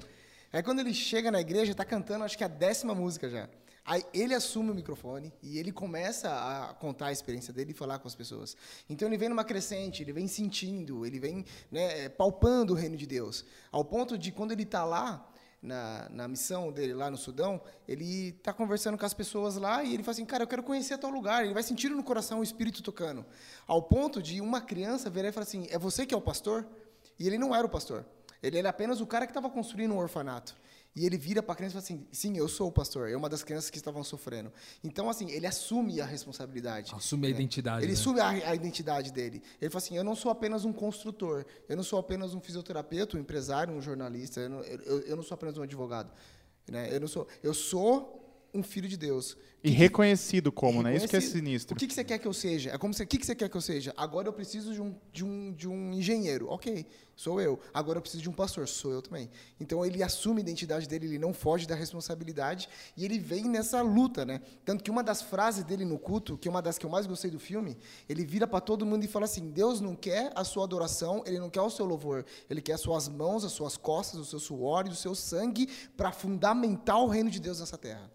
Aí 0.51 0.61
quando 0.61 0.79
ele 0.79 0.93
chega 0.93 1.31
na 1.31 1.39
igreja, 1.39 1.73
tá 1.73 1.85
cantando, 1.85 2.25
acho 2.25 2.37
que 2.37 2.43
a 2.43 2.47
décima 2.47 2.93
música 2.93 3.29
já. 3.29 3.49
Aí 3.85 4.03
ele 4.13 4.33
assume 4.33 4.71
o 4.71 4.75
microfone 4.75 5.33
e 5.41 5.59
ele 5.59 5.71
começa 5.71 6.29
a 6.29 6.73
contar 6.73 7.07
a 7.07 7.11
experiência 7.11 7.51
dele 7.51 7.71
e 7.71 7.73
falar 7.73 7.99
com 7.99 8.07
as 8.07 8.15
pessoas. 8.15 8.55
Então 8.89 9.07
ele 9.07 9.17
vem 9.17 9.27
numa 9.27 9.43
crescente, 9.43 10.01
ele 10.01 10.13
vem 10.13 10.27
sentindo, 10.27 11.05
ele 11.05 11.19
vem 11.19 11.45
né, 11.69 12.07
palpando 12.09 12.73
o 12.73 12.75
reino 12.75 12.95
de 12.95 13.05
Deus. 13.05 13.43
Ao 13.71 13.83
ponto 13.83 14.17
de 14.17 14.31
quando 14.31 14.53
ele 14.53 14.63
está 14.63 14.85
lá, 14.85 15.29
na, 15.63 16.09
na 16.09 16.27
missão 16.27 16.71
dele 16.71 16.93
lá 16.93 17.09
no 17.09 17.15
Sudão, 17.15 17.61
ele 17.87 18.29
está 18.37 18.51
conversando 18.51 18.97
com 18.97 19.05
as 19.05 19.13
pessoas 19.13 19.55
lá 19.55 19.81
e 19.81 19.93
ele 19.93 20.03
fala 20.03 20.11
assim, 20.11 20.25
cara, 20.25 20.43
eu 20.43 20.47
quero 20.47 20.61
conhecer 20.61 20.97
tal 20.97 21.09
lugar. 21.09 21.45
Ele 21.45 21.53
vai 21.53 21.63
sentindo 21.63 21.95
no 21.95 22.03
coração 22.03 22.41
o 22.41 22.43
Espírito 22.43 22.83
tocando. 22.83 23.25
Ao 23.65 23.81
ponto 23.81 24.21
de 24.21 24.41
uma 24.41 24.59
criança 24.59 25.09
virar 25.09 25.29
e 25.29 25.31
falar 25.31 25.45
assim, 25.45 25.67
é 25.71 25.79
você 25.79 26.05
que 26.05 26.13
é 26.13 26.17
o 26.17 26.21
pastor? 26.21 26.67
E 27.17 27.25
ele 27.25 27.37
não 27.37 27.55
era 27.55 27.65
o 27.65 27.69
pastor. 27.69 28.05
Ele 28.41 28.57
era 28.57 28.69
apenas 28.69 28.99
o 28.99 29.07
cara 29.07 29.25
que 29.25 29.31
estava 29.31 29.49
construindo 29.49 29.93
um 29.93 29.97
orfanato. 29.97 30.53
E 30.95 31.05
ele 31.05 31.17
vira 31.17 31.41
para 31.41 31.53
a 31.53 31.55
criança 31.55 31.77
e 31.77 31.81
fala 31.81 31.83
assim: 31.83 32.07
sim, 32.11 32.37
eu 32.37 32.47
sou 32.47 32.67
o 32.67 32.71
pastor. 32.71 33.09
É 33.09 33.15
uma 33.15 33.27
das 33.27 33.43
crianças 33.43 33.69
que 33.69 33.77
estavam 33.77 34.03
sofrendo. 34.03 34.51
Então, 34.83 35.09
assim, 35.09 35.31
ele 35.31 35.47
assume 35.47 35.99
a 35.99 36.05
responsabilidade. 36.05 36.93
Assume 36.95 37.27
a 37.27 37.29
né? 37.29 37.35
identidade. 37.35 37.85
Ele 37.85 37.93
né? 37.93 37.99
assume 37.99 38.19
a, 38.19 38.29
a 38.29 38.55
identidade 38.55 39.11
dele. 39.11 39.41
Ele 39.59 39.71
fala 39.71 39.83
assim: 39.83 39.97
eu 39.97 40.03
não 40.03 40.15
sou 40.15 40.31
apenas 40.31 40.65
um 40.65 40.73
construtor. 40.73 41.45
Eu 41.67 41.75
não 41.75 41.83
sou 41.83 41.97
apenas 41.97 42.35
um 42.35 42.39
fisioterapeuta, 42.39 43.17
um 43.17 43.19
empresário, 43.19 43.73
um 43.73 43.81
jornalista. 43.81 44.41
Eu 44.41 44.49
não, 44.49 44.59
eu, 44.61 44.99
eu 45.01 45.15
não 45.15 45.23
sou 45.23 45.33
apenas 45.33 45.57
um 45.57 45.63
advogado. 45.63 46.11
Né? 46.69 46.95
Eu, 46.95 46.99
não 46.99 47.07
sou, 47.07 47.27
eu 47.41 47.53
sou 47.53 48.22
um 48.53 48.61
filho 48.61 48.87
de 48.87 48.97
Deus. 48.97 49.35
E 49.63 49.69
reconhecido 49.69 50.51
como, 50.51 50.83
né? 50.83 50.93
Isso 50.93 51.07
que 51.07 51.15
é 51.15 51.19
Reconhecido. 51.19 51.45
sinistro. 51.45 51.75
O 51.75 51.79
que, 51.79 51.87
que 51.87 51.93
você 51.93 52.03
quer 52.03 52.19
que 52.19 52.27
eu 52.27 52.33
seja? 52.33 52.71
É 52.71 52.77
como 52.77 52.93
você, 52.93 53.03
o 53.03 53.07
que, 53.07 53.17
que 53.17 53.25
você 53.25 53.33
quer 53.33 53.47
que 53.49 53.55
eu 53.55 53.61
seja? 53.61 53.93
Agora 53.95 54.27
eu 54.27 54.33
preciso 54.33 54.73
de 54.73 54.81
um, 54.81 54.93
de, 55.13 55.23
um, 55.23 55.53
de 55.53 55.69
um 55.69 55.93
engenheiro. 55.93 56.49
Ok, 56.49 56.85
sou 57.15 57.39
eu. 57.39 57.57
Agora 57.73 57.97
eu 57.97 58.01
preciso 58.01 58.21
de 58.21 58.29
um 58.29 58.33
pastor. 58.33 58.67
Sou 58.67 58.91
eu 58.91 59.01
também. 59.01 59.29
Então 59.61 59.85
ele 59.85 60.03
assume 60.03 60.39
a 60.39 60.41
identidade 60.41 60.85
dele, 60.85 61.05
ele 61.05 61.17
não 61.17 61.33
foge 61.33 61.65
da 61.65 61.75
responsabilidade 61.75 62.67
e 62.97 63.05
ele 63.05 63.17
vem 63.17 63.45
nessa 63.45 63.81
luta, 63.81 64.25
né? 64.25 64.41
Tanto 64.65 64.83
que 64.83 64.91
uma 64.91 65.01
das 65.01 65.21
frases 65.21 65.63
dele 65.63 65.85
no 65.85 65.97
culto, 65.97 66.37
que 66.37 66.49
é 66.49 66.51
uma 66.51 66.61
das 66.61 66.77
que 66.77 66.85
eu 66.85 66.89
mais 66.89 67.07
gostei 67.07 67.31
do 67.31 67.39
filme, 67.39 67.77
ele 68.09 68.25
vira 68.25 68.45
para 68.45 68.59
todo 68.59 68.85
mundo 68.85 69.05
e 69.05 69.07
fala 69.07 69.23
assim: 69.23 69.49
Deus 69.49 69.79
não 69.79 69.95
quer 69.95 70.33
a 70.35 70.43
sua 70.43 70.65
adoração, 70.65 71.23
ele 71.25 71.39
não 71.39 71.49
quer 71.49 71.61
o 71.61 71.69
seu 71.69 71.85
louvor, 71.85 72.25
ele 72.49 72.61
quer 72.61 72.73
as 72.73 72.81
suas 72.81 73.07
mãos, 73.07 73.45
as 73.45 73.53
suas 73.53 73.77
costas, 73.77 74.19
o 74.19 74.25
seu 74.25 74.39
suor 74.41 74.87
e 74.87 74.89
o 74.89 74.95
seu 74.95 75.15
sangue 75.15 75.69
para 75.95 76.11
fundamentar 76.11 76.99
o 77.01 77.07
reino 77.07 77.29
de 77.31 77.39
Deus 77.39 77.61
nessa 77.61 77.77
terra. 77.77 78.11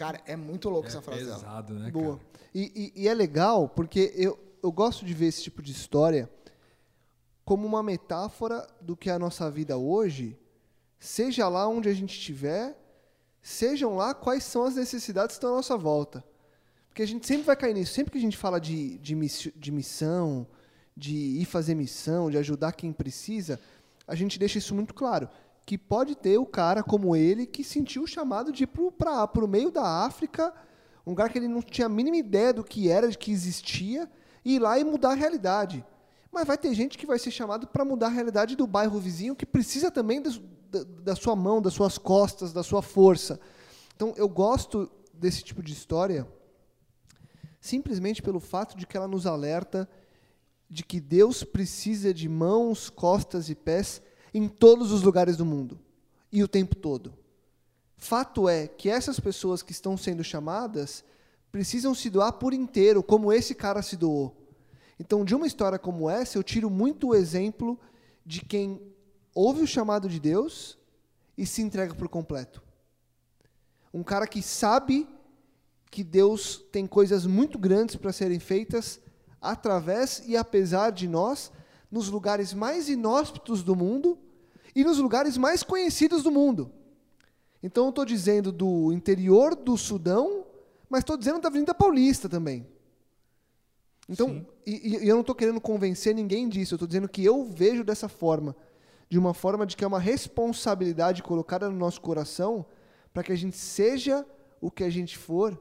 Cara, 0.00 0.18
é 0.24 0.34
muito 0.34 0.70
louco 0.70 0.88
essa 0.88 1.02
frase. 1.02 1.26
Pesado, 1.26 1.74
né, 1.74 1.90
Boa. 1.90 2.16
cara? 2.16 2.28
E, 2.54 2.92
e- 2.96 3.02
e 3.02 3.06
é 3.08 3.12
legal 3.12 3.68
porque 3.68 4.10
eu, 4.16 4.38
eu 4.62 4.72
gosto 4.72 5.04
de 5.04 5.12
ver 5.12 5.26
esse 5.26 5.42
tipo 5.42 5.60
de 5.60 5.72
história 5.72 6.26
como 7.44 7.66
uma 7.66 7.82
metáfora 7.82 8.66
do 8.80 8.96
que 8.96 9.10
é 9.10 9.12
a 9.12 9.18
nossa 9.18 9.50
vida 9.50 9.76
hoje, 9.76 10.38
seja 10.98 11.46
lá 11.50 11.68
onde 11.68 11.86
a 11.90 11.92
gente 11.92 12.14
estiver, 12.14 12.74
sejam 13.42 13.94
lá 13.94 14.14
quais 14.14 14.42
são 14.42 14.64
as 14.64 14.74
necessidades 14.74 15.36
que 15.36 15.38
estão 15.38 15.52
à 15.52 15.56
nossa 15.56 15.76
volta. 15.76 16.24
Porque 16.88 17.02
a 17.02 17.06
gente 17.06 17.26
sempre 17.26 17.44
vai 17.44 17.56
cair 17.56 17.74
nisso. 17.74 17.92
Sempre 17.92 18.12
que 18.12 18.18
a 18.18 18.22
gente 18.22 18.38
fala 18.38 18.58
de, 18.58 18.96
de, 18.98 19.14
de 19.54 19.70
missão, 19.70 20.46
de 20.96 21.14
ir 21.14 21.44
fazer 21.44 21.74
missão, 21.74 22.30
de 22.30 22.38
ajudar 22.38 22.72
quem 22.72 22.90
precisa, 22.90 23.60
a 24.08 24.14
gente 24.14 24.38
deixa 24.38 24.56
isso 24.56 24.74
muito 24.74 24.94
claro. 24.94 25.28
Que 25.64 25.78
pode 25.78 26.16
ter 26.16 26.38
o 26.38 26.46
cara 26.46 26.82
como 26.82 27.14
ele 27.14 27.46
que 27.46 27.62
sentiu 27.62 28.02
o 28.02 28.06
chamado 28.06 28.50
de 28.52 28.64
ir 28.64 28.66
para 28.66 29.44
o 29.44 29.48
meio 29.48 29.70
da 29.70 30.04
África, 30.04 30.52
um 31.06 31.10
lugar 31.10 31.30
que 31.30 31.38
ele 31.38 31.48
não 31.48 31.62
tinha 31.62 31.86
a 31.86 31.88
mínima 31.88 32.16
ideia 32.16 32.52
do 32.52 32.64
que 32.64 32.88
era, 32.88 33.08
de 33.08 33.16
que 33.16 33.30
existia, 33.30 34.10
e 34.44 34.56
ir 34.56 34.58
lá 34.58 34.78
e 34.78 34.84
mudar 34.84 35.10
a 35.10 35.14
realidade. 35.14 35.84
Mas 36.32 36.46
vai 36.46 36.56
ter 36.56 36.72
gente 36.74 36.96
que 36.96 37.06
vai 37.06 37.18
ser 37.18 37.30
chamado 37.30 37.66
para 37.66 37.84
mudar 37.84 38.06
a 38.06 38.10
realidade 38.10 38.56
do 38.56 38.66
bairro 38.66 38.98
vizinho, 38.98 39.36
que 39.36 39.46
precisa 39.46 39.90
também 39.90 40.20
das- 40.22 40.40
da, 40.70 40.84
da 41.02 41.16
sua 41.16 41.34
mão, 41.34 41.60
das 41.60 41.74
suas 41.74 41.98
costas, 41.98 42.52
da 42.52 42.62
sua 42.62 42.82
força. 42.82 43.40
Então, 43.94 44.14
eu 44.16 44.28
gosto 44.28 44.90
desse 45.12 45.42
tipo 45.42 45.62
de 45.62 45.72
história 45.72 46.26
simplesmente 47.60 48.22
pelo 48.22 48.40
fato 48.40 48.76
de 48.76 48.86
que 48.86 48.96
ela 48.96 49.06
nos 49.08 49.26
alerta 49.26 49.88
de 50.68 50.84
que 50.84 51.00
Deus 51.00 51.44
precisa 51.44 52.14
de 52.14 52.28
mãos, 52.28 52.88
costas 52.88 53.50
e 53.50 53.54
pés 53.54 54.00
em 54.32 54.48
todos 54.48 54.92
os 54.92 55.02
lugares 55.02 55.36
do 55.36 55.44
mundo 55.44 55.78
e 56.32 56.42
o 56.42 56.48
tempo 56.48 56.74
todo. 56.76 57.12
Fato 57.96 58.48
é 58.48 58.66
que 58.66 58.88
essas 58.88 59.20
pessoas 59.20 59.62
que 59.62 59.72
estão 59.72 59.96
sendo 59.96 60.24
chamadas 60.24 61.04
precisam 61.52 61.94
se 61.94 62.08
doar 62.08 62.32
por 62.34 62.54
inteiro, 62.54 63.02
como 63.02 63.32
esse 63.32 63.54
cara 63.54 63.82
se 63.82 63.96
doou. 63.96 64.36
Então, 64.98 65.24
de 65.24 65.34
uma 65.34 65.46
história 65.46 65.78
como 65.78 66.08
essa, 66.08 66.38
eu 66.38 66.42
tiro 66.42 66.70
muito 66.70 67.08
o 67.08 67.14
exemplo 67.14 67.78
de 68.24 68.42
quem 68.44 68.80
ouve 69.34 69.62
o 69.62 69.66
chamado 69.66 70.08
de 70.08 70.20
Deus 70.20 70.78
e 71.36 71.46
se 71.46 71.62
entrega 71.62 71.94
por 71.94 72.08
completo. 72.08 72.62
Um 73.92 74.02
cara 74.02 74.26
que 74.26 74.42
sabe 74.42 75.08
que 75.90 76.04
Deus 76.04 76.62
tem 76.70 76.86
coisas 76.86 77.26
muito 77.26 77.58
grandes 77.58 77.96
para 77.96 78.12
serem 78.12 78.38
feitas 78.38 79.00
através 79.40 80.22
e 80.26 80.36
apesar 80.36 80.90
de 80.90 81.08
nós, 81.08 81.50
nos 81.90 82.08
lugares 82.08 82.54
mais 82.54 82.88
inóspitos 82.88 83.62
do 83.62 83.74
mundo 83.74 84.18
e 84.74 84.84
nos 84.84 84.98
lugares 84.98 85.36
mais 85.36 85.62
conhecidos 85.62 86.22
do 86.22 86.30
mundo. 86.30 86.70
Então, 87.62 87.84
eu 87.84 87.90
estou 87.90 88.04
dizendo 88.04 88.50
do 88.52 88.92
interior 88.92 89.54
do 89.54 89.76
Sudão, 89.76 90.46
mas 90.88 91.00
estou 91.00 91.16
dizendo 91.16 91.40
da 91.40 91.48
Avenida 91.48 91.74
Paulista 91.74 92.28
também. 92.28 92.66
Então, 94.08 94.44
e, 94.66 94.96
e 95.04 95.08
eu 95.08 95.14
não 95.14 95.20
estou 95.20 95.34
querendo 95.34 95.60
convencer 95.60 96.14
ninguém 96.14 96.48
disso, 96.48 96.74
eu 96.74 96.76
estou 96.76 96.88
dizendo 96.88 97.08
que 97.08 97.24
eu 97.24 97.44
vejo 97.44 97.84
dessa 97.84 98.08
forma, 98.08 98.56
de 99.08 99.18
uma 99.18 99.34
forma 99.34 99.66
de 99.66 99.76
que 99.76 99.84
é 99.84 99.86
uma 99.86 100.00
responsabilidade 100.00 101.22
colocada 101.22 101.70
no 101.70 101.76
nosso 101.76 102.00
coração 102.00 102.66
para 103.12 103.22
que 103.22 103.32
a 103.32 103.36
gente 103.36 103.56
seja 103.56 104.26
o 104.60 104.70
que 104.70 104.84
a 104.84 104.90
gente 104.90 105.16
for, 105.16 105.58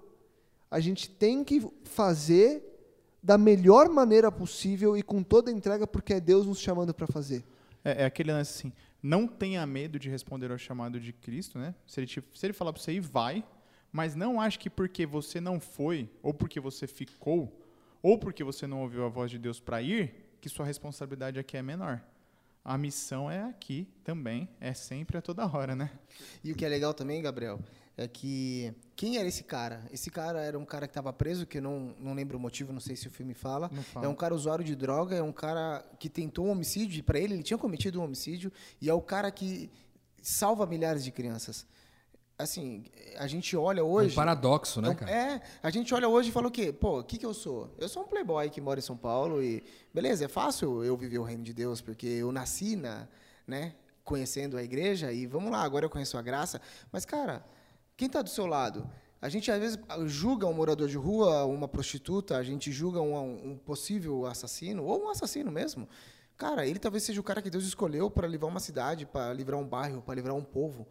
a 0.69 0.79
gente 0.79 1.09
tem 1.09 1.43
que 1.43 1.65
fazer 1.83 2.68
da 3.21 3.37
melhor 3.37 3.89
maneira 3.89 4.31
possível 4.31 4.95
e 4.97 5.03
com 5.03 5.21
toda 5.23 5.51
a 5.51 5.53
entrega, 5.53 5.85
porque 5.85 6.13
é 6.13 6.19
Deus 6.19 6.45
nos 6.45 6.59
chamando 6.59 6.93
para 6.93 7.07
fazer. 7.07 7.43
É, 7.83 8.03
é 8.03 8.05
aquele 8.05 8.31
lance 8.31 8.57
assim, 8.59 8.73
não 9.01 9.27
tenha 9.27 9.65
medo 9.65 9.97
de 9.99 10.09
responder 10.09 10.51
ao 10.51 10.57
chamado 10.57 10.99
de 10.99 11.13
Cristo, 11.13 11.57
né? 11.57 11.73
Se 11.87 11.99
ele, 11.99 12.07
te- 12.07 12.23
se 12.33 12.45
ele 12.45 12.53
falar 12.53 12.73
para 12.73 12.81
você 12.81 12.93
ir, 12.93 12.99
vai, 12.99 13.43
mas 13.91 14.15
não 14.15 14.39
ache 14.39 14.59
que 14.59 14.69
porque 14.69 15.05
você 15.05 15.39
não 15.41 15.59
foi, 15.59 16.09
ou 16.21 16.33
porque 16.33 16.59
você 16.59 16.85
ficou, 16.87 17.59
ou 18.01 18.17
porque 18.17 18.43
você 18.43 18.67
não 18.67 18.81
ouviu 18.81 19.05
a 19.05 19.09
voz 19.09 19.31
de 19.31 19.37
Deus 19.37 19.59
para 19.59 19.81
ir, 19.81 20.13
que 20.41 20.47
sua 20.49 20.65
responsabilidade 20.65 21.39
aqui 21.39 21.57
é 21.57 21.61
menor. 21.61 22.01
A 22.63 22.77
missão 22.77 23.31
é 23.31 23.41
aqui 23.43 23.87
também, 24.03 24.47
é 24.59 24.73
sempre 24.73 25.17
a 25.17 25.21
toda 25.21 25.45
hora, 25.45 25.75
né? 25.75 25.89
E 26.43 26.51
o 26.51 26.55
que 26.55 26.63
é 26.65 26.69
legal 26.69 26.93
também, 26.93 27.21
Gabriel, 27.21 27.59
é 28.03 28.07
que 28.07 28.73
quem 28.95 29.17
era 29.17 29.27
esse 29.27 29.43
cara? 29.43 29.83
Esse 29.91 30.09
cara 30.09 30.41
era 30.41 30.57
um 30.57 30.65
cara 30.65 30.87
que 30.87 30.91
estava 30.91 31.11
preso, 31.11 31.45
que 31.45 31.57
eu 31.57 31.61
não, 31.61 31.93
não 31.99 32.13
lembro 32.13 32.37
o 32.37 32.39
motivo, 32.39 32.71
não 32.71 32.79
sei 32.79 32.95
se 32.95 33.07
o 33.07 33.11
filme 33.11 33.33
fala. 33.33 33.69
Fala. 33.69 34.05
É 34.05 34.09
um 34.09 34.15
cara 34.15 34.33
usuário 34.33 34.63
de 34.63 34.75
droga, 34.75 35.15
é 35.15 35.21
um 35.21 35.31
cara 35.31 35.83
que 35.99 36.07
tentou 36.09 36.45
um 36.45 36.51
homicídio, 36.51 36.99
e 36.99 37.01
para 37.01 37.19
ele 37.19 37.33
ele 37.33 37.43
tinha 37.43 37.57
cometido 37.57 37.99
um 37.99 38.03
homicídio, 38.03 38.51
e 38.81 38.89
é 38.89 38.93
o 38.93 39.01
cara 39.01 39.29
que 39.31 39.69
salva 40.21 40.65
milhares 40.65 41.03
de 41.03 41.11
crianças. 41.11 41.65
Assim, 42.37 42.85
a 43.17 43.27
gente 43.27 43.57
olha 43.57 43.81
É 43.81 43.83
hoje. 43.83 44.13
um 44.13 44.15
paradoxo, 44.15 44.81
né, 44.81 44.91
É, 44.91 44.95
cara? 44.95 45.11
É, 45.11 45.41
a 45.61 45.69
gente 45.69 45.93
olha 45.93 46.07
hoje 46.07 46.29
e 46.29 46.31
fala 46.31 46.47
o 46.47 46.51
quê? 46.51 46.71
Pô, 46.71 46.99
o 46.99 47.03
que, 47.03 47.17
que 47.17 47.25
eu 47.25 47.33
sou? 47.33 47.69
Eu 47.77 47.89
sou 47.89 48.03
um 48.03 48.07
playboy 48.07 48.49
que 48.49 48.61
mora 48.61 48.79
em 48.79 48.83
São 48.83 48.95
Paulo 48.95 49.43
e, 49.43 49.61
beleza, 49.93 50.23
é 50.23 50.27
fácil 50.29 50.81
eu 50.85 50.95
viver 50.95 51.17
o 51.19 51.23
reino 51.23 51.43
de 51.43 51.53
Deus, 51.53 51.81
porque 51.81 52.07
eu 52.07 52.31
nasci 52.31 52.77
na, 52.77 53.09
né, 53.45 53.75
conhecendo 54.05 54.55
a 54.55 54.63
igreja 54.63 55.11
e 55.11 55.25
vamos 55.27 55.51
lá, 55.51 55.61
agora 55.63 55.83
eu 55.85 55.89
conheço 55.89 56.17
a 56.17 56.21
graça. 56.21 56.61
Mas, 56.93 57.03
cara, 57.03 57.45
quem 57.99 58.05
está 58.05 58.21
do 58.21 58.29
seu 58.29 58.45
lado? 58.45 58.89
A 59.21 59.27
gente, 59.27 59.51
às 59.51 59.59
vezes, 59.59 59.77
julga 60.05 60.47
um 60.47 60.53
morador 60.53 60.87
de 60.87 60.95
rua, 60.95 61.43
uma 61.43 61.67
prostituta, 61.67 62.37
a 62.37 62.43
gente 62.43 62.71
julga 62.71 63.01
um, 63.01 63.49
um 63.49 63.57
possível 63.57 64.25
assassino, 64.25 64.85
ou 64.85 65.03
um 65.03 65.09
assassino 65.09 65.51
mesmo. 65.51 65.85
Cara, 66.37 66.65
ele 66.65 66.79
talvez 66.79 67.03
seja 67.03 67.19
o 67.19 67.23
cara 67.23 67.41
que 67.41 67.49
Deus 67.49 67.65
escolheu 67.65 68.09
para 68.09 68.25
livrar 68.25 68.49
uma 68.49 68.61
cidade, 68.61 69.05
para 69.05 69.33
livrar 69.33 69.59
um 69.59 69.67
bairro, 69.67 70.01
para 70.01 70.15
livrar 70.15 70.33
um 70.33 70.45
povo. 70.45 70.87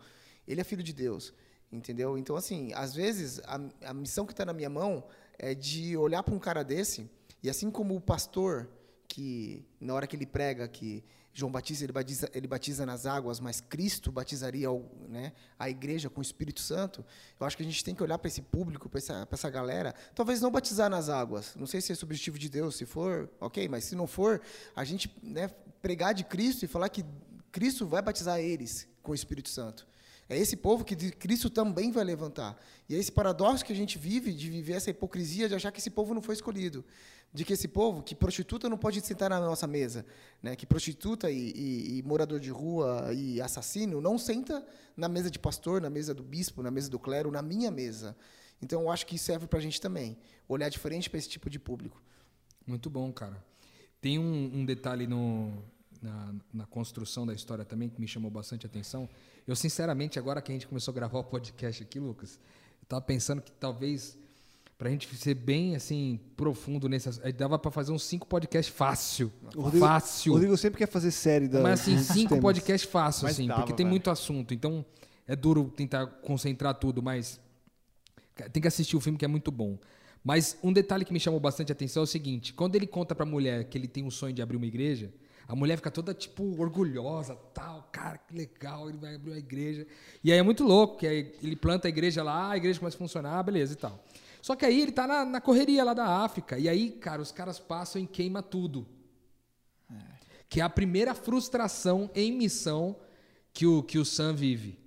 Ele 0.47 0.61
é 0.61 0.64
filho 0.64 0.83
de 0.83 0.92
Deus, 0.92 1.33
entendeu? 1.73 2.18
Então, 2.18 2.37
assim, 2.37 2.75
às 2.75 2.94
vezes, 2.94 3.40
a, 3.47 3.59
a 3.87 3.94
missão 3.94 4.27
que 4.27 4.35
está 4.35 4.44
na 4.44 4.53
minha 4.53 4.68
mão 4.68 5.03
é 5.38 5.55
de 5.55 5.97
olhar 5.97 6.23
para 6.23 6.35
um 6.35 6.38
cara 6.38 6.62
desse, 6.62 7.11
e 7.42 7.49
assim 7.49 7.71
como 7.71 7.97
o 7.97 8.03
pastor, 8.03 8.68
que 9.09 9.64
na 9.81 9.94
hora 9.94 10.07
que 10.07 10.14
ele 10.14 10.27
prega 10.27 10.68
que 10.68 11.03
João 11.33 11.53
Batista 11.53 11.85
ele 11.85 11.93
batiza, 11.93 12.31
ele 12.35 12.47
batiza 12.47 12.85
nas 12.85 13.07
águas, 13.07 13.38
mas 13.38 13.61
Cristo 13.61 14.11
batizaria 14.11 14.69
né, 15.09 15.33
a 15.59 15.71
igreja 15.71 16.11
com 16.11 16.21
o 16.21 16.23
Espírito 16.23 16.61
Santo. 16.61 17.05
Eu 17.38 17.47
acho 17.47 17.57
que 17.57 17.62
a 17.62 17.67
gente 17.67 17.85
tem 17.85 17.95
que 17.95 18.03
olhar 18.03 18.19
para 18.19 18.29
esse 18.29 18.43
público, 18.43 18.88
para 18.88 18.99
essa, 18.99 19.29
essa 19.31 19.51
galera, 19.51 19.95
talvez 20.14 20.41
não 20.41 20.51
batizar 20.51 20.91
nas 20.91 21.09
águas. 21.09 21.55
Não 21.55 21.67
sei 21.67 21.81
se 21.81 21.93
é 21.93 21.95
subjetivo 21.95 22.38
de 22.38 22.49
Deus, 22.49 22.77
se 22.77 22.85
for, 22.85 23.31
ok, 23.41 23.69
mas 23.69 23.85
se 23.85 23.95
não 23.95 24.07
for, 24.07 24.41
a 24.75 24.85
gente 24.85 25.14
né, 25.23 25.49
pregar 25.81 26.13
de 26.13 26.25
Cristo 26.25 26.65
e 26.65 26.69
falar 26.69 26.88
que 26.88 27.05
Cristo 27.52 27.87
vai 27.87 28.02
batizar 28.02 28.40
eles 28.40 28.88
com 29.02 29.13
o 29.13 29.15
Espírito 29.15 29.48
Santo. 29.48 29.87
É 30.29 30.37
esse 30.37 30.56
povo 30.56 30.85
que 30.85 30.94
Cristo 31.12 31.48
também 31.48 31.90
vai 31.90 32.04
levantar. 32.04 32.60
E 32.88 32.94
é 32.94 32.98
esse 32.98 33.10
paradoxo 33.10 33.64
que 33.64 33.72
a 33.72 33.76
gente 33.76 33.96
vive 33.98 34.33
de 34.33 34.50
viver 34.50 34.74
essa 34.74 34.90
hipocrisia 34.90 35.48
de 35.48 35.54
achar 35.54 35.72
que 35.72 35.79
esse 35.81 35.90
povo 35.90 36.12
não 36.12 36.20
foi 36.20 36.35
escolhido. 36.35 36.85
De 37.33 37.44
que 37.44 37.52
esse 37.54 37.66
povo, 37.68 38.02
que 38.02 38.14
prostituta 38.14 38.68
não 38.68 38.76
pode 38.76 39.00
sentar 39.00 39.31
na 39.31 39.40
nossa 39.40 39.66
mesa. 39.66 40.04
Né? 40.42 40.54
Que 40.54 40.66
prostituta 40.66 41.31
e, 41.31 41.50
e- 41.54 41.98
e 41.98 42.02
morador 42.02 42.40
de 42.40 42.50
rua 42.50 43.10
e 43.14 43.40
assassino 43.40 44.00
não 44.02 44.18
senta 44.18 44.66
na 44.96 45.08
mesa 45.08 45.31
de 45.31 45.38
pastor, 45.38 45.81
na 45.81 45.88
mesa 45.90 46.12
do 46.14 46.22
bispo, 46.22 46.62
na 46.62 46.70
mesa 46.70 46.90
do 46.90 46.98
clero, 46.98 47.31
na 47.31 47.40
minha 47.42 47.70
mesa. 47.70 48.14
Então 48.60 48.83
eu 48.83 48.90
acho 48.90 49.06
que 49.06 49.16
serve 49.18 49.46
para 49.46 49.58
a 49.58 49.62
gente 49.62 49.81
também. 49.81 50.18
Olhar 50.46 50.68
diferente 50.68 51.08
para 51.08 51.18
esse 51.18 51.29
tipo 51.29 51.48
de 51.48 51.58
público. 51.58 52.02
Muito 52.66 52.90
bom, 52.90 53.10
cara. 53.12 53.42
Tem 54.00 54.18
um, 54.18 54.50
um 54.60 54.64
detalhe 54.66 55.06
no, 55.06 55.52
na, 56.02 56.35
na 56.52 56.66
construção 56.66 57.26
da 57.26 57.33
história 57.33 57.64
também 57.64 57.88
que 57.88 58.00
me 58.00 58.06
chamou 58.08 58.31
bastante 58.31 58.66
atenção. 58.66 59.08
Eu, 59.49 59.57
sinceramente, 59.57 60.19
agora 60.19 60.40
que 60.42 60.53
a 60.53 60.55
gente 60.55 60.69
começou 60.69 60.92
a 60.92 60.94
gravar 60.94 61.19
o 61.19 61.25
podcast 61.25 61.83
aqui, 61.83 61.99
Lucas, 61.99 62.38
eu 62.83 62.87
tava 62.87 63.03
pensando 63.03 63.42
que 63.42 63.51
talvez 63.51 64.17
Pra 64.77 64.88
gente 64.90 65.13
ser 65.17 65.35
bem, 65.35 65.75
assim, 65.75 66.21
profundo 66.37 66.88
nessas. 66.88 67.21
aí 67.25 67.33
Dava 67.33 67.59
pra 67.59 67.69
fazer 67.69 67.90
uns 67.90 68.05
cinco 68.05 68.29
podcasts 68.29 68.73
fácil. 68.73 69.33
O 69.57 69.63
Rodrigo- 69.63 69.85
fácil. 69.85 70.31
O 70.31 70.35
Rodrigo 70.37 70.57
sempre 70.57 70.79
quer 70.79 70.87
fazer 70.87 71.11
série 71.11 71.49
da. 71.49 71.61
Mas 71.61 71.81
assim, 71.81 71.99
cinco 71.99 72.29
temas. 72.29 72.42
podcasts 72.42 72.88
fácil, 72.88 73.25
Mas 73.25 73.33
assim, 73.33 73.49
dava, 73.49 73.63
porque 73.63 73.73
tem 73.73 73.85
velho. 73.85 73.90
muito 73.90 74.09
assunto. 74.09 74.55
Então, 74.55 74.87
é 75.27 75.35
duro 75.35 75.65
tentar 75.77 76.07
concentrar 76.07 76.75
tudo, 76.75 77.03
mas 77.03 77.40
tem 78.53 78.63
que 78.63 78.69
assistir 78.69 78.96
o 78.96 79.01
filme 79.01 79.19
que 79.19 79.25
é 79.25 79.29
muito 79.29 79.51
bom. 79.51 79.77
Mas 80.23 80.57
um 80.63 80.73
detalhe 80.73 81.05
que 81.05 81.13
me 81.13 81.19
chamou 81.19 81.40
bastante 81.40 81.73
atenção 81.73 82.03
é 82.03 82.05
o 82.05 82.07
seguinte: 82.07 82.53
quando 82.53 82.77
ele 82.77 82.87
conta 82.87 83.17
pra 83.17 83.27
mulher 83.27 83.65
que 83.65 83.77
ele 83.77 83.88
tem 83.88 84.05
um 84.05 84.13
sonho 84.13 84.33
de 84.33 84.40
abrir 84.42 84.59
uma 84.59 84.67
igreja, 84.67 85.13
a 85.49 85.57
mulher 85.57 85.77
fica 85.77 85.90
toda, 85.90 86.15
tipo, 86.15 86.61
orgulhosa, 86.61 87.35
tal, 87.53 87.88
cara, 87.90 88.19
que 88.19 88.37
legal, 88.37 88.88
ele 88.88 88.99
vai 88.99 89.17
abrir 89.17 89.31
uma 89.33 89.38
igreja. 89.38 89.87
E 90.23 90.31
aí 90.31 90.38
é 90.38 90.42
muito 90.42 90.63
louco, 90.63 90.99
que 90.99 91.07
aí 91.07 91.35
ele 91.42 91.57
planta 91.57 91.88
a 91.88 91.90
igreja 91.90 92.23
lá, 92.23 92.53
a 92.53 92.57
igreja 92.57 92.79
começa 92.79 92.96
a 92.96 92.99
funcionar, 92.99 93.42
beleza 93.42 93.73
e 93.73 93.77
tal. 93.77 94.05
Só 94.42 94.55
que 94.55 94.65
aí 94.65 94.83
ele 94.83 94.92
tá 94.92 95.07
na, 95.07 95.25
na 95.25 95.40
correria 95.40 95.83
lá 95.83 95.94
da 95.94 96.23
África. 96.23 96.59
E 96.59 96.69
aí, 96.69 96.90
cara, 96.90 97.21
os 97.21 97.33
caras 97.33 97.59
passam 97.59 98.01
e 98.01 98.07
queima 98.07 98.42
tudo 98.42 98.87
que 100.49 100.61
é 100.61 100.65
a 100.65 100.71
primeira 100.71 101.15
frustração 101.15 102.11
em 102.15 102.33
missão 102.33 102.96
que 103.53 103.67
o, 103.67 103.83
que 103.83 103.99
o 103.99 104.05
Sam 104.05 104.35
vive. 104.35 104.79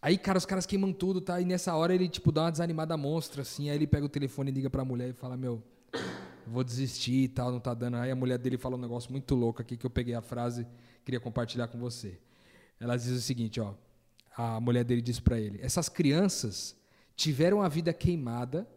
Aí, 0.00 0.18
cara, 0.18 0.36
os 0.36 0.44
caras 0.44 0.66
queimam 0.66 0.92
tudo, 0.92 1.20
tá? 1.20 1.40
E 1.40 1.44
nessa 1.44 1.74
hora 1.74 1.94
ele, 1.94 2.08
tipo, 2.08 2.32
dá 2.32 2.42
uma 2.42 2.52
desanimada 2.52 2.96
monstra, 2.96 3.42
assim. 3.42 3.70
Aí 3.70 3.76
ele 3.76 3.86
pega 3.86 4.04
o 4.04 4.08
telefone 4.08 4.50
e 4.50 4.54
liga 4.54 4.68
pra 4.68 4.84
mulher 4.84 5.10
e 5.10 5.12
fala: 5.12 5.36
Meu, 5.36 5.62
vou 6.46 6.64
desistir 6.64 7.24
e 7.24 7.28
tal, 7.28 7.50
não 7.50 7.60
tá 7.60 7.74
dando. 7.74 7.96
Aí 7.96 8.10
a 8.10 8.16
mulher 8.16 8.38
dele 8.38 8.56
fala 8.56 8.76
um 8.76 8.80
negócio 8.80 9.10
muito 9.10 9.34
louco 9.34 9.62
aqui 9.62 9.76
que 9.76 9.86
eu 9.86 9.90
peguei 9.90 10.14
a 10.14 10.22
frase 10.22 10.66
queria 11.04 11.20
compartilhar 11.20 11.68
com 11.68 11.78
você. 11.78 12.18
Ela 12.78 12.96
diz 12.96 13.08
o 13.08 13.20
seguinte: 13.20 13.60
Ó, 13.60 13.74
a 14.36 14.60
mulher 14.60 14.84
dele 14.84 15.02
diz 15.02 15.20
pra 15.20 15.38
ele: 15.38 15.60
Essas 15.62 15.88
crianças 15.88 16.76
tiveram 17.14 17.62
a 17.62 17.68
vida 17.68 17.92
queimada 17.92 18.68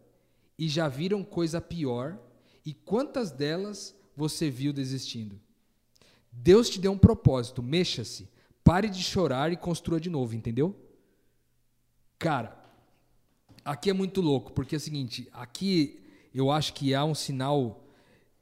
e 0.58 0.68
já 0.68 0.88
viram 0.88 1.24
coisa 1.24 1.60
pior. 1.60 2.18
E 2.64 2.74
quantas 2.74 3.30
delas 3.30 3.94
você 4.16 4.50
viu 4.50 4.72
desistindo? 4.72 5.40
Deus 6.32 6.68
te 6.68 6.80
deu 6.80 6.92
um 6.92 6.98
propósito, 6.98 7.62
mexa-se, 7.62 8.28
pare 8.64 8.88
de 8.88 9.02
chorar 9.02 9.52
e 9.52 9.56
construa 9.56 10.00
de 10.00 10.10
novo, 10.10 10.34
entendeu? 10.34 10.74
Cara, 12.18 12.58
aqui 13.64 13.88
é 13.88 13.92
muito 13.92 14.20
louco, 14.20 14.52
porque 14.52 14.74
é 14.74 14.78
o 14.78 14.80
seguinte, 14.80 15.28
aqui 15.32 16.04
eu 16.38 16.50
acho 16.50 16.74
que 16.74 16.94
há 16.94 17.04
um 17.04 17.14
sinal 17.14 17.84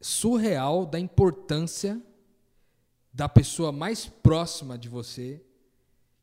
surreal 0.01 0.84
da 0.84 0.99
importância 0.99 2.01
da 3.12 3.28
pessoa 3.28 3.70
mais 3.70 4.07
próxima 4.07 4.76
de 4.76 4.88
você 4.88 5.40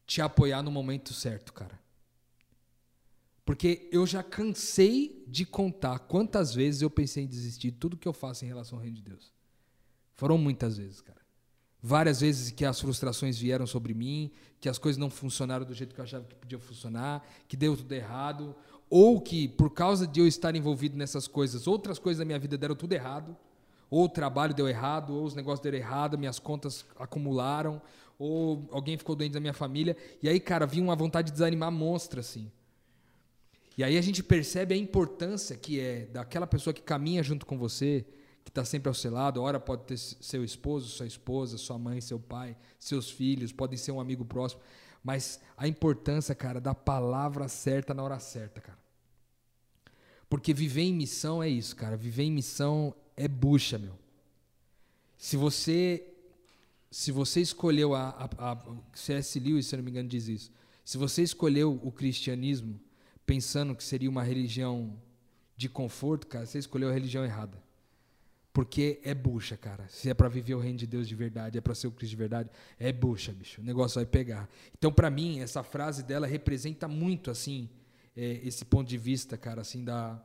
te 0.05 0.21
apoiar 0.21 0.61
no 0.61 0.69
momento 0.69 1.13
certo, 1.13 1.53
cara. 1.53 1.79
Porque 3.45 3.87
eu 3.91 4.05
já 4.05 4.21
cansei 4.21 5.23
de 5.27 5.45
contar 5.45 5.99
quantas 5.99 6.53
vezes 6.53 6.81
eu 6.81 6.89
pensei 6.89 7.23
em 7.23 7.27
desistir 7.27 7.71
de 7.71 7.77
tudo 7.77 7.97
que 7.97 8.07
eu 8.07 8.13
faço 8.13 8.43
em 8.43 8.47
relação 8.47 8.77
ao 8.77 8.83
reino 8.83 8.97
de 8.97 9.03
Deus. 9.03 9.31
Foram 10.15 10.37
muitas 10.37 10.77
vezes, 10.77 11.01
cara. 11.01 11.21
Várias 11.81 12.21
vezes 12.21 12.51
que 12.51 12.63
as 12.63 12.79
frustrações 12.79 13.39
vieram 13.39 13.65
sobre 13.65 13.93
mim, 13.93 14.31
que 14.59 14.69
as 14.69 14.77
coisas 14.77 14.99
não 14.99 15.09
funcionaram 15.09 15.65
do 15.65 15.73
jeito 15.73 15.95
que 15.95 15.99
eu 15.99 16.03
achava 16.03 16.25
que 16.25 16.35
podia 16.35 16.59
funcionar, 16.59 17.25
que 17.47 17.57
deu 17.57 17.75
tudo 17.75 17.91
errado, 17.91 18.55
ou 18.91 19.21
que 19.21 19.47
por 19.47 19.69
causa 19.69 20.05
de 20.05 20.19
eu 20.19 20.27
estar 20.27 20.53
envolvido 20.53 20.97
nessas 20.97 21.25
coisas, 21.25 21.65
outras 21.65 21.97
coisas 21.97 22.19
da 22.19 22.25
minha 22.25 22.37
vida 22.37 22.57
deram 22.57 22.75
tudo 22.75 22.91
errado, 22.91 23.37
ou 23.89 24.03
o 24.03 24.09
trabalho 24.09 24.53
deu 24.53 24.67
errado, 24.67 25.15
ou 25.15 25.23
os 25.23 25.33
negócios 25.33 25.61
deram 25.61 25.77
errado, 25.77 26.17
minhas 26.17 26.39
contas 26.39 26.85
acumularam, 26.99 27.81
ou 28.19 28.67
alguém 28.69 28.97
ficou 28.97 29.15
doente 29.15 29.31
da 29.31 29.39
minha 29.39 29.53
família, 29.53 29.95
e 30.21 30.27
aí, 30.27 30.41
cara, 30.41 30.65
vinha 30.65 30.83
uma 30.83 30.95
vontade 30.95 31.27
de 31.27 31.31
desanimar 31.31 31.71
monstra 31.71 32.19
assim. 32.19 32.51
E 33.77 33.83
aí 33.83 33.97
a 33.97 34.01
gente 34.01 34.21
percebe 34.21 34.73
a 34.73 34.77
importância 34.77 35.55
que 35.55 35.79
é 35.79 36.05
daquela 36.07 36.45
pessoa 36.45 36.73
que 36.73 36.81
caminha 36.81 37.23
junto 37.23 37.45
com 37.45 37.57
você, 37.57 38.05
que 38.43 38.49
está 38.49 38.65
sempre 38.65 38.89
ao 38.89 38.93
seu 38.93 39.11
lado. 39.11 39.41
Ora 39.41 39.57
pode 39.57 39.83
ter 39.83 39.97
seu 39.97 40.43
esposo, 40.43 40.89
sua 40.89 41.07
esposa, 41.07 41.57
sua 41.57 41.79
mãe, 41.79 42.01
seu 42.01 42.19
pai, 42.19 42.57
seus 42.77 43.09
filhos, 43.09 43.53
podem 43.53 43.77
ser 43.77 43.93
um 43.93 44.01
amigo 44.01 44.25
próximo. 44.25 44.61
Mas 45.01 45.39
a 45.55 45.65
importância, 45.65 46.35
cara, 46.35 46.59
da 46.59 46.75
palavra 46.75 47.47
certa 47.47 47.93
na 47.93 48.03
hora 48.03 48.19
certa, 48.19 48.59
cara. 48.59 48.80
Porque 50.31 50.53
viver 50.53 50.83
em 50.83 50.93
missão 50.93 51.43
é 51.43 51.49
isso, 51.49 51.75
cara. 51.75 51.97
Viver 51.97 52.23
em 52.23 52.31
missão 52.31 52.95
é 53.17 53.27
bucha, 53.27 53.77
meu. 53.77 53.99
Se 55.17 55.35
você 55.35 56.07
se 56.89 57.11
você 57.11 57.41
escolheu 57.41 57.93
a, 57.93 58.29
a, 58.37 58.51
a 58.53 58.57
C.S. 58.93 59.37
Lewis, 59.37 59.65
se 59.65 59.75
não 59.75 59.83
me 59.83 59.91
engano, 59.91 60.07
diz 60.07 60.29
isso. 60.29 60.49
Se 60.85 60.97
você 60.97 61.21
escolheu 61.21 61.77
o 61.83 61.91
cristianismo 61.91 62.79
pensando 63.25 63.75
que 63.75 63.83
seria 63.83 64.09
uma 64.09 64.23
religião 64.23 64.97
de 65.57 65.67
conforto, 65.67 66.25
cara, 66.27 66.45
você 66.45 66.59
escolheu 66.59 66.87
a 66.87 66.93
religião 66.93 67.25
errada. 67.25 67.61
Porque 68.53 69.01
é 69.03 69.13
bucha, 69.13 69.57
cara. 69.57 69.85
Se 69.89 70.09
é 70.09 70.13
para 70.13 70.29
viver 70.29 70.55
o 70.55 70.59
reino 70.59 70.77
de 70.77 70.87
Deus 70.87 71.09
de 71.09 71.15
verdade, 71.15 71.57
é 71.57 71.61
para 71.61 71.75
ser 71.75 71.87
o 71.87 71.91
Cristo 71.91 72.11
de 72.11 72.17
verdade, 72.17 72.49
é 72.79 72.93
bucha, 72.93 73.33
bicho. 73.33 73.59
O 73.59 73.65
negócio 73.65 73.95
vai 73.95 74.05
pegar. 74.05 74.49
Então, 74.77 74.93
para 74.93 75.09
mim, 75.09 75.41
essa 75.41 75.61
frase 75.61 76.03
dela 76.03 76.25
representa 76.25 76.87
muito, 76.87 77.29
assim, 77.29 77.69
é, 78.15 78.39
esse 78.43 78.65
ponto 78.65 78.87
de 78.87 78.97
vista, 78.97 79.37
cara, 79.37 79.61
assim, 79.61 79.83
da, 79.83 80.21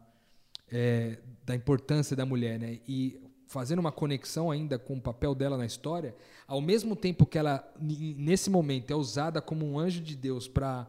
é, 0.70 1.18
da 1.44 1.54
importância 1.54 2.16
da 2.16 2.26
mulher, 2.26 2.58
né? 2.58 2.80
E 2.86 3.20
fazendo 3.46 3.78
uma 3.78 3.92
conexão 3.92 4.50
ainda 4.50 4.78
com 4.78 4.94
o 4.96 5.00
papel 5.00 5.34
dela 5.34 5.56
na 5.56 5.64
história, 5.66 6.14
ao 6.48 6.60
mesmo 6.60 6.96
tempo 6.96 7.24
que 7.24 7.38
ela, 7.38 7.66
nesse 7.80 8.50
momento, 8.50 8.90
é 8.90 8.94
usada 8.96 9.40
como 9.40 9.64
um 9.64 9.78
anjo 9.78 10.00
de 10.00 10.16
Deus 10.16 10.48
para 10.48 10.86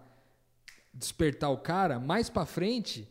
despertar 0.93 1.51
o 1.51 1.57
cara, 1.57 1.99
mais 1.99 2.29
para 2.29 2.45
frente, 2.45 3.07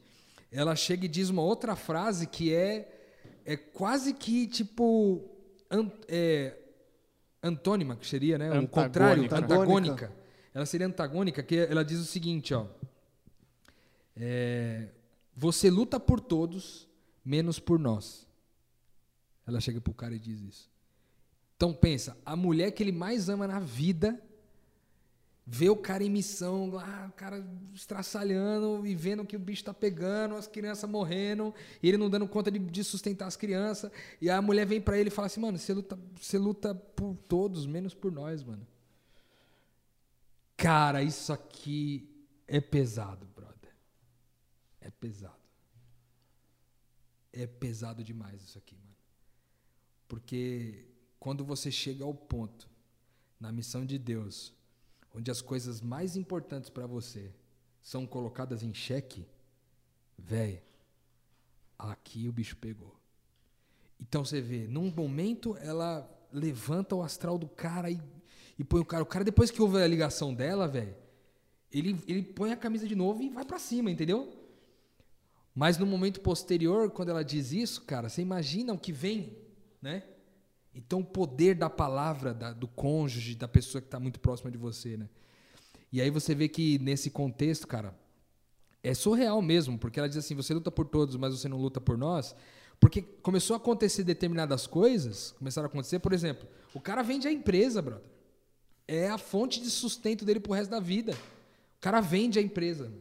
ela 0.51 0.74
chega 0.74 1.05
e 1.05 1.09
diz 1.09 1.28
uma 1.30 1.43
outra 1.43 1.76
frase 1.76 2.26
que 2.26 2.53
é 2.53 2.93
é 3.45 3.57
quase 3.57 4.12
que 4.12 4.49
tipo 4.49 5.22
an- 5.70 5.89
é, 6.09 6.57
antônima, 7.41 7.95
que 7.95 8.05
seria, 8.05 8.37
né? 8.37 8.47
O 8.51 8.55
Antagônica. 8.55 8.82
contrário, 8.82 9.22
Antagônica. 9.24 9.55
antagônica. 9.55 10.12
Ela 10.53 10.66
seria 10.66 10.87
antagônica, 10.89 11.43
que 11.45 11.57
ela 11.57 11.84
diz 11.84 12.01
o 12.01 12.05
seguinte, 12.05 12.53
ó. 12.53 12.66
É, 14.17 14.89
você 15.35 15.71
luta 15.71 16.01
por 16.01 16.19
todos, 16.21 16.89
menos 17.25 17.59
por 17.59 17.79
nós. 17.79 18.27
Ela 19.47 19.61
chega 19.61 19.81
pro 19.81 19.93
cara 19.93 20.14
e 20.14 20.19
diz 20.19 20.41
isso. 20.41 20.71
Então 21.57 21.73
pensa, 21.73 22.17
a 22.25 22.35
mulher 22.35 22.71
que 22.73 22.83
ele 22.83 22.93
mais 22.93 23.29
ama 23.29 23.47
na 23.47 23.61
vida 23.61 24.21
vê 25.47 25.71
o 25.71 25.77
cara 25.77 26.03
em 26.03 26.11
missão, 26.11 26.69
lá, 26.71 27.09
o 27.09 27.12
cara 27.12 27.47
estraçalhando 27.73 28.85
e 28.85 28.95
vendo 28.95 29.25
que 29.25 29.37
o 29.37 29.39
bicho 29.39 29.62
tá 29.62 29.73
pegando, 29.73 30.35
as 30.35 30.49
crianças 30.49 30.91
morrendo, 30.91 31.55
e 31.81 31.89
ele 31.89 31.97
não 31.97 32.11
dando 32.11 32.27
conta 32.27 32.51
de, 32.51 32.59
de 32.59 32.83
sustentar 32.83 33.29
as 33.29 33.37
crianças. 33.37 33.93
E 34.21 34.29
a 34.29 34.43
mulher 34.43 34.67
vem 34.67 34.81
pra 34.81 34.99
ele 34.99 35.09
e 35.09 35.12
fala 35.12 35.27
assim: 35.27 35.41
"Mano, 35.41 35.57
você 35.57 35.73
luta, 35.73 35.99
você 36.21 36.37
luta 36.37 36.75
por 36.75 37.17
todos, 37.29 37.64
menos 37.67 37.95
por 37.95 38.11
nós, 38.11 38.43
mano". 38.43 38.67
Cara, 40.57 41.03
isso 41.03 41.33
aqui 41.33 42.09
é 42.49 42.61
pesado. 42.61 43.27
É 44.87 44.91
pesado. 44.91 45.34
É 47.32 47.45
pesado 47.45 48.05
demais 48.05 48.41
isso 48.41 48.57
aqui, 48.57 48.76
mano. 48.76 48.97
Porque 50.07 50.87
quando 51.18 51.45
você 51.45 51.72
chega 51.72 52.05
ao 52.05 52.14
ponto 52.14 52.70
na 53.41 53.51
missão 53.51 53.84
de 53.84 53.99
Deus, 53.99 54.55
onde 55.12 55.28
as 55.28 55.43
coisas 55.43 55.80
mais 55.80 56.16
importantes 56.16 56.70
para 56.70 56.87
você 56.87 57.34
são 57.82 58.07
colocadas 58.07 58.62
em 58.62 58.72
xeque, 58.72 59.26
velho, 60.16 60.62
aqui 61.76 62.28
o 62.28 62.32
bicho 62.32 62.57
pegou. 62.57 62.95
Então 64.01 64.24
você 64.24 64.41
vê, 64.41 64.68
num 64.68 64.89
momento 64.89 65.57
ela 65.57 66.09
levanta 66.32 66.95
o 66.95 67.03
astral 67.03 67.37
do 67.37 67.49
cara 67.49 67.91
e, 67.91 68.01
e 68.57 68.62
põe 68.62 68.80
o 68.80 68.84
cara. 68.84 69.03
O 69.03 69.07
cara, 69.07 69.24
depois 69.24 69.51
que 69.51 69.61
houve 69.61 69.82
a 69.82 69.87
ligação 69.87 70.32
dela, 70.32 70.68
velho, 70.68 70.95
ele, 71.72 72.01
ele 72.07 72.22
põe 72.22 72.53
a 72.53 72.57
camisa 72.57 72.87
de 72.87 72.95
novo 72.95 73.20
e 73.20 73.28
vai 73.28 73.45
pra 73.45 73.59
cima, 73.59 73.91
entendeu? 73.91 74.45
Mas 75.59 75.78
no 75.78 75.86
momento 75.86 76.20
posterior, 76.20 76.90
quando 76.90 77.09
ela 77.09 77.24
diz 77.24 77.50
isso, 77.50 77.80
cara, 77.80 78.11
você 78.11 78.20
imagina 78.20 78.74
o 78.74 78.78
que 78.78 78.92
vem, 78.92 79.34
né? 79.80 80.02
Então 80.74 81.00
o 81.00 81.04
poder 81.04 81.54
da 81.54 81.70
palavra, 81.70 82.34
da- 82.34 82.52
do 82.52 82.68
cônjuge, 82.68 83.34
da 83.34 83.48
pessoa 83.48 83.80
que 83.80 83.88
está 83.88 83.98
muito 83.98 84.20
próxima 84.20 84.50
de 84.50 84.59
você, 84.59 84.98
né? 84.98 85.09
E 85.90 85.98
aí 86.02 86.11
você 86.11 86.34
vê 86.34 86.46
que 86.46 86.78
nesse 86.80 87.09
contexto, 87.11 87.66
cara, 87.66 87.98
é 88.82 88.92
surreal 88.92 89.40
mesmo, 89.40 89.78
porque 89.78 89.98
ela 89.98 90.09
diz 90.11 90.18
assim: 90.18 90.34
você 90.34 90.52
luta 90.52 90.70
por 90.70 90.86
todos, 90.86 91.16
mas 91.16 91.32
você 91.32 91.48
não 91.48 91.57
luta 91.57 91.80
por 91.80 91.96
nós. 91.96 92.36
Porque 92.78 93.00
começou 93.00 93.54
a 93.54 93.57
acontecer 93.57 94.04
determinadas 94.04 94.66
coisas, 94.66 95.30
começaram 95.38 95.64
a 95.64 95.70
acontecer, 95.70 95.98
por 96.00 96.12
exemplo, 96.12 96.46
o 96.74 96.80
cara 96.82 97.00
vende 97.02 97.26
a 97.26 97.32
empresa, 97.32 97.80
brother. 97.80 98.04
É 98.86 99.09
a 99.09 99.16
fonte 99.16 99.62
de 99.62 99.70
sustento 99.70 100.22
dele 100.22 100.38
pro 100.38 100.52
resto 100.52 100.70
da 100.70 100.80
vida. 100.80 101.12
O 101.78 101.80
cara 101.80 102.02
vende 102.02 102.38
a 102.38 102.42
empresa. 102.42 102.92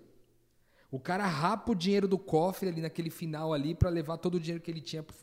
O 0.96 1.00
cara 1.00 1.26
rapa 1.28 1.74
o 1.74 1.76
dinheiro 1.76 2.08
do 2.08 2.18
cofre 2.18 2.70
ali 2.70 2.80
naquele 2.82 3.10
final 3.10 3.54
ali 3.54 3.76
para 3.76 3.90
levar 3.90 4.18
todo 4.18 4.36
o 4.36 4.40
dinheiro 4.40 4.64
que 4.64 4.72
ele 4.72 4.80
tinha. 4.80 5.04
pro- 5.04 5.16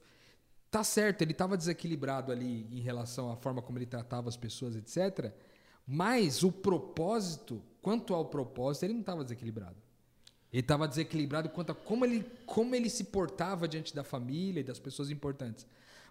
Tá 0.71 0.85
certo, 0.85 1.23
ele 1.23 1.33
estava 1.33 1.57
desequilibrado 1.57 2.31
ali 2.31 2.67
em 2.71 2.81
relação 2.81 3.33
à 3.33 3.37
forma 3.37 3.63
como 3.63 3.79
ele 3.79 3.87
tratava 3.87 4.29
as 4.29 4.37
pessoas, 4.37 4.77
etc. 4.77 5.33
Mas 5.87 6.43
o 6.43 6.53
propósito, 6.53 7.63
quanto 7.81 8.15
ao 8.15 8.27
propósito, 8.27 8.85
ele 8.85 8.93
não 8.93 9.01
estava 9.01 9.23
desequilibrado. 9.23 9.77
Ele 10.53 10.61
estava 10.61 10.87
desequilibrado 10.87 11.49
quanto 11.49 11.73
a 11.73 11.75
como 11.75 12.05
ele, 12.05 12.23
como 12.45 12.75
ele 12.75 12.91
se 12.91 13.05
portava 13.05 13.67
diante 13.67 13.95
da 13.95 14.05
família 14.05 14.61
e 14.61 14.65
das 14.65 14.79
pessoas 14.79 15.11
importantes. 15.11 15.67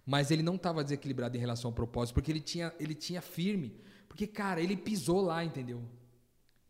Mas 0.05 0.31
ele 0.31 0.41
não 0.41 0.55
estava 0.55 0.83
desequilibrado 0.83 1.37
em 1.37 1.39
relação 1.39 1.69
ao 1.69 1.73
propósito, 1.75 2.15
porque 2.15 2.31
ele 2.31 2.41
tinha, 2.41 2.73
ele 2.79 2.95
tinha 2.95 3.21
firme. 3.21 3.75
Porque, 4.07 4.25
cara, 4.25 4.59
ele 4.59 4.75
pisou 4.75 5.21
lá, 5.21 5.45
entendeu? 5.45 5.83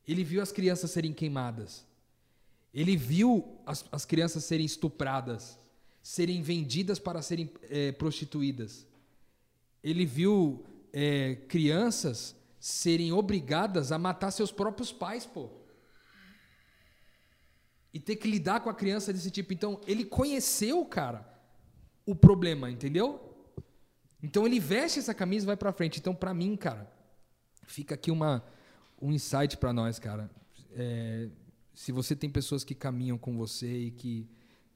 Ele 0.06 0.24
viu 0.26 0.42
as 0.42 0.52
crianças 0.52 0.92
serem 0.92 1.14
queimadas. 1.14 1.86
Ele 2.74 2.96
viu 2.96 3.60
as, 3.66 3.86
as 3.92 4.06
crianças 4.06 4.44
serem 4.44 4.66
estupradas, 4.66 5.60
serem 6.02 6.42
vendidas 6.42 7.00
para 7.00 7.22
serem 7.22 7.52
é, 7.64 7.92
prostituídas. 7.92 8.88
Ele 9.84 10.06
viu 10.06 10.66
é, 10.94 11.36
crianças 11.48 12.36
serem 12.60 13.12
obrigadas 13.12 13.92
a 13.92 13.98
matar 13.98 14.32
seus 14.32 14.52
próprios 14.52 14.92
pais, 14.92 15.26
pô. 15.26 15.50
E 17.94 18.00
ter 18.00 18.16
que 18.16 18.30
lidar 18.30 18.62
com 18.62 18.70
a 18.70 18.74
criança 18.74 19.12
desse 19.12 19.30
tipo. 19.30 19.52
Então, 19.52 19.82
ele 19.86 20.06
conheceu, 20.06 20.86
cara, 20.86 21.28
o 22.06 22.16
problema, 22.16 22.72
entendeu? 22.72 23.20
Então, 24.24 24.46
ele 24.46 24.60
veste 24.60 25.00
essa 25.00 25.14
camisa 25.14 25.46
e 25.46 25.48
vai 25.48 25.58
pra 25.58 25.74
frente. 25.74 26.00
Então, 26.00 26.16
pra 26.16 26.34
mim, 26.34 26.56
cara, 26.56 26.90
fica 27.66 27.96
aqui 27.96 28.12
uma, 28.12 28.44
um 29.02 29.12
insight 29.12 29.58
para 29.58 29.74
nós, 29.74 30.00
cara. 30.00 30.30
É, 30.74 31.28
se 31.74 31.92
você 31.92 32.16
tem 32.16 32.30
pessoas 32.30 32.64
que 32.64 32.76
caminham 32.76 33.18
com 33.18 33.38
você 33.38 33.86
e 33.86 33.92
que, 33.92 34.30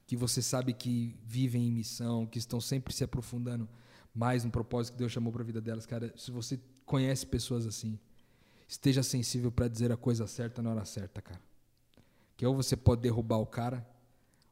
que 0.06 0.16
você 0.16 0.40
sabe 0.40 0.72
que 0.72 1.16
vivem 1.24 1.68
em 1.68 1.72
missão, 1.72 2.26
que 2.26 2.38
estão 2.38 2.60
sempre 2.60 2.92
se 2.92 3.04
aprofundando 3.04 3.68
mais 4.14 4.44
no 4.44 4.50
propósito 4.50 4.94
que 4.94 4.98
Deus 4.98 5.12
chamou 5.12 5.32
para 5.32 5.42
a 5.42 5.44
vida 5.44 5.60
delas, 5.60 5.84
cara, 5.84 6.12
se 6.16 6.30
você 6.30 6.58
conhece 6.84 7.26
pessoas 7.26 7.66
assim, 7.66 7.98
esteja 8.66 9.02
sensível 9.02 9.52
para 9.52 9.68
dizer 9.68 9.92
a 9.92 9.96
coisa 9.96 10.26
certa 10.26 10.62
na 10.62 10.70
hora 10.70 10.84
certa, 10.84 11.20
cara. 11.20 11.40
Que 12.36 12.46
ou 12.46 12.54
você 12.54 12.76
pode 12.76 13.02
derrubar 13.02 13.38
o 13.38 13.46
cara, 13.46 13.86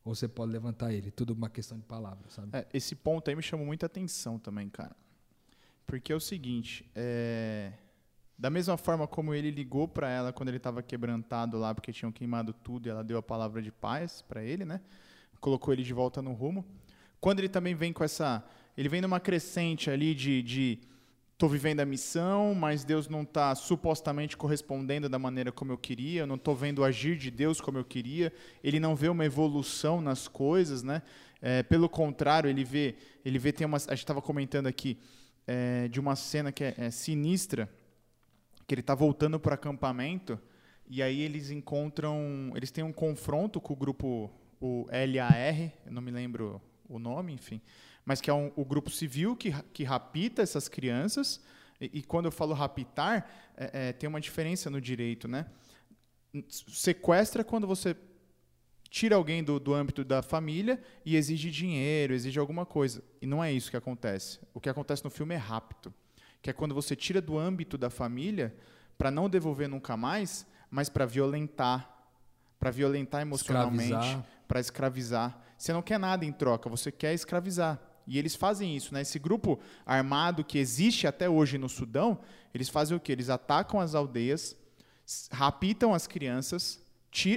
ou 0.05 0.15
você 0.15 0.29
pode 0.29 0.53
levantar 0.53 0.93
ele. 0.93 1.11
Tudo 1.11 1.33
uma 1.33 1.49
questão 1.49 1.79
de 1.79 1.85
palavras, 1.85 2.33
sabe? 2.33 2.51
É, 2.53 2.67
esse 2.73 2.95
ponto 2.95 3.29
aí 3.29 3.37
me 3.37 3.43
chamou 3.43 3.67
muita 3.67 3.87
atenção 3.87 4.39
também, 4.39 4.69
cara. 4.69 4.95
Porque 5.87 6.13
é 6.13 6.17
o 6.17 6.21
seguinte, 6.21 6.91
é... 6.95 7.73
da 8.37 8.51
mesma 8.51 8.77
forma 8.77 9.07
como 9.07 9.33
ele 9.33 9.51
ligou 9.51 9.87
para 9.87 10.11
ela 10.11 10.33
quando 10.33 10.49
ele 10.49 10.57
estava 10.57 10.83
quebrantado 10.83 11.59
lá, 11.59 11.75
porque 11.75 11.93
tinham 11.93 12.11
queimado 12.11 12.53
tudo, 12.53 12.87
e 12.87 12.91
ela 12.91 13.05
deu 13.05 13.19
a 13.19 13.23
palavra 13.23 13.63
de 13.63 13.71
paz 13.71 14.23
para 14.23 14.43
ele, 14.43 14.65
né? 14.65 14.81
Colocou 15.41 15.73
ele 15.73 15.83
de 15.83 15.93
volta 15.93 16.21
no 16.21 16.33
rumo. 16.33 16.65
Quando 17.21 17.39
ele 17.39 17.49
também 17.49 17.75
vem 17.75 17.93
com 17.93 18.03
essa, 18.03 18.45
ele 18.77 18.89
vem 18.89 19.01
numa 19.01 19.21
crescente 19.21 19.91
ali 19.91 20.15
de, 20.15 20.43
de 20.43 20.81
estou 21.33 21.49
vivendo 21.49 21.81
a 21.81 21.85
missão, 21.85 22.55
mas 22.55 22.85
Deus 22.85 23.09
não 23.09 23.23
está 23.23 23.55
supostamente 23.55 24.37
correspondendo 24.37 25.09
da 25.09 25.19
maneira 25.19 25.53
como 25.53 25.73
eu 25.73 25.79
queria, 25.79 26.23
eu 26.23 26.27
não 26.27 26.37
estou 26.37 26.55
vendo 26.55 26.81
o 26.81 26.85
agir 26.85 27.17
de 27.17 27.31
Deus 27.31 27.61
como 27.61 27.77
eu 27.77 27.85
queria, 27.85 28.33
ele 28.63 28.81
não 28.81 28.97
vê 28.97 29.09
uma 29.09 29.25
evolução 29.25 30.01
nas 30.01 30.27
coisas, 30.27 30.83
né? 30.83 31.03
É, 31.43 31.63
pelo 31.63 31.89
contrário, 31.89 32.49
ele 32.49 32.65
vê, 32.65 32.95
ele 33.25 33.39
vê 33.39 33.53
tem 33.53 33.67
uma, 33.67 33.77
a 33.77 33.81
gente 33.81 33.99
estava 33.99 34.23
comentando 34.23 34.67
aqui 34.67 34.99
é, 35.47 35.89
de 35.89 36.01
uma 36.01 36.17
cena 36.17 36.51
que 36.51 36.65
é, 36.65 36.75
é 36.79 36.91
sinistra, 36.91 37.69
que 38.67 38.75
ele 38.75 38.81
está 38.81 38.95
voltando 38.95 39.39
para 39.39 39.53
o 39.53 39.55
acampamento 39.55 40.39
e 40.87 41.03
aí 41.03 41.21
eles 41.21 41.51
encontram, 41.51 42.53
eles 42.55 42.71
têm 42.71 42.85
um 42.85 42.93
confronto 42.93 43.61
com 43.61 43.73
o 43.73 43.77
grupo 43.77 44.31
o 44.61 44.87
LAR, 44.91 45.73
não 45.91 46.01
me 46.01 46.11
lembro 46.11 46.61
o 46.89 46.99
nome, 46.99 47.33
enfim, 47.33 47.61
mas 48.05 48.21
que 48.21 48.31
é 48.31 48.35
um, 48.35 48.51
o 48.57 48.65
grupo 48.65 48.91
civil 48.91 49.37
que, 49.37 49.53
que 49.73 49.85
rapita 49.85 50.43
essas 50.43 50.69
crianças. 50.69 51.41
E, 51.81 51.99
e 51.99 52.03
quando 52.03 52.27
eu 52.27 52.33
falo 52.33 52.55
raptar, 52.55 53.29
é, 53.57 53.89
é, 53.89 53.93
tem 53.93 54.09
uma 54.09 54.21
diferença 54.21 54.71
no 54.71 54.81
direito, 54.81 55.29
né? 55.29 55.47
Sequestra 56.49 57.45
quando 57.45 57.67
você 57.67 57.97
tira 58.91 59.17
alguém 59.17 59.43
do, 59.43 59.59
do 59.59 59.75
âmbito 59.75 60.05
da 60.05 60.23
família 60.23 60.81
e 61.05 61.17
exige 61.17 61.51
dinheiro, 61.51 62.15
exige 62.15 62.39
alguma 62.39 62.65
coisa. 62.65 63.03
E 63.21 63.27
não 63.27 63.43
é 63.43 63.53
isso 63.53 63.71
que 63.71 63.77
acontece. 63.77 64.39
O 64.53 64.61
que 64.61 64.69
acontece 64.69 65.05
no 65.05 65.11
filme 65.11 65.35
é 65.35 65.39
rapto, 65.39 65.93
que 66.45 66.51
é 66.51 66.53
quando 66.53 66.75
você 66.75 66.95
tira 66.95 67.23
do 67.23 67.39
âmbito 67.39 67.79
da 67.79 67.89
família 67.89 68.55
para 68.99 69.11
não 69.11 69.31
devolver 69.31 69.67
nunca 69.67 69.97
mais, 69.97 70.47
mas 70.71 70.91
para 70.91 71.07
violentar, 71.07 71.89
para 72.61 72.71
violentar 72.71 73.23
emocionalmente, 73.23 74.19
para 74.47 74.61
escravizar. 74.61 75.41
Você 75.57 75.73
não 75.73 75.81
quer 75.81 75.99
nada 75.99 76.23
em 76.23 76.31
troca, 76.31 76.69
você 76.69 76.93
quer 76.93 77.15
escravizar. 77.15 77.81
E 78.07 78.19
eles 78.19 78.35
fazem 78.35 78.77
isso, 78.77 78.93
né? 78.93 79.01
Esse 79.01 79.19
grupo 79.19 79.59
armado 79.87 80.45
que 80.45 80.59
existe 80.59 81.07
até 81.07 81.31
hoje 81.31 81.57
no 81.57 81.67
Sudão, 81.67 82.21
eles 82.53 82.69
fazem 82.69 82.95
o 82.95 83.01
quê? 83.01 83.13
Eles 83.13 83.31
atacam 83.31 83.81
as 83.81 83.95
aldeias, 83.95 84.55
raptam 85.33 85.95
as 85.95 86.07
crianças, 86.07 86.79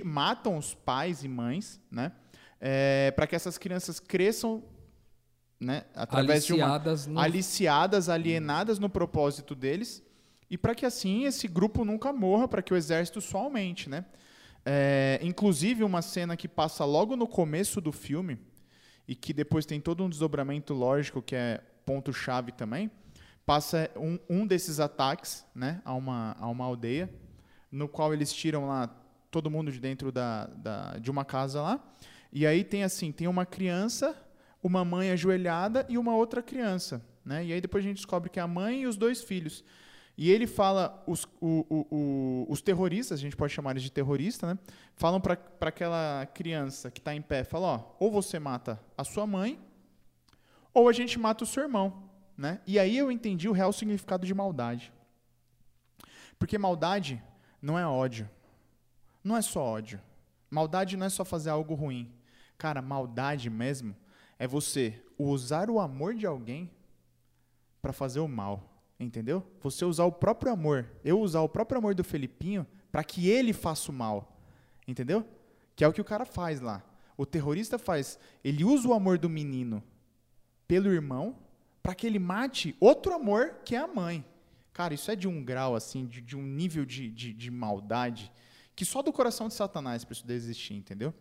matam 0.03 0.58
os 0.58 0.74
pais 0.74 1.24
e 1.24 1.30
mães, 1.30 1.80
né? 1.89 2.12
É, 2.60 3.12
para 3.12 3.26
que 3.26 3.38
essas 3.38 3.58
crianças 3.58 4.01
cresçam 4.01 4.62
né, 5.60 5.84
através 5.95 6.45
aliciadas 6.45 7.03
de 7.03 7.10
uma, 7.10 7.14
no... 7.14 7.20
aliciadas, 7.20 8.10
alienadas 8.10 8.80
no 8.80 8.89
propósito 8.89 9.55
deles, 9.55 10.03
e 10.49 10.58
para 10.58 10.76
que 10.76 10.86
assim 10.86 11.26
esse 11.26 11.47
grupo 11.47 11.84
nunca 11.84 12.14
morra, 12.14 12.47
para 12.47 12.62
que 12.62 12.74
o 12.74 12.78
exército 12.78 13.20
só 13.20 13.39
aumente, 13.39 13.89
né? 13.89 14.05
É, 14.66 15.20
inclusive 15.24 15.84
uma 15.84 16.01
cena 16.01 16.36
que 16.36 16.47
passa 16.47 16.84
logo 16.86 17.16
no 17.16 17.28
começo 17.28 17.80
do 17.80 17.91
filme, 17.91 18.38
e 19.08 19.16
que 19.16 19.34
depois 19.34 19.66
tem 19.66 19.80
todo 19.80 20.03
um 20.03 20.10
desdobramento 20.10 20.74
lógico 20.74 21.22
que 21.22 21.36
é 21.36 21.62
ponto-chave 21.86 22.51
também, 22.51 22.91
passa 23.45 23.89
um, 23.95 24.20
um 24.30 24.45
desses 24.45 24.80
ataques 24.80 25.45
né, 25.55 25.82
a, 25.86 25.93
uma, 25.93 26.36
a 26.38 26.47
uma 26.49 26.66
aldeia, 26.66 27.10
no 27.72 27.88
qual 27.88 28.14
eles 28.14 28.34
tiram 28.34 28.68
lá 28.68 28.93
todo 29.32 29.49
mundo 29.49 29.72
de 29.72 29.80
dentro 29.80 30.12
da, 30.12 30.47
da, 30.47 30.97
de 30.97 31.10
uma 31.10 31.24
casa 31.24 31.62
lá, 31.62 31.80
e 32.32 32.45
aí 32.45 32.64
tem 32.64 32.84
assim, 32.84 33.12
tem 33.12 33.28
uma 33.28 33.45
criança, 33.45 34.14
uma 34.68 34.84
mãe 34.84 35.11
ajoelhada 35.11 35.86
e 35.88 35.97
uma 35.97 36.13
outra 36.13 36.43
criança. 36.43 37.01
Né? 37.24 37.45
E 37.45 37.53
aí 37.53 37.61
depois 37.61 37.84
a 37.84 37.88
gente 37.88 37.97
descobre 37.97 38.30
que 38.30 38.38
é 38.38 38.43
a 38.43 38.47
mãe 38.47 38.82
e 38.82 38.88
os 38.88 38.97
dois 38.97 39.24
filhos. 39.24 39.63
E 40.18 40.30
ele 40.30 40.45
fala, 40.45 41.03
os, 41.07 41.26
o, 41.39 41.65
o, 41.70 41.95
o, 41.95 42.45
os 42.49 42.61
terroristas, 42.61 43.20
a 43.20 43.22
gente 43.22 43.36
pode 43.36 43.53
chamar 43.53 43.72
eles 43.72 43.84
de 43.84 43.91
terrorista, 43.91 44.47
né? 44.47 44.59
Falam 44.95 45.22
para 45.22 45.38
aquela 45.61 46.28
criança 46.34 46.89
que 46.89 46.99
está 46.99 47.15
em 47.15 47.22
pé, 47.22 47.43
fala, 47.43 47.68
ó, 47.68 47.95
ou 47.99 48.11
você 48.11 48.39
mata 48.39 48.80
a 48.97 49.03
sua 49.03 49.28
mãe, 49.28 49.59
ou 50.74 50.89
a 50.89 50.91
gente 50.91 51.20
mata 51.20 51.43
o 51.43 51.47
seu 51.47 51.63
irmão, 51.63 52.09
né? 52.36 52.59
E 52.65 52.80
aí 52.80 52.97
eu 52.97 53.11
entendi 53.11 53.47
o 53.47 53.51
real 53.51 53.72
significado 53.72 54.26
de 54.26 54.34
maldade. 54.34 54.91
Porque 56.39 56.57
maldade 56.57 57.22
não 57.61 57.78
é 57.78 57.86
ódio. 57.86 58.30
Não 59.24 59.38
é 59.38 59.41
só 59.41 59.63
ódio. 59.63 60.01
Maldade 60.49 60.97
não 60.97 61.05
é 61.05 61.09
só 61.09 61.24
fazer 61.24 61.51
algo 61.51 61.76
ruim. 61.76 62.11
Cara, 62.57 62.82
maldade 62.82 63.49
mesmo 63.49 63.95
é 64.39 64.47
você 64.47 65.01
usar 65.17 65.69
o 65.69 65.79
amor 65.79 66.13
de 66.13 66.25
alguém 66.25 66.69
para 67.81 67.93
fazer 67.93 68.19
o 68.19 68.27
mal. 68.27 68.73
Entendeu? 68.99 69.45
Você 69.61 69.85
usar 69.85 70.05
o 70.05 70.11
próprio 70.11 70.51
amor, 70.51 70.89
eu 71.03 71.19
usar 71.19 71.41
o 71.41 71.49
próprio 71.49 71.77
amor 71.77 71.93
do 71.93 72.03
Felipinho 72.03 72.65
para 72.91 73.03
que 73.03 73.29
ele 73.29 73.53
faça 73.53 73.91
o 73.91 73.93
mal. 73.93 74.41
Entendeu? 74.88 75.25
Que 75.75 75.83
é 75.83 75.88
o 75.88 75.93
que 75.93 76.01
o 76.01 76.05
cara 76.05 76.25
faz 76.25 76.59
lá. 76.59 76.83
O 77.15 77.25
terrorista 77.25 77.77
faz, 77.77 78.17
ele 78.43 78.63
usa 78.63 78.88
o 78.88 78.93
amor 78.93 79.17
do 79.17 79.29
menino 79.29 79.83
pelo 80.67 80.91
irmão 80.91 81.38
para 81.81 81.95
que 81.95 82.05
ele 82.05 82.19
mate 82.19 82.75
outro 82.79 83.13
amor 83.13 83.59
que 83.63 83.75
é 83.75 83.79
a 83.79 83.88
mãe. 83.88 84.25
Cara, 84.73 84.93
isso 84.93 85.09
é 85.09 85.15
de 85.15 85.27
um 85.27 85.43
grau, 85.43 85.75
assim, 85.75 86.05
de, 86.05 86.21
de 86.21 86.35
um 86.35 86.43
nível 86.43 86.85
de, 86.85 87.09
de, 87.09 87.33
de, 87.33 87.49
maldade 87.49 88.31
que 88.75 88.85
só 88.85 89.01
do 89.01 89.11
coração 89.11 89.47
de 89.47 89.55
Satanás 89.55 90.03
para 90.03 90.13
isso 90.13 90.31
existir, 90.31 90.75
entendeu? 90.75 91.13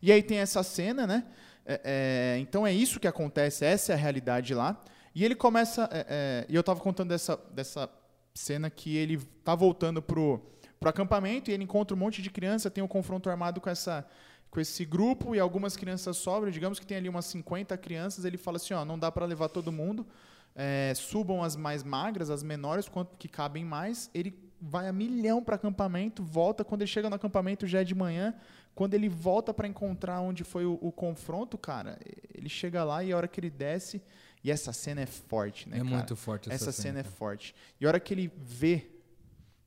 E 0.00 0.12
aí 0.12 0.22
tem 0.22 0.38
essa 0.38 0.62
cena, 0.62 1.04
né? 1.06 1.26
É, 1.64 1.80
é, 1.84 2.38
então 2.40 2.66
é 2.66 2.72
isso 2.72 2.98
que 2.98 3.06
acontece, 3.06 3.64
essa 3.64 3.92
é 3.92 3.94
a 3.94 3.98
realidade 3.98 4.54
lá. 4.54 4.80
E 5.14 5.24
ele 5.24 5.34
começa. 5.34 5.88
É, 5.92 6.06
é, 6.08 6.46
e 6.48 6.54
eu 6.54 6.60
estava 6.60 6.80
contando 6.80 7.10
dessa, 7.10 7.36
dessa 7.52 7.88
cena 8.34 8.70
que 8.70 8.96
ele 8.96 9.18
tá 9.44 9.54
voltando 9.54 10.00
pro, 10.00 10.40
pro 10.80 10.88
acampamento 10.88 11.50
e 11.50 11.54
ele 11.54 11.64
encontra 11.64 11.94
um 11.94 11.98
monte 11.98 12.22
de 12.22 12.30
criança, 12.30 12.70
tem 12.70 12.82
um 12.82 12.88
confronto 12.88 13.28
armado 13.28 13.60
com 13.60 13.68
essa 13.68 14.06
com 14.50 14.60
esse 14.60 14.84
grupo 14.84 15.34
e 15.34 15.40
algumas 15.40 15.78
crianças 15.78 16.18
sobram, 16.18 16.50
digamos 16.50 16.78
que 16.78 16.84
tem 16.84 16.98
ali 16.98 17.08
umas 17.08 17.24
50 17.24 17.74
crianças, 17.78 18.26
ele 18.26 18.36
fala 18.36 18.58
assim, 18.58 18.74
ó, 18.74 18.84
não 18.84 18.98
dá 18.98 19.10
para 19.10 19.24
levar 19.24 19.48
todo 19.48 19.72
mundo, 19.72 20.06
é, 20.54 20.92
subam 20.94 21.42
as 21.42 21.56
mais 21.56 21.82
magras, 21.82 22.28
as 22.28 22.42
menores, 22.42 22.86
quanto 22.86 23.16
que 23.16 23.28
cabem 23.28 23.64
mais, 23.64 24.10
ele 24.12 24.38
vai 24.60 24.88
a 24.88 24.92
milhão 24.92 25.42
para 25.42 25.56
acampamento, 25.56 26.22
volta, 26.22 26.62
quando 26.64 26.82
ele 26.82 26.90
chega 26.90 27.08
no 27.08 27.16
acampamento 27.16 27.66
já 27.66 27.80
é 27.80 27.84
de 27.84 27.94
manhã, 27.94 28.34
quando 28.74 28.94
ele 28.94 29.08
volta 29.08 29.52
para 29.52 29.68
encontrar 29.68 30.20
onde 30.20 30.44
foi 30.44 30.64
o, 30.64 30.78
o, 30.80 30.90
confronto, 30.90 31.58
cara, 31.58 31.98
ele 32.34 32.48
chega 32.48 32.82
lá 32.84 33.04
e 33.04 33.12
a 33.12 33.16
hora 33.16 33.28
que 33.28 33.38
ele 33.38 33.50
desce, 33.50 34.02
e 34.42 34.50
essa 34.50 34.72
cena 34.72 35.02
é 35.02 35.06
forte, 35.06 35.68
né, 35.68 35.76
É 35.76 35.80
cara? 35.80 35.90
muito 35.90 36.16
forte 36.16 36.48
essa, 36.48 36.64
essa 36.64 36.72
cena. 36.72 36.98
cena 36.98 37.00
é 37.00 37.04
forte. 37.04 37.54
E 37.80 37.84
a 37.84 37.88
hora 37.88 38.00
que 38.00 38.14
ele 38.14 38.32
vê 38.36 38.88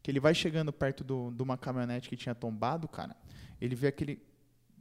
que 0.02 0.12
ele 0.12 0.20
vai 0.20 0.36
chegando 0.36 0.72
perto 0.72 1.04
do, 1.04 1.32
de 1.32 1.42
uma 1.42 1.58
caminhonete 1.58 2.10
que 2.10 2.16
tinha 2.16 2.36
tombado, 2.36 2.88
cara, 2.88 3.16
ele 3.60 3.74
vê 3.74 3.88
aquele 3.88 4.22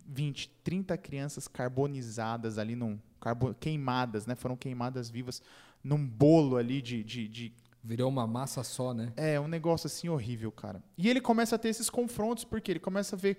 20, 0.06 0.50
30 0.62 0.98
crianças 0.98 1.48
carbonizadas 1.48 2.58
ali 2.58 2.76
num 2.76 2.98
carbo, 3.18 3.54
queimadas, 3.54 4.26
né? 4.26 4.34
Foram 4.34 4.54
queimadas 4.54 5.08
vivas 5.08 5.40
num 5.82 6.06
bolo 6.06 6.56
ali 6.56 6.82
de, 6.82 7.02
de, 7.02 7.28
de 7.28 7.54
Virou 7.82 8.08
uma 8.08 8.26
massa 8.26 8.62
só, 8.62 8.94
né? 8.94 9.12
é, 9.14 9.38
um 9.38 9.48
negócio 9.48 9.86
assim 9.86 10.08
horrível, 10.08 10.50
cara. 10.50 10.82
E 10.96 11.08
ele 11.08 11.20
começa 11.20 11.56
a 11.56 11.58
ter 11.58 11.68
esses 11.68 11.90
confrontos, 11.90 12.42
porque 12.42 12.72
ele 12.72 12.80
começa 12.80 13.14
a 13.14 13.18
ver 13.18 13.38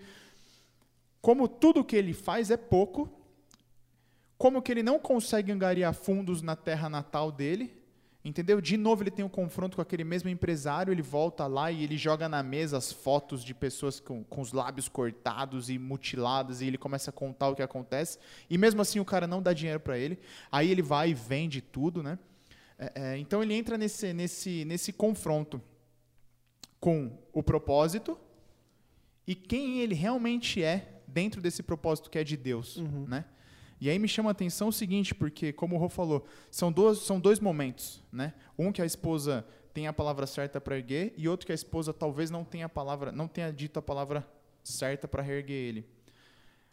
como 1.25 1.47
tudo 1.47 1.83
que 1.83 1.95
ele 1.95 2.13
faz 2.13 2.51
é 2.51 2.55
pouco, 2.55 3.11
como 4.37 4.61
que 4.61 4.71
ele 4.71 4.83
não 4.83 4.99
consegue 4.99 5.51
angariar 5.51 5.91
fundos 5.91 6.43
na 6.43 6.55
terra 6.55 6.87
natal 6.87 7.31
dele, 7.31 7.75
entendeu? 8.23 8.61
De 8.61 8.77
novo 8.77 9.01
ele 9.01 9.09
tem 9.09 9.25
um 9.25 9.29
confronto 9.29 9.75
com 9.75 9.81
aquele 9.81 10.03
mesmo 10.03 10.29
empresário, 10.29 10.93
ele 10.93 11.01
volta 11.01 11.47
lá 11.47 11.71
e 11.71 11.83
ele 11.83 11.97
joga 11.97 12.29
na 12.29 12.43
mesa 12.43 12.77
as 12.77 12.91
fotos 12.91 13.43
de 13.43 13.55
pessoas 13.55 13.99
com, 13.99 14.23
com 14.23 14.39
os 14.39 14.53
lábios 14.53 14.87
cortados 14.87 15.67
e 15.67 15.79
mutiladas 15.79 16.61
e 16.61 16.67
ele 16.67 16.77
começa 16.77 17.09
a 17.09 17.13
contar 17.13 17.49
o 17.49 17.55
que 17.55 17.63
acontece 17.63 18.19
e 18.47 18.55
mesmo 18.55 18.83
assim 18.83 18.99
o 18.99 19.05
cara 19.05 19.25
não 19.25 19.41
dá 19.41 19.51
dinheiro 19.51 19.79
para 19.79 19.97
ele, 19.97 20.19
aí 20.51 20.69
ele 20.69 20.83
vai 20.83 21.09
e 21.09 21.15
vende 21.15 21.59
tudo, 21.59 22.03
né? 22.03 22.19
É, 22.77 22.91
é, 22.93 23.17
então 23.17 23.41
ele 23.41 23.55
entra 23.55 23.79
nesse, 23.79 24.13
nesse, 24.13 24.63
nesse 24.63 24.93
confronto 24.93 25.59
com 26.79 27.17
o 27.33 27.41
propósito 27.41 28.15
e 29.25 29.33
quem 29.33 29.79
ele 29.79 29.95
realmente 29.95 30.61
é 30.61 30.91
dentro 31.15 31.41
desse 31.41 31.63
propósito 31.63 32.09
que 32.09 32.19
é 32.19 32.25
de 32.25 32.35
Deus, 32.35 32.75
né? 33.07 33.23
E 33.79 33.89
aí 33.89 33.97
me 33.97 34.07
chama 34.07 34.29
a 34.29 34.33
atenção 34.33 34.67
o 34.67 34.73
seguinte, 34.73 35.15
porque, 35.15 35.53
como 35.53 35.75
o 35.75 35.79
Rô 35.79 35.87
falou, 35.87 36.27
são 36.51 36.71
dois, 36.71 36.99
são 36.99 37.21
dois 37.21 37.39
momentos, 37.39 38.03
né? 38.11 38.33
Um 38.59 38.69
que 38.69 38.81
a 38.81 38.85
esposa 38.85 39.47
tem 39.73 39.87
a 39.87 39.93
palavra 39.93 40.27
certa 40.27 40.59
para 40.59 40.75
erguer 40.75 41.13
e 41.15 41.29
outro 41.29 41.45
que 41.45 41.53
a 41.53 41.55
esposa 41.55 41.93
talvez 41.93 42.29
não 42.29 42.43
tenha 42.43 42.65
a 42.65 42.69
palavra, 42.69 43.13
não 43.13 43.29
tenha 43.29 43.51
dito 43.51 43.79
a 43.79 43.81
palavra 43.81 44.27
certa 44.61 45.07
para 45.07 45.23
reerguer 45.23 45.55
ele. 45.55 45.89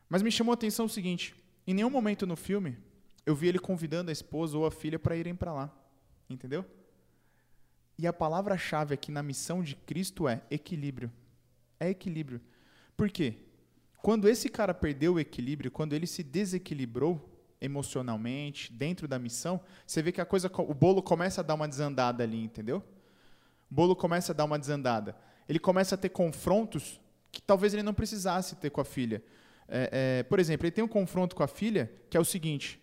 Mas 0.08 0.22
me 0.22 0.30
chamou 0.30 0.50
a 0.50 0.54
atenção 0.54 0.86
o 0.86 0.88
seguinte: 0.88 1.34
em 1.64 1.74
nenhum 1.74 1.90
momento 1.90 2.26
no 2.26 2.36
filme 2.36 2.76
eu 3.24 3.36
vi 3.36 3.46
ele 3.46 3.60
convidando 3.60 4.10
a 4.10 4.12
esposa 4.12 4.58
ou 4.58 4.66
a 4.66 4.70
filha 4.72 4.98
para 4.98 5.16
irem 5.16 5.36
para 5.36 5.52
lá, 5.52 5.72
entendeu? 6.28 6.64
E 7.96 8.08
a 8.08 8.12
palavra-chave 8.12 8.94
aqui 8.94 9.12
na 9.12 9.22
missão 9.22 9.62
de 9.62 9.76
Cristo 9.76 10.26
é 10.26 10.42
equilíbrio. 10.50 11.12
É 11.78 11.90
equilíbrio. 11.90 12.40
Por 12.96 13.08
quê? 13.08 13.36
Quando 14.02 14.28
esse 14.28 14.48
cara 14.48 14.74
perdeu 14.74 15.14
o 15.14 15.20
equilíbrio, 15.20 15.70
quando 15.70 15.92
ele 15.92 16.08
se 16.08 16.24
desequilibrou 16.24 17.30
emocionalmente, 17.60 18.72
dentro 18.72 19.06
da 19.06 19.16
missão, 19.16 19.60
você 19.86 20.02
vê 20.02 20.10
que 20.10 20.20
a 20.20 20.24
coisa, 20.24 20.50
o 20.58 20.74
bolo 20.74 21.00
começa 21.00 21.40
a 21.40 21.44
dar 21.44 21.54
uma 21.54 21.68
desandada 21.68 22.24
ali, 22.24 22.42
entendeu? 22.42 22.78
O 23.70 23.74
bolo 23.74 23.94
começa 23.94 24.32
a 24.32 24.34
dar 24.34 24.44
uma 24.44 24.58
desandada. 24.58 25.16
Ele 25.48 25.60
começa 25.60 25.94
a 25.94 25.98
ter 25.98 26.08
confrontos 26.08 27.00
que 27.30 27.40
talvez 27.40 27.72
ele 27.72 27.84
não 27.84 27.94
precisasse 27.94 28.56
ter 28.56 28.70
com 28.70 28.80
a 28.80 28.84
filha. 28.84 29.22
É, 29.68 30.18
é, 30.18 30.22
por 30.24 30.40
exemplo, 30.40 30.66
ele 30.66 30.72
tem 30.72 30.82
um 30.82 30.88
confronto 30.88 31.36
com 31.36 31.44
a 31.44 31.48
filha 31.48 31.90
que 32.10 32.16
é 32.16 32.20
o 32.20 32.24
seguinte: 32.24 32.82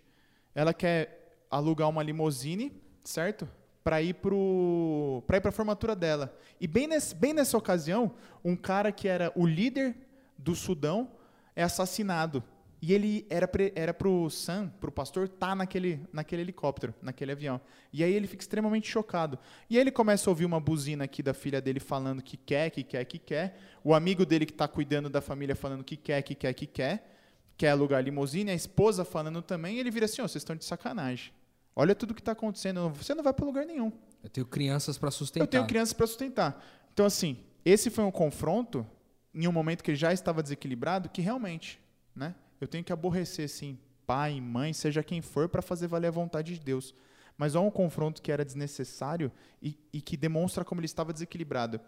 ela 0.55 0.73
quer 0.73 1.43
alugar 1.51 1.89
uma 1.89 2.01
limousine, 2.01 2.71
certo? 3.03 3.47
Para 3.83 4.01
ir 4.01 4.15
para 4.15 5.37
ir 5.37 5.41
para 5.41 5.49
a 5.49 5.51
formatura 5.51 5.95
dela. 5.95 6.33
E 6.61 6.67
bem, 6.67 6.87
nesse, 6.87 7.13
bem 7.13 7.33
nessa 7.33 7.57
ocasião, 7.57 8.13
um 8.43 8.55
cara 8.55 8.91
que 8.91 9.07
era 9.07 9.31
o 9.35 9.45
líder 9.45 9.95
do 10.39 10.55
Sudão 10.55 11.11
é 11.55 11.63
assassinado. 11.63 12.43
E 12.81 12.93
ele 12.93 13.27
era 13.29 13.45
pre, 13.45 13.73
era 13.75 13.93
pro 13.93 14.29
Sam, 14.29 14.71
pro 14.79 14.89
pastor, 14.89 15.27
tá 15.27 15.53
naquele, 15.53 16.01
naquele 16.13 16.43
helicóptero, 16.43 16.93
naquele 17.01 17.33
avião. 17.33 17.59
E 17.91 18.03
aí 18.03 18.13
ele 18.13 18.25
fica 18.25 18.41
extremamente 18.41 18.89
chocado. 18.89 19.37
E 19.69 19.75
aí 19.75 19.81
ele 19.81 19.91
começa 19.91 20.29
a 20.29 20.31
ouvir 20.31 20.45
uma 20.45 20.61
buzina 20.61 21.03
aqui 21.03 21.21
da 21.21 21.33
filha 21.33 21.59
dele 21.59 21.81
falando 21.81 22.21
que 22.21 22.37
quer, 22.37 22.69
que 22.69 22.83
quer, 22.83 23.03
que 23.03 23.19
quer. 23.19 23.59
O 23.83 23.93
amigo 23.93 24.25
dele 24.25 24.45
que 24.45 24.53
está 24.53 24.65
cuidando 24.65 25.09
da 25.09 25.19
família 25.19 25.57
falando 25.57 25.83
que 25.83 25.97
quer, 25.97 26.21
que 26.21 26.33
quer, 26.33 26.53
que 26.53 26.65
quer. 26.65 27.17
Quer 27.57 27.71
alugar 27.71 28.01
limusine. 28.01 28.51
A 28.51 28.55
esposa 28.55 29.03
falando 29.03 29.41
também. 29.41 29.75
E 29.75 29.79
ele 29.81 29.91
vira 29.91 30.05
assim, 30.05 30.21
ó, 30.21 30.25
oh, 30.25 30.27
vocês 30.29 30.41
estão 30.41 30.55
de 30.55 30.63
sacanagem. 30.63 31.33
Olha 31.75 31.93
tudo 31.93 32.13
que 32.13 32.21
está 32.21 32.31
acontecendo. 32.31 32.89
Você 32.91 33.13
não 33.13 33.23
vai 33.23 33.33
para 33.33 33.45
lugar 33.45 33.65
nenhum. 33.65 33.91
Eu 34.23 34.29
tenho 34.29 34.47
crianças 34.47 34.97
para 34.97 35.11
sustentar. 35.11 35.43
Eu 35.43 35.47
tenho 35.47 35.67
crianças 35.67 35.91
para 35.91 36.07
sustentar. 36.07 36.63
Então, 36.93 37.05
assim, 37.05 37.39
esse 37.65 37.89
foi 37.89 38.05
um 38.05 38.11
confronto 38.11 38.87
em 39.33 39.47
um 39.47 39.51
momento 39.51 39.83
que 39.83 39.91
ele 39.91 39.97
já 39.97 40.11
estava 40.11 40.41
desequilibrado, 40.41 41.09
que 41.09 41.21
realmente, 41.21 41.79
né? 42.15 42.35
Eu 42.59 42.67
tenho 42.67 42.83
que 42.83 42.91
aborrecer, 42.91 43.47
sim, 43.47 43.77
pai, 44.05 44.41
mãe, 44.41 44.73
seja 44.73 45.03
quem 45.03 45.21
for, 45.21 45.47
para 45.47 45.61
fazer 45.61 45.87
valer 45.87 46.07
a 46.07 46.11
vontade 46.11 46.53
de 46.53 46.59
Deus. 46.59 46.93
Mas 47.37 47.55
há 47.55 47.61
um 47.61 47.71
confronto 47.71 48.21
que 48.21 48.31
era 48.31 48.43
desnecessário 48.43 49.31
e, 49.61 49.77
e 49.93 50.01
que 50.01 50.17
demonstra 50.17 50.65
como 50.65 50.81
ele 50.81 50.85
estava 50.85 51.13
desequilibrado. 51.13 51.79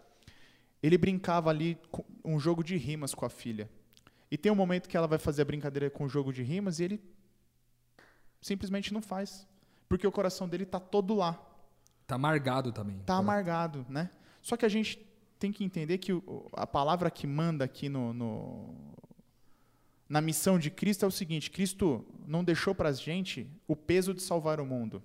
Ele 0.82 0.96
brincava 0.96 1.50
ali 1.50 1.78
com 1.90 2.04
um 2.24 2.40
jogo 2.40 2.64
de 2.64 2.76
rimas 2.76 3.14
com 3.14 3.26
a 3.26 3.28
filha. 3.28 3.68
E 4.30 4.38
tem 4.38 4.50
um 4.50 4.54
momento 4.54 4.88
que 4.88 4.96
ela 4.96 5.06
vai 5.06 5.18
fazer 5.18 5.42
a 5.42 5.44
brincadeira 5.44 5.90
com 5.90 6.04
o 6.04 6.08
jogo 6.08 6.32
de 6.32 6.42
rimas 6.42 6.80
e 6.80 6.84
ele 6.84 7.00
simplesmente 8.40 8.94
não 8.94 9.02
faz. 9.02 9.46
Porque 9.88 10.06
o 10.06 10.12
coração 10.12 10.48
dele 10.48 10.62
está 10.62 10.80
todo 10.80 11.14
lá. 11.14 11.38
Está 12.00 12.14
amargado 12.14 12.72
também. 12.72 12.96
Está 12.96 13.16
amargado, 13.16 13.84
né? 13.88 14.10
Só 14.40 14.56
que 14.56 14.64
a 14.64 14.68
gente 14.68 14.98
tem 15.42 15.50
que 15.50 15.64
entender 15.64 15.98
que 15.98 16.12
a 16.52 16.66
palavra 16.66 17.10
que 17.10 17.26
manda 17.26 17.64
aqui 17.64 17.88
no, 17.88 18.14
no, 18.14 18.94
na 20.08 20.20
missão 20.20 20.56
de 20.56 20.70
Cristo 20.70 21.04
é 21.04 21.08
o 21.08 21.10
seguinte: 21.10 21.50
Cristo 21.50 22.06
não 22.28 22.44
deixou 22.44 22.76
para 22.76 22.90
a 22.90 22.92
gente 22.92 23.50
o 23.66 23.74
peso 23.74 24.14
de 24.14 24.22
salvar 24.22 24.60
o 24.60 24.64
mundo. 24.64 25.02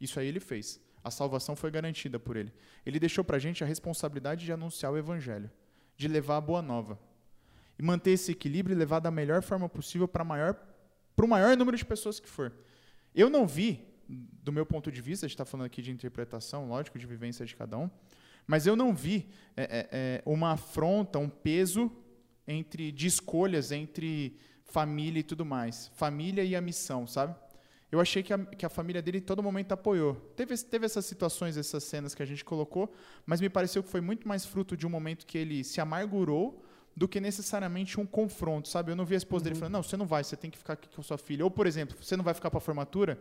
Isso 0.00 0.18
aí 0.18 0.26
ele 0.26 0.40
fez. 0.40 0.80
A 1.04 1.12
salvação 1.12 1.54
foi 1.54 1.70
garantida 1.70 2.18
por 2.18 2.36
ele. 2.36 2.52
Ele 2.84 2.98
deixou 2.98 3.22
para 3.22 3.36
a 3.36 3.38
gente 3.38 3.62
a 3.62 3.66
responsabilidade 3.66 4.44
de 4.44 4.52
anunciar 4.52 4.92
o 4.92 4.98
evangelho, 4.98 5.48
de 5.96 6.08
levar 6.08 6.38
a 6.38 6.40
boa 6.40 6.60
nova. 6.60 6.98
E 7.78 7.82
manter 7.82 8.10
esse 8.10 8.32
equilíbrio 8.32 8.74
e 8.74 8.78
levar 8.78 8.98
da 8.98 9.12
melhor 9.12 9.42
forma 9.42 9.68
possível 9.68 10.08
para 10.08 10.24
maior, 10.24 10.56
o 11.16 11.26
maior 11.28 11.56
número 11.56 11.76
de 11.76 11.84
pessoas 11.84 12.18
que 12.18 12.28
for. 12.28 12.52
Eu 13.14 13.30
não 13.30 13.46
vi, 13.46 13.80
do 14.08 14.50
meu 14.50 14.66
ponto 14.66 14.90
de 14.90 15.00
vista, 15.00 15.24
a 15.24 15.28
gente 15.28 15.36
está 15.36 15.44
falando 15.44 15.66
aqui 15.66 15.80
de 15.80 15.92
interpretação, 15.92 16.68
lógico, 16.68 16.98
de 16.98 17.06
vivência 17.06 17.46
de 17.46 17.54
cada 17.54 17.78
um, 17.78 17.88
mas 18.48 18.66
eu 18.66 18.74
não 18.74 18.94
vi 18.94 19.28
é, 19.54 19.62
é, 19.62 19.88
é, 19.92 20.22
uma 20.24 20.52
afronta, 20.52 21.18
um 21.18 21.28
peso 21.28 21.92
entre 22.46 22.90
de 22.90 23.06
escolhas 23.06 23.70
entre 23.70 24.38
família 24.64 25.20
e 25.20 25.22
tudo 25.22 25.44
mais. 25.44 25.90
Família 25.94 26.42
e 26.42 26.56
a 26.56 26.60
missão, 26.60 27.06
sabe? 27.06 27.36
Eu 27.92 28.00
achei 28.00 28.22
que 28.22 28.32
a, 28.32 28.38
que 28.38 28.64
a 28.64 28.70
família 28.70 29.02
dele 29.02 29.18
em 29.18 29.22
todo 29.22 29.42
momento 29.42 29.72
apoiou. 29.72 30.14
Teve, 30.34 30.56
teve 30.56 30.86
essas 30.86 31.04
situações, 31.04 31.58
essas 31.58 31.84
cenas 31.84 32.14
que 32.14 32.22
a 32.22 32.26
gente 32.26 32.42
colocou, 32.42 32.90
mas 33.26 33.40
me 33.40 33.50
pareceu 33.50 33.82
que 33.82 33.90
foi 33.90 34.00
muito 34.00 34.26
mais 34.26 34.46
fruto 34.46 34.76
de 34.76 34.86
um 34.86 34.90
momento 34.90 35.26
que 35.26 35.36
ele 35.36 35.62
se 35.62 35.78
amargurou 35.80 36.64
do 36.96 37.06
que 37.06 37.20
necessariamente 37.20 38.00
um 38.00 38.06
confronto, 38.06 38.68
sabe? 38.68 38.92
Eu 38.92 38.96
não 38.96 39.04
vi 39.04 39.14
a 39.14 39.18
esposa 39.18 39.42
uhum. 39.42 39.44
dele 39.44 39.58
falando, 39.58 39.74
não, 39.74 39.82
você 39.82 39.96
não 39.96 40.06
vai, 40.06 40.24
você 40.24 40.36
tem 40.36 40.50
que 40.50 40.56
ficar 40.58 40.72
aqui 40.72 40.88
com 40.88 41.02
sua 41.02 41.18
filha. 41.18 41.44
Ou, 41.44 41.50
por 41.50 41.66
exemplo, 41.66 41.96
você 42.02 42.16
não 42.16 42.24
vai 42.24 42.32
ficar 42.32 42.50
para 42.50 42.58
a 42.58 42.62
formatura. 42.62 43.18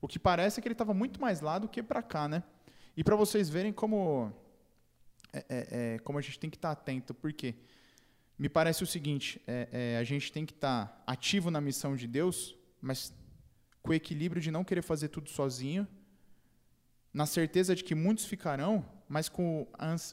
O 0.00 0.08
que 0.08 0.18
parece 0.18 0.58
é 0.58 0.62
que 0.62 0.66
ele 0.66 0.74
estava 0.74 0.92
muito 0.92 1.20
mais 1.20 1.40
lá 1.40 1.58
do 1.58 1.68
que 1.68 1.82
para 1.82 2.02
cá, 2.02 2.28
né? 2.28 2.42
E 2.96 3.04
para 3.04 3.14
vocês 3.14 3.48
verem 3.48 3.72
como 3.72 4.32
é, 5.32 5.38
é, 5.38 5.44
é, 5.48 5.98
como 6.00 6.18
a 6.18 6.22
gente 6.22 6.38
tem 6.38 6.50
que 6.50 6.56
estar 6.56 6.74
tá 6.74 6.80
atento, 6.80 7.14
porque 7.14 7.54
me 8.38 8.48
parece 8.48 8.82
o 8.82 8.86
seguinte: 8.86 9.40
é, 9.46 9.96
a 9.98 10.04
gente 10.04 10.32
tem 10.32 10.44
que 10.44 10.52
estar 10.52 10.86
tá 10.86 11.02
ativo 11.06 11.50
na 11.50 11.60
missão 11.60 11.96
de 11.96 12.06
Deus, 12.06 12.56
mas 12.80 13.12
com 13.82 13.90
o 13.90 13.94
equilíbrio 13.94 14.42
de 14.42 14.50
não 14.50 14.64
querer 14.64 14.82
fazer 14.82 15.08
tudo 15.08 15.28
sozinho, 15.28 15.86
na 17.12 17.24
certeza 17.24 17.74
de 17.74 17.82
que 17.82 17.94
muitos 17.94 18.24
ficarão, 18.24 18.84
mas 19.08 19.28
com 19.28 19.66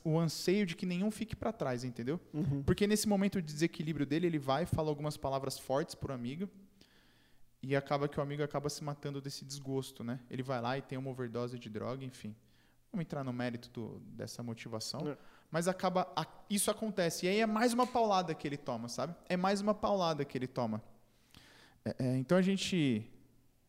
o 0.04 0.20
anseio 0.20 0.66
de 0.66 0.76
que 0.76 0.86
nenhum 0.86 1.10
fique 1.12 1.36
para 1.36 1.52
trás, 1.52 1.84
entendeu? 1.84 2.20
Uhum. 2.34 2.64
Porque 2.64 2.86
nesse 2.88 3.08
momento 3.08 3.42
de 3.42 3.52
desequilíbrio 3.52 4.06
dele, 4.06 4.28
ele 4.28 4.40
vai 4.40 4.66
fala 4.66 4.90
algumas 4.90 5.18
palavras 5.18 5.58
fortes 5.58 5.96
para 5.96 6.12
o 6.12 6.16
amigo 6.16 6.48
e 7.62 7.76
acaba 7.76 8.08
que 8.08 8.20
o 8.20 8.22
amigo 8.22 8.44
acaba 8.44 8.70
se 8.70 8.84
matando 8.84 9.22
desse 9.22 9.44
desgosto, 9.44 10.04
né? 10.04 10.20
Ele 10.30 10.44
vai 10.44 10.62
lá 10.62 10.78
e 10.78 10.82
tem 10.82 10.98
uma 10.98 11.10
overdose 11.10 11.58
de 11.58 11.70
droga, 11.70 12.04
enfim. 12.04 12.36
Vamos 12.94 13.06
entrar 13.06 13.24
no 13.24 13.34
mérito 13.34 13.72
do, 13.72 14.00
dessa 14.16 14.44
motivação. 14.44 15.10
É. 15.10 15.18
Mas 15.50 15.68
acaba. 15.68 16.08
A, 16.16 16.28
isso 16.48 16.70
acontece. 16.70 17.26
E 17.26 17.30
aí 17.30 17.40
é 17.40 17.46
mais 17.48 17.74
uma 17.74 17.88
paulada 17.88 18.36
que 18.36 18.48
ele 18.48 18.56
toma, 18.56 18.88
sabe? 18.88 19.16
É 19.28 19.36
mais 19.36 19.62
uma 19.62 19.74
paulada 19.74 20.24
que 20.24 20.38
ele 20.38 20.46
toma. 20.46 20.80
É, 21.84 21.96
é, 21.98 22.18
então 22.18 22.38
a 22.38 22.42
gente. 22.44 23.04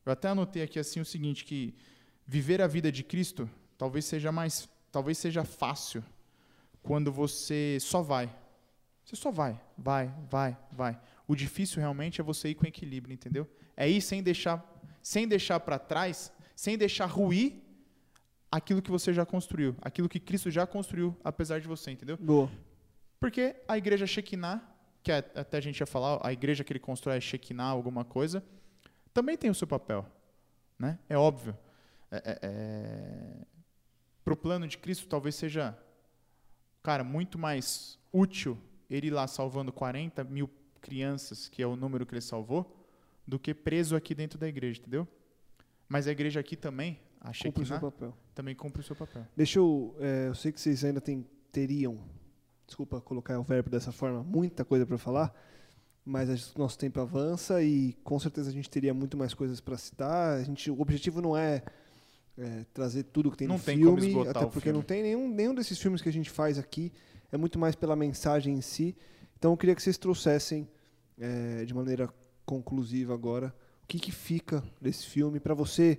Eu 0.04 0.12
até 0.12 0.28
anotei 0.28 0.62
aqui 0.62 0.78
assim 0.78 1.00
o 1.00 1.06
seguinte: 1.06 1.42
que 1.42 1.74
viver 2.26 2.60
a 2.60 2.66
vida 2.66 2.92
de 2.92 3.02
Cristo 3.02 3.48
talvez 3.78 4.04
seja 4.04 4.30
mais. 4.30 4.68
Talvez 4.92 5.16
seja 5.16 5.42
fácil 5.42 6.04
quando 6.82 7.10
você 7.10 7.78
só 7.80 8.02
vai. 8.02 8.30
Você 9.06 9.16
só 9.16 9.30
vai, 9.30 9.58
vai, 9.76 10.12
vai, 10.30 10.54
vai. 10.70 11.00
O 11.26 11.34
difícil 11.34 11.80
realmente 11.80 12.20
é 12.20 12.24
você 12.24 12.50
ir 12.50 12.56
com 12.56 12.66
equilíbrio, 12.66 13.14
entendeu? 13.14 13.48
É 13.74 13.88
ir 13.88 14.02
sem 14.02 14.22
deixar, 14.22 14.62
sem 15.02 15.26
deixar 15.26 15.60
para 15.60 15.78
trás, 15.78 16.30
sem 16.54 16.76
deixar 16.76 17.06
ruir 17.06 17.63
aquilo 18.54 18.80
que 18.80 18.90
você 18.90 19.12
já 19.12 19.26
construiu, 19.26 19.74
aquilo 19.82 20.08
que 20.08 20.20
Cristo 20.20 20.48
já 20.48 20.64
construiu, 20.64 21.16
apesar 21.24 21.60
de 21.60 21.66
você, 21.66 21.90
entendeu? 21.90 22.16
Boa. 22.16 22.48
Porque 23.18 23.56
a 23.66 23.76
igreja 23.76 24.06
Shekinah, 24.06 24.62
que 25.02 25.10
é, 25.10 25.18
até 25.34 25.56
a 25.56 25.60
gente 25.60 25.80
ia 25.80 25.86
falar, 25.86 26.20
a 26.22 26.32
igreja 26.32 26.62
que 26.62 26.72
ele 26.72 26.78
constrói 26.78 27.16
é 27.16 27.20
Shekinah, 27.20 27.64
alguma 27.64 28.04
coisa, 28.04 28.44
também 29.12 29.36
tem 29.36 29.50
o 29.50 29.54
seu 29.54 29.66
papel. 29.66 30.06
Né? 30.78 31.00
É 31.08 31.18
óbvio. 31.18 31.56
É, 32.12 32.16
é, 32.16 32.38
é... 32.42 33.46
Para 34.24 34.34
o 34.34 34.36
plano 34.36 34.68
de 34.68 34.78
Cristo, 34.78 35.08
talvez 35.08 35.34
seja, 35.34 35.76
cara, 36.80 37.02
muito 37.02 37.36
mais 37.36 37.98
útil 38.12 38.56
ele 38.88 39.08
ir 39.08 39.10
lá 39.10 39.26
salvando 39.26 39.72
40 39.72 40.22
mil 40.22 40.48
crianças, 40.80 41.48
que 41.48 41.60
é 41.60 41.66
o 41.66 41.74
número 41.74 42.06
que 42.06 42.14
ele 42.14 42.20
salvou, 42.20 42.86
do 43.26 43.36
que 43.36 43.52
preso 43.52 43.96
aqui 43.96 44.14
dentro 44.14 44.38
da 44.38 44.46
igreja, 44.46 44.80
entendeu? 44.80 45.08
Mas 45.88 46.06
a 46.06 46.12
igreja 46.12 46.38
aqui 46.38 46.54
também, 46.54 47.00
Achei 47.24 47.50
cumpre 47.50 47.64
que 47.64 47.72
o 47.72 47.78
seu 47.78 47.90
papel. 47.90 48.16
Também 48.34 48.54
cumpre 48.54 48.80
o 48.80 48.84
seu 48.84 48.94
papel. 48.94 49.26
Deixa 49.36 49.58
eu. 49.58 49.96
É, 49.98 50.28
eu 50.28 50.34
sei 50.34 50.52
que 50.52 50.60
vocês 50.60 50.84
ainda 50.84 51.00
tem, 51.00 51.26
teriam, 51.50 51.98
desculpa 52.66 53.00
colocar 53.00 53.38
o 53.40 53.42
verbo 53.42 53.70
dessa 53.70 53.90
forma, 53.90 54.22
muita 54.22 54.64
coisa 54.64 54.84
para 54.86 54.98
falar. 54.98 55.34
mas 56.04 56.54
o 56.54 56.58
nosso 56.58 56.78
tempo 56.78 57.00
avança 57.00 57.62
e 57.62 57.94
com 58.04 58.18
certeza 58.20 58.50
a 58.50 58.52
gente 58.52 58.68
teria 58.68 58.92
muito 58.92 59.16
mais 59.16 59.32
coisas 59.32 59.58
para 59.60 59.76
citar. 59.78 60.38
A 60.38 60.42
gente, 60.44 60.70
o 60.70 60.78
objetivo 60.80 61.22
não 61.22 61.34
é, 61.34 61.62
é 62.36 62.66
trazer 62.74 63.04
tudo 63.04 63.30
que 63.30 63.38
tem 63.38 63.48
Não 63.48 63.56
no 63.56 63.62
tem 63.62 63.78
filme, 63.78 64.28
até 64.28 64.44
porque 64.44 64.60
filme. 64.60 64.78
não 64.78 64.82
tem 64.84 65.02
nenhum, 65.02 65.28
nenhum 65.28 65.54
desses 65.54 65.78
filmes 65.78 66.02
que 66.02 66.08
a 66.10 66.12
gente 66.12 66.28
faz 66.30 66.58
aqui 66.58 66.92
é 67.32 67.38
muito 67.38 67.58
mais 67.58 67.74
pela 67.74 67.96
mensagem 67.96 68.54
em 68.54 68.60
si. 68.60 68.94
Então 69.38 69.52
eu 69.52 69.56
queria 69.56 69.74
que 69.74 69.82
vocês 69.82 69.96
trouxessem 69.96 70.68
é, 71.18 71.64
de 71.64 71.72
maneira 71.72 72.12
conclusiva 72.44 73.14
agora 73.14 73.54
o 73.82 73.86
que, 73.86 73.98
que 73.98 74.12
fica 74.12 74.62
desse 74.80 75.06
filme 75.06 75.40
para 75.40 75.54
você 75.54 75.98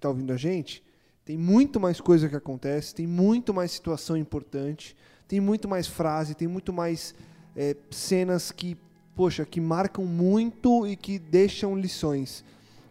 está 0.00 0.08
ouvindo 0.08 0.32
a 0.32 0.36
gente. 0.36 0.82
Tem 1.24 1.36
muito 1.36 1.78
mais 1.78 2.00
coisa 2.00 2.28
que 2.28 2.34
acontece, 2.34 2.94
tem 2.94 3.06
muito 3.06 3.54
mais 3.54 3.70
situação 3.70 4.16
importante, 4.16 4.96
tem 5.28 5.38
muito 5.38 5.68
mais 5.68 5.86
frase, 5.86 6.34
tem 6.34 6.48
muito 6.48 6.72
mais 6.72 7.14
é, 7.54 7.76
cenas 7.90 8.50
que, 8.50 8.76
poxa, 9.14 9.44
que 9.44 9.60
marcam 9.60 10.04
muito 10.04 10.86
e 10.86 10.96
que 10.96 11.18
deixam 11.18 11.76
lições. 11.76 12.44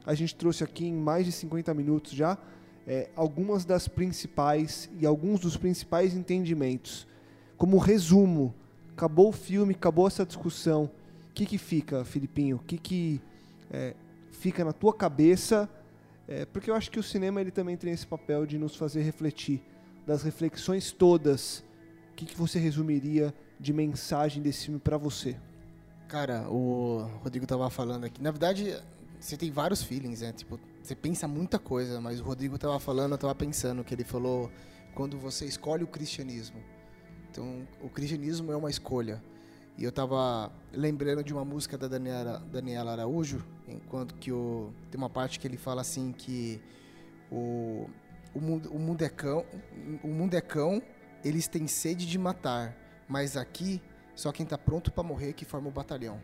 A 0.05 0.13
gente 0.13 0.35
trouxe 0.35 0.63
aqui 0.63 0.85
em 0.85 0.93
mais 0.93 1.25
de 1.25 1.31
50 1.31 1.73
minutos 1.73 2.13
já 2.13 2.37
é, 2.87 3.09
algumas 3.15 3.65
das 3.65 3.87
principais 3.87 4.89
e 4.99 5.05
alguns 5.05 5.39
dos 5.39 5.57
principais 5.57 6.15
entendimentos. 6.15 7.07
Como 7.57 7.77
resumo, 7.77 8.53
acabou 8.93 9.29
o 9.29 9.33
filme, 9.33 9.73
acabou 9.73 10.07
essa 10.07 10.25
discussão. 10.25 10.85
O 11.29 11.33
que, 11.33 11.45
que 11.45 11.57
fica, 11.57 12.05
Filipinho? 12.05 12.55
O 12.57 12.59
que, 12.59 12.77
que 12.77 13.21
é, 13.71 13.95
fica 14.31 14.63
na 14.63 14.71
tua 14.71 14.93
cabeça? 14.93 15.69
É, 16.29 16.45
porque 16.45 16.69
eu 16.69 16.75
acho 16.75 16.91
que 16.91 16.99
o 16.99 17.03
cinema 17.03 17.41
ele 17.41 17.49
também 17.49 17.75
tem 17.75 17.91
esse 17.91 18.05
papel 18.05 18.45
de 18.45 18.59
nos 18.59 18.75
fazer 18.75 19.01
refletir. 19.01 19.63
Das 20.05 20.21
reflexões 20.21 20.91
todas, 20.91 21.63
o 22.11 22.15
que, 22.15 22.23
que 22.23 22.37
você 22.37 22.59
resumiria 22.59 23.33
de 23.59 23.73
mensagem 23.73 24.41
desse 24.43 24.65
filme 24.65 24.79
para 24.79 24.95
você? 24.95 25.35
Cara, 26.07 26.47
o 26.47 27.09
Rodrigo 27.23 27.47
tava 27.47 27.67
falando 27.71 28.03
aqui. 28.03 28.21
Na 28.21 28.29
verdade, 28.29 28.79
você 29.19 29.35
tem 29.35 29.49
vários 29.49 29.81
feelings, 29.81 30.21
né? 30.21 30.31
Tipo, 30.31 30.59
você 30.83 30.93
pensa 30.93 31.27
muita 31.27 31.57
coisa, 31.57 31.99
mas 31.99 32.21
o 32.21 32.23
Rodrigo 32.23 32.59
tava 32.59 32.79
falando, 32.79 33.13
eu 33.13 33.17
tava 33.17 33.33
pensando 33.33 33.83
que 33.83 33.95
ele 33.95 34.03
falou 34.03 34.51
quando 34.93 35.17
você 35.17 35.45
escolhe 35.45 35.83
o 35.83 35.87
cristianismo. 35.87 36.61
Então, 37.31 37.67
o 37.81 37.89
cristianismo 37.89 38.51
é 38.51 38.55
uma 38.55 38.69
escolha. 38.69 39.19
E 39.79 39.83
eu 39.85 39.93
tava 39.93 40.51
lembrando 40.73 41.23
de 41.23 41.31
uma 41.31 41.45
música 41.45 41.77
da 41.77 41.87
Daniela, 41.87 42.43
Daniela 42.51 42.91
Araújo, 42.91 43.41
enquanto 43.65 44.13
que 44.15 44.29
o, 44.29 44.73
tem 44.91 44.97
uma 44.97 45.09
parte 45.09 45.39
que 45.39 45.47
ele 45.47 45.55
fala 45.55 45.79
assim 45.79 46.11
que 46.11 46.61
o, 47.31 47.89
o, 48.35 48.41
mundo, 48.41 48.69
o 48.73 48.77
mundo 48.77 49.05
é 49.05 49.07
cão, 49.07 49.45
o 50.03 50.09
mundo 50.09 50.35
é 50.35 50.41
cão, 50.41 50.83
eles 51.23 51.47
têm 51.47 51.65
sede 51.65 52.05
de 52.05 52.17
matar, 52.19 52.75
mas 53.07 53.37
aqui 53.37 53.81
só 54.13 54.33
quem 54.33 54.45
tá 54.45 54.57
pronto 54.57 54.91
para 54.91 55.01
morrer 55.01 55.31
que 55.31 55.45
forma 55.45 55.69
o 55.69 55.71
batalhão. 55.71 56.19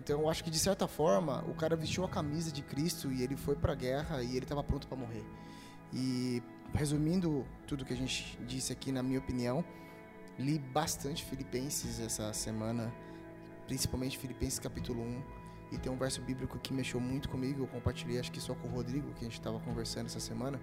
Então 0.00 0.20
eu 0.20 0.30
acho 0.30 0.44
que 0.44 0.50
de 0.50 0.58
certa 0.60 0.86
forma 0.86 1.44
o 1.48 1.54
cara 1.54 1.74
vestiu 1.74 2.04
a 2.04 2.08
camisa 2.08 2.52
de 2.52 2.62
Cristo 2.62 3.10
e 3.10 3.24
ele 3.24 3.34
foi 3.34 3.56
para 3.56 3.72
a 3.72 3.76
guerra 3.76 4.22
e 4.22 4.36
ele 4.36 4.44
estava 4.44 4.62
pronto 4.62 4.86
para 4.86 4.96
morrer. 4.96 5.24
E 5.92 6.40
resumindo 6.72 7.44
tudo 7.66 7.84
que 7.84 7.92
a 7.92 7.96
gente 7.96 8.38
disse 8.46 8.72
aqui, 8.72 8.92
na 8.92 9.02
minha 9.02 9.18
opinião, 9.18 9.64
li 10.38 10.58
bastante 10.58 11.24
Filipenses 11.24 11.98
essa 11.98 12.32
semana, 12.32 12.92
principalmente 13.66 14.16
Filipenses 14.16 14.58
capítulo 14.58 15.02
1, 15.02 15.22
e 15.72 15.78
tem 15.78 15.92
um 15.92 15.96
verso 15.96 16.22
bíblico 16.22 16.58
que 16.58 16.72
mexeu 16.72 17.00
muito 17.00 17.28
comigo, 17.28 17.62
eu 17.62 17.66
compartilhei 17.66 18.18
acho 18.18 18.32
que 18.32 18.40
só 18.40 18.54
com 18.54 18.68
o 18.68 18.70
Rodrigo, 18.70 19.12
que 19.14 19.20
a 19.20 19.24
gente 19.24 19.38
estava 19.38 19.58
conversando 19.60 20.06
essa 20.06 20.20
semana, 20.20 20.60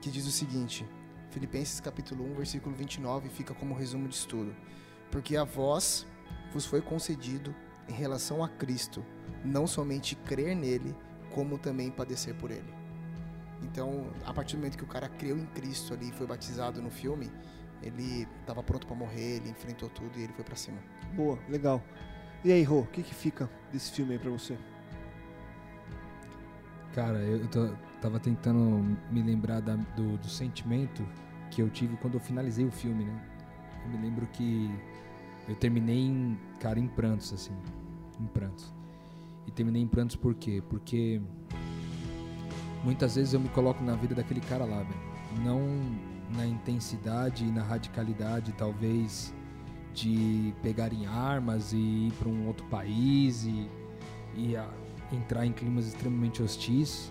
que 0.00 0.10
diz 0.10 0.26
o 0.26 0.30
seguinte: 0.30 0.86
Filipenses 1.30 1.80
capítulo 1.80 2.24
1, 2.32 2.34
versículo 2.34 2.74
29 2.74 3.28
fica 3.28 3.52
como 3.52 3.74
resumo 3.74 4.08
disso 4.08 4.28
tudo. 4.28 4.54
Porque 5.10 5.36
a 5.36 5.44
vós 5.44 6.06
vos 6.52 6.64
foi 6.64 6.80
concedido 6.80 7.54
em 7.88 7.92
relação 7.92 8.42
a 8.44 8.48
Cristo, 8.48 9.04
não 9.44 9.66
somente 9.66 10.14
crer 10.14 10.54
nele, 10.54 10.94
como 11.34 11.58
também 11.58 11.90
padecer 11.90 12.34
por 12.34 12.50
ele. 12.50 12.72
Então, 13.62 14.10
a 14.24 14.32
partir 14.32 14.56
do 14.56 14.60
momento 14.60 14.78
que 14.78 14.84
o 14.84 14.88
cara 14.88 15.08
creu 15.08 15.36
em 15.36 15.46
Cristo 15.46 15.92
ali 15.92 16.08
e 16.08 16.12
foi 16.12 16.26
batizado 16.26 16.80
no 16.80 16.90
filme, 16.90 17.30
ele 17.82 18.26
estava 18.40 18.62
pronto 18.62 18.86
para 18.86 18.96
morrer, 18.96 19.36
ele 19.36 19.50
enfrentou 19.50 19.88
tudo 19.88 20.18
e 20.18 20.22
ele 20.24 20.32
foi 20.32 20.44
para 20.44 20.56
cima. 20.56 20.78
Boa, 21.14 21.38
legal. 21.48 21.82
E 22.44 22.52
aí, 22.52 22.62
Rô, 22.62 22.80
o 22.80 22.86
que, 22.86 23.02
que 23.02 23.14
fica 23.14 23.50
desse 23.72 23.90
filme 23.92 24.12
aí 24.12 24.18
pra 24.18 24.30
você? 24.30 24.56
Cara, 26.94 27.18
eu 27.18 27.46
tô- 27.48 27.70
tava 28.00 28.18
tentando 28.18 28.96
me 29.10 29.22
lembrar 29.22 29.60
da- 29.60 29.76
do, 29.76 30.16
do 30.18 30.28
sentimento 30.28 31.06
que 31.50 31.62
eu 31.62 31.68
tive 31.70 31.96
quando 31.96 32.14
eu 32.14 32.20
finalizei 32.20 32.64
o 32.64 32.70
filme, 32.70 33.04
né? 33.04 33.22
Eu 33.84 33.90
me 33.90 33.98
lembro 33.98 34.26
que 34.28 34.70
eu 35.48 35.54
terminei 35.56 35.98
em, 35.98 36.38
cara, 36.60 36.78
em 36.78 36.88
prantos, 36.88 37.32
assim. 37.32 37.52
Em 38.20 38.26
prantos. 38.26 38.72
E 39.46 39.50
terminei 39.50 39.82
em 39.82 39.86
prantos 39.86 40.16
por 40.16 40.34
quê? 40.34 40.62
Porque 40.68 41.20
muitas 42.84 43.14
vezes 43.16 43.32
eu 43.32 43.40
me 43.40 43.48
coloco 43.50 43.82
na 43.82 43.94
vida 43.94 44.14
daquele 44.14 44.40
cara 44.40 44.64
lá, 44.64 44.82
velho. 44.82 45.00
Não 45.44 45.60
na 46.30 46.46
intensidade 46.46 47.44
e 47.44 47.50
na 47.50 47.62
radicalidade, 47.62 48.52
talvez, 48.52 49.34
de 49.94 50.54
pegar 50.62 50.92
em 50.92 51.06
armas 51.06 51.72
e 51.72 51.76
ir 52.08 52.12
para 52.18 52.28
um 52.28 52.46
outro 52.46 52.64
país 52.66 53.44
e, 53.44 53.68
e 54.36 54.56
a- 54.56 54.68
entrar 55.12 55.46
em 55.46 55.52
climas 55.52 55.86
extremamente 55.86 56.42
hostis, 56.42 57.10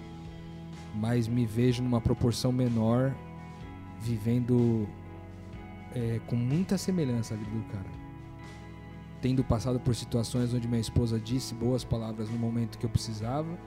mas 0.96 1.28
me 1.28 1.46
vejo 1.46 1.82
numa 1.84 2.00
proporção 2.00 2.52
menor, 2.52 3.14
vivendo 4.00 4.88
é, 5.96 6.20
com 6.28 6.36
muita 6.36 6.78
semelhança 6.78 7.34
à 7.34 7.38
vida 7.38 7.50
do 7.50 7.64
cara. 7.72 7.98
Tendo 9.20 9.44
passado 9.44 9.80
por 9.80 9.96
situações 9.96 10.54
onde 10.54 10.68
minha 10.68 10.80
esposa 10.80 11.20
disse 11.20 11.56
boas 11.56 11.84
palavras 11.84 12.30
no 12.30 12.38
momento 12.38 12.78
que 12.78 12.86
eu 12.86 12.90
precisava, 12.90 13.58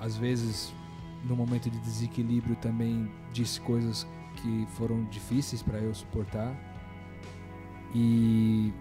às 0.00 0.16
vezes 0.16 0.72
no 1.24 1.34
momento 1.34 1.68
de 1.68 1.78
desequilíbrio 1.80 2.54
também 2.56 3.10
disse 3.32 3.60
coisas 3.60 4.06
que 4.44 4.66
foram 4.72 5.04
difíceis 5.04 5.62
para 5.62 5.78
eu 5.78 5.94
suportar. 5.94 6.54
E, 7.94 8.74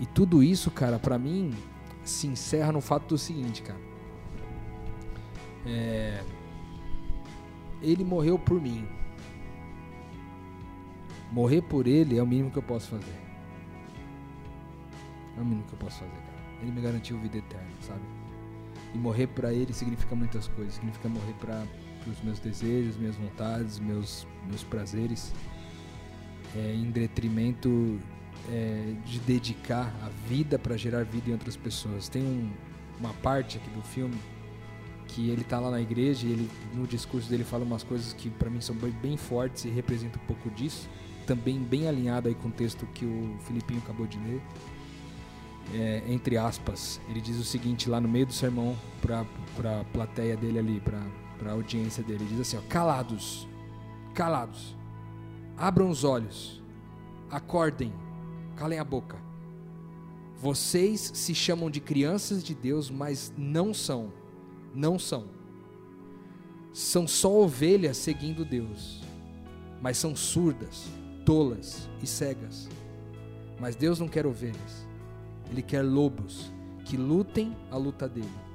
e 0.00 0.06
tudo 0.06 0.42
isso, 0.42 0.70
cara, 0.70 0.98
pra 0.98 1.18
mim 1.18 1.54
se 2.02 2.26
encerra 2.26 2.72
no 2.72 2.80
fato 2.80 3.08
do 3.08 3.18
seguinte, 3.18 3.60
cara. 3.60 3.78
É, 5.66 6.24
ele 7.82 8.02
morreu 8.02 8.38
por 8.38 8.58
mim. 8.58 8.88
Morrer 11.30 11.60
por 11.60 11.86
ele 11.86 12.16
é 12.16 12.22
o 12.22 12.26
mínimo 12.26 12.50
que 12.50 12.56
eu 12.56 12.62
posso 12.62 12.88
fazer. 12.88 13.20
É 15.36 15.40
o 15.40 15.44
mínimo 15.44 15.64
que 15.64 15.74
eu 15.74 15.78
posso 15.78 15.98
fazer, 15.98 16.10
cara. 16.10 16.38
Ele 16.62 16.72
me 16.72 16.80
garantiu 16.80 17.18
vida 17.18 17.36
eterna, 17.36 17.68
sabe? 17.82 18.00
E 18.94 18.98
morrer 18.98 19.26
pra 19.26 19.52
ele 19.52 19.74
significa 19.74 20.14
muitas 20.14 20.48
coisas. 20.48 20.76
Significa 20.76 21.10
morrer 21.10 21.34
para 21.34 21.66
os 22.10 22.20
meus 22.22 22.38
desejos, 22.38 22.96
minhas 22.96 23.16
vontades, 23.16 23.78
meus, 23.78 24.26
meus 24.46 24.62
prazeres. 24.62 25.32
É, 26.56 26.74
em 26.74 26.90
detrimento 26.90 27.98
é, 28.50 28.94
de 29.04 29.18
dedicar 29.20 29.94
a 30.02 30.08
vida 30.26 30.58
para 30.58 30.76
gerar 30.76 31.04
vida 31.04 31.28
em 31.28 31.32
outras 31.32 31.56
pessoas. 31.56 32.08
Tem 32.08 32.22
um- 32.22 32.50
uma 32.98 33.12
parte 33.14 33.58
aqui 33.58 33.68
do 33.70 33.82
filme 33.82 34.16
que 35.08 35.28
ele 35.30 35.44
tá 35.44 35.58
lá 35.60 35.70
na 35.70 35.80
igreja 35.80 36.26
e 36.26 36.32
ele 36.32 36.50
no 36.74 36.86
discurso 36.86 37.28
dele 37.28 37.44
fala 37.44 37.64
umas 37.64 37.82
coisas 37.82 38.12
que 38.12 38.28
para 38.30 38.48
mim 38.50 38.60
são 38.60 38.74
bem, 38.76 38.90
bem 38.90 39.16
fortes 39.16 39.64
e 39.64 39.68
representam 39.68 40.20
um 40.22 40.26
pouco 40.26 40.50
disso. 40.50 40.88
Também 41.26 41.58
bem 41.58 41.86
alinhado 41.86 42.28
aí 42.28 42.34
com 42.34 42.48
o 42.48 42.52
texto 42.52 42.86
que 42.94 43.04
o 43.04 43.36
Filipinho 43.40 43.80
acabou 43.80 44.06
de 44.06 44.18
ler. 44.18 44.40
É, 45.74 46.02
entre 46.08 46.38
aspas, 46.38 46.98
ele 47.10 47.20
diz 47.20 47.36
o 47.36 47.44
seguinte 47.44 47.90
lá 47.90 48.00
no 48.00 48.08
meio 48.08 48.24
do 48.24 48.32
sermão 48.32 48.74
para 49.02 49.26
para 49.54 49.84
plateia 49.92 50.34
dele 50.36 50.58
ali, 50.58 50.80
para 50.80 50.98
para 51.38 51.52
audiência 51.52 52.02
dele, 52.02 52.24
ele 52.24 52.30
diz 52.30 52.40
assim, 52.40 52.56
ó, 52.56 52.60
calados, 52.68 53.48
calados, 54.14 54.76
abram 55.56 55.88
os 55.88 56.04
olhos, 56.04 56.62
acordem, 57.30 57.92
calem 58.56 58.78
a 58.78 58.84
boca. 58.84 59.16
Vocês 60.36 61.00
se 61.14 61.34
chamam 61.34 61.70
de 61.70 61.80
crianças 61.80 62.44
de 62.44 62.54
Deus, 62.54 62.90
mas 62.90 63.32
não 63.36 63.72
são, 63.74 64.12
não 64.74 64.98
são. 64.98 65.26
São 66.72 67.08
só 67.08 67.32
ovelhas 67.32 67.96
seguindo 67.96 68.44
Deus, 68.44 69.02
mas 69.80 69.96
são 69.98 70.14
surdas, 70.14 70.88
tolas 71.24 71.88
e 72.02 72.06
cegas. 72.06 72.68
Mas 73.58 73.74
Deus 73.74 73.98
não 73.98 74.06
quer 74.06 74.26
ovelhas, 74.26 74.86
Ele 75.50 75.62
quer 75.62 75.82
lobos 75.82 76.52
que 76.84 76.96
lutem 76.96 77.56
a 77.70 77.76
luta 77.76 78.08
dele. 78.08 78.47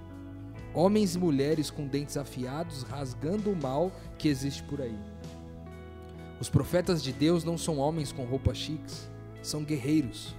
Homens 0.73 1.13
e 1.15 1.19
mulheres 1.19 1.69
com 1.69 1.85
dentes 1.85 2.17
afiados 2.17 2.81
rasgando 2.83 3.51
o 3.51 3.55
mal 3.55 3.91
que 4.17 4.27
existe 4.27 4.63
por 4.63 4.81
aí. 4.81 4.97
Os 6.39 6.49
profetas 6.49 7.03
de 7.03 7.13
Deus 7.13 7.43
não 7.43 7.57
são 7.57 7.77
homens 7.77 8.11
com 8.11 8.25
roupas 8.25 8.57
chiques, 8.57 9.07
são 9.41 9.63
guerreiros. 9.63 10.35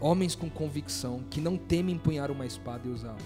Homens 0.00 0.34
com 0.34 0.50
convicção 0.50 1.22
que 1.30 1.40
não 1.40 1.56
temem 1.56 1.94
empunhar 1.94 2.30
uma 2.30 2.44
espada 2.44 2.86
e 2.88 2.90
usá-la. 2.90 3.16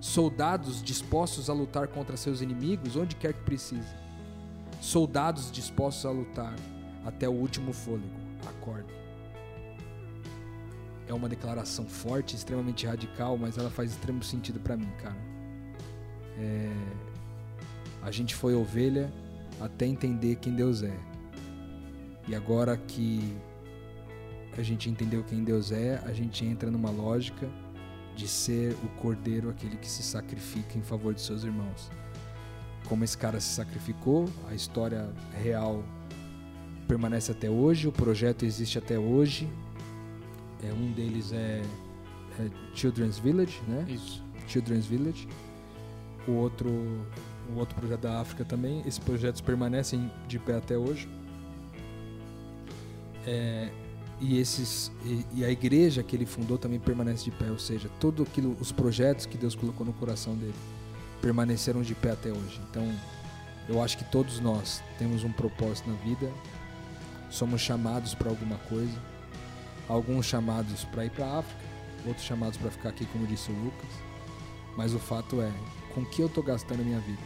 Soldados 0.00 0.82
dispostos 0.82 1.48
a 1.48 1.52
lutar 1.52 1.88
contra 1.88 2.16
seus 2.16 2.40
inimigos 2.40 2.96
onde 2.96 3.14
quer 3.14 3.34
que 3.34 3.42
precise. 3.42 3.94
Soldados 4.80 5.52
dispostos 5.52 6.06
a 6.06 6.10
lutar 6.10 6.54
até 7.04 7.28
o 7.28 7.32
último 7.32 7.72
fôlego. 7.72 8.24
Acordem. 8.46 8.96
é 11.06 11.12
uma 11.12 11.28
declaração 11.28 11.86
forte, 11.86 12.34
extremamente 12.34 12.86
radical, 12.86 13.36
mas 13.36 13.58
ela 13.58 13.70
faz 13.70 13.92
extremo 13.92 14.22
sentido 14.22 14.58
para 14.58 14.76
mim, 14.76 14.90
cara. 15.02 15.33
É, 16.38 16.70
a 18.02 18.10
gente 18.10 18.34
foi 18.34 18.54
ovelha 18.54 19.12
até 19.60 19.86
entender 19.86 20.36
quem 20.36 20.54
Deus 20.54 20.82
é. 20.82 20.96
E 22.26 22.34
agora 22.34 22.76
que 22.76 23.36
a 24.56 24.62
gente 24.62 24.88
entendeu 24.88 25.22
quem 25.24 25.42
Deus 25.42 25.72
é, 25.72 26.02
a 26.04 26.12
gente 26.12 26.44
entra 26.44 26.70
numa 26.70 26.90
lógica 26.90 27.48
de 28.16 28.28
ser 28.28 28.72
o 28.84 28.88
cordeiro, 29.00 29.50
aquele 29.50 29.76
que 29.76 29.88
se 29.88 30.02
sacrifica 30.02 30.78
em 30.78 30.82
favor 30.82 31.12
de 31.12 31.20
seus 31.20 31.44
irmãos. 31.44 31.90
Como 32.88 33.02
esse 33.02 33.16
cara 33.16 33.40
se 33.40 33.54
sacrificou, 33.54 34.28
a 34.48 34.54
história 34.54 35.10
real 35.42 35.82
permanece 36.86 37.32
até 37.32 37.50
hoje, 37.50 37.88
o 37.88 37.92
projeto 37.92 38.44
existe 38.44 38.78
até 38.78 38.98
hoje. 38.98 39.48
É, 40.62 40.72
um 40.72 40.92
deles 40.92 41.32
é, 41.32 41.62
é 42.38 42.50
Children's 42.74 43.18
Village, 43.18 43.60
né? 43.66 43.84
Isso. 43.88 44.22
Children's 44.46 44.86
Village. 44.86 45.26
O 46.26 46.32
outro, 46.32 46.68
o 47.54 47.58
outro 47.58 47.74
projeto 47.74 48.00
da 48.00 48.20
África 48.20 48.44
também. 48.44 48.80
Esses 48.80 48.98
projetos 48.98 49.40
permanecem 49.40 50.10
de 50.26 50.38
pé 50.38 50.56
até 50.56 50.76
hoje. 50.76 51.08
É, 53.26 53.70
e 54.20 54.38
esses 54.38 54.92
e, 55.04 55.26
e, 55.34 55.44
a 55.44 55.50
igreja 55.50 56.02
que 56.02 56.14
ele 56.14 56.26
fundou 56.26 56.56
também 56.56 56.78
permanece 56.78 57.24
de 57.24 57.30
pé, 57.30 57.50
ou 57.50 57.58
seja, 57.58 57.88
todo 57.98 58.22
aquilo, 58.22 58.56
os 58.60 58.70
projetos 58.70 59.26
que 59.26 59.36
Deus 59.36 59.54
colocou 59.54 59.84
no 59.84 59.92
coração 59.92 60.36
dele 60.36 60.54
permaneceram 61.20 61.82
de 61.82 61.94
pé 61.94 62.12
até 62.12 62.30
hoje. 62.30 62.60
Então, 62.70 62.86
eu 63.68 63.82
acho 63.82 63.96
que 63.96 64.04
todos 64.04 64.40
nós 64.40 64.82
temos 64.98 65.24
um 65.24 65.32
propósito 65.32 65.88
na 65.88 65.96
vida, 65.96 66.30
somos 67.30 67.62
chamados 67.62 68.14
para 68.14 68.28
alguma 68.28 68.56
coisa, 68.68 69.02
alguns 69.88 70.26
chamados 70.26 70.84
para 70.84 71.06
ir 71.06 71.10
para 71.10 71.26
a 71.26 71.38
África, 71.38 71.64
outros 72.06 72.26
chamados 72.26 72.58
para 72.58 72.70
ficar 72.70 72.90
aqui, 72.90 73.06
como 73.06 73.26
disse 73.26 73.50
o 73.50 73.64
Lucas. 73.64 73.90
Mas 74.76 74.92
o 74.92 74.98
fato 74.98 75.40
é, 75.40 75.50
com 75.94 76.04
que 76.04 76.20
eu 76.20 76.26
estou 76.26 76.42
gastando 76.42 76.80
a 76.80 76.84
minha 76.84 77.00
vida? 77.00 77.22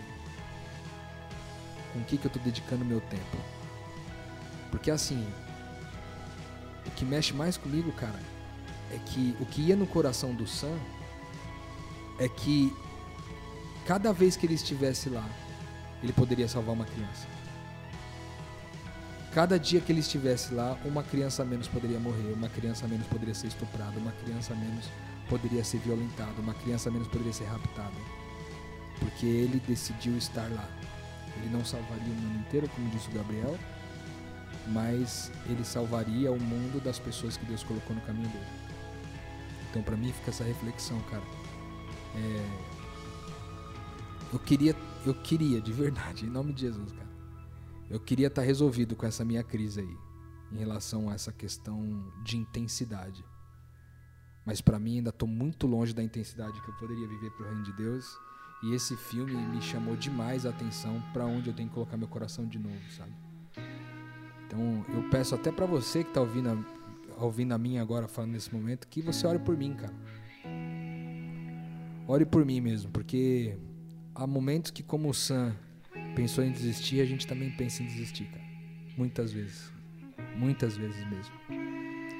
Com 1.92 2.04
que, 2.04 2.18
que 2.18 2.26
eu 2.26 2.28
estou 2.28 2.42
dedicando 2.42 2.84
meu 2.84 3.00
tempo? 3.00 3.36
Porque 4.70 4.90
assim, 4.90 5.26
o 6.86 6.90
que 6.90 7.04
mexe 7.04 7.32
mais 7.32 7.56
comigo, 7.56 7.90
cara, 7.92 8.20
é 8.92 8.98
que 8.98 9.36
o 9.40 9.46
que 9.46 9.62
ia 9.62 9.76
no 9.76 9.86
coração 9.86 10.34
do 10.34 10.46
Sam 10.46 10.78
é 12.18 12.28
que 12.28 12.74
cada 13.86 14.12
vez 14.12 14.36
que 14.36 14.44
ele 14.44 14.54
estivesse 14.54 15.08
lá, 15.08 15.26
ele 16.02 16.12
poderia 16.12 16.46
salvar 16.46 16.74
uma 16.74 16.84
criança. 16.84 17.26
Cada 19.32 19.58
dia 19.58 19.80
que 19.80 19.92
ele 19.92 20.00
estivesse 20.00 20.52
lá, 20.52 20.78
uma 20.84 21.02
criança 21.02 21.44
menos 21.44 21.68
poderia 21.68 21.98
morrer, 21.98 22.32
uma 22.32 22.48
criança 22.48 22.86
menos 22.88 23.06
poderia 23.06 23.34
ser 23.34 23.46
estuprada, 23.46 23.98
uma 23.98 24.12
criança 24.12 24.54
menos 24.54 24.86
poderia 25.28 25.62
ser 25.62 25.78
violentada, 25.78 26.40
uma 26.40 26.54
criança 26.54 26.90
menos 26.90 27.08
poderia 27.08 27.32
ser 27.32 27.44
raptada. 27.44 27.96
Porque 28.98 29.26
ele 29.26 29.60
decidiu 29.60 30.16
estar 30.16 30.48
lá. 30.50 30.68
Ele 31.36 31.50
não 31.50 31.64
salvaria 31.64 32.12
o 32.12 32.16
mundo 32.16 32.40
inteiro, 32.40 32.68
como 32.70 32.90
disse 32.90 33.08
o 33.08 33.12
Gabriel, 33.12 33.56
mas 34.68 35.30
ele 35.46 35.64
salvaria 35.64 36.32
o 36.32 36.40
mundo 36.40 36.82
das 36.82 36.98
pessoas 36.98 37.36
que 37.36 37.46
Deus 37.46 37.62
colocou 37.62 37.94
no 37.94 38.02
caminho 38.02 38.28
dele. 38.28 38.46
Então, 39.70 39.82
para 39.82 39.96
mim, 39.96 40.12
fica 40.12 40.30
essa 40.30 40.44
reflexão, 40.44 41.00
cara. 41.02 41.22
É... 42.14 42.68
Eu 44.32 44.38
queria, 44.38 44.74
eu 45.06 45.14
queria, 45.14 45.60
de 45.60 45.72
verdade, 45.72 46.26
em 46.26 46.30
nome 46.30 46.52
de 46.52 46.62
Jesus, 46.62 46.92
cara. 46.92 47.08
Eu 47.88 48.00
queria 48.00 48.26
estar 48.26 48.42
tá 48.42 48.46
resolvido 48.46 48.94
com 48.94 49.06
essa 49.06 49.24
minha 49.24 49.42
crise 49.42 49.80
aí, 49.80 49.96
em 50.52 50.58
relação 50.58 51.08
a 51.08 51.14
essa 51.14 51.32
questão 51.32 52.12
de 52.22 52.36
intensidade. 52.36 53.24
Mas 54.44 54.60
para 54.60 54.78
mim 54.78 54.96
ainda 54.96 55.10
estou 55.10 55.28
muito 55.28 55.66
longe 55.66 55.94
da 55.94 56.02
intensidade 56.02 56.60
que 56.62 56.68
eu 56.70 56.74
poderia 56.76 57.06
viver 57.06 57.30
para 57.30 57.46
o 57.46 57.48
reino 57.48 57.62
de 57.64 57.72
Deus. 57.72 58.18
E 58.62 58.74
esse 58.74 58.96
filme 58.96 59.34
me 59.34 59.62
chamou 59.62 59.96
demais 59.96 60.44
a 60.44 60.50
atenção 60.50 61.00
para 61.12 61.24
onde 61.24 61.48
eu 61.48 61.54
tenho 61.54 61.68
que 61.68 61.74
colocar 61.74 61.96
meu 61.96 62.08
coração 62.08 62.46
de 62.46 62.58
novo, 62.58 62.80
sabe? 62.90 63.12
Então 64.46 64.84
eu 64.88 65.08
peço 65.10 65.34
até 65.34 65.52
para 65.52 65.66
você 65.66 66.02
que 66.02 66.10
está 66.10 66.20
ouvindo, 66.20 66.48
a, 66.48 67.22
ouvindo 67.24 67.52
a 67.52 67.58
mim 67.58 67.78
agora 67.78 68.08
falando 68.08 68.32
nesse 68.32 68.52
momento, 68.52 68.88
que 68.88 69.00
você 69.00 69.26
ore 69.26 69.38
por 69.38 69.56
mim, 69.56 69.74
cara. 69.74 69.94
Ore 72.08 72.24
por 72.24 72.44
mim 72.44 72.60
mesmo, 72.60 72.90
porque 72.90 73.56
há 74.14 74.26
momentos 74.26 74.70
que 74.70 74.82
como 74.82 75.10
o 75.10 75.14
Sam 75.14 75.54
pensou 76.16 76.42
em 76.42 76.50
desistir, 76.50 77.00
a 77.00 77.04
gente 77.04 77.26
também 77.26 77.50
pensa 77.50 77.82
em 77.82 77.86
desistir, 77.86 78.24
cara. 78.24 78.44
Muitas 78.96 79.32
vezes. 79.32 79.72
Muitas 80.36 80.76
vezes 80.76 81.08
mesmo. 81.08 81.34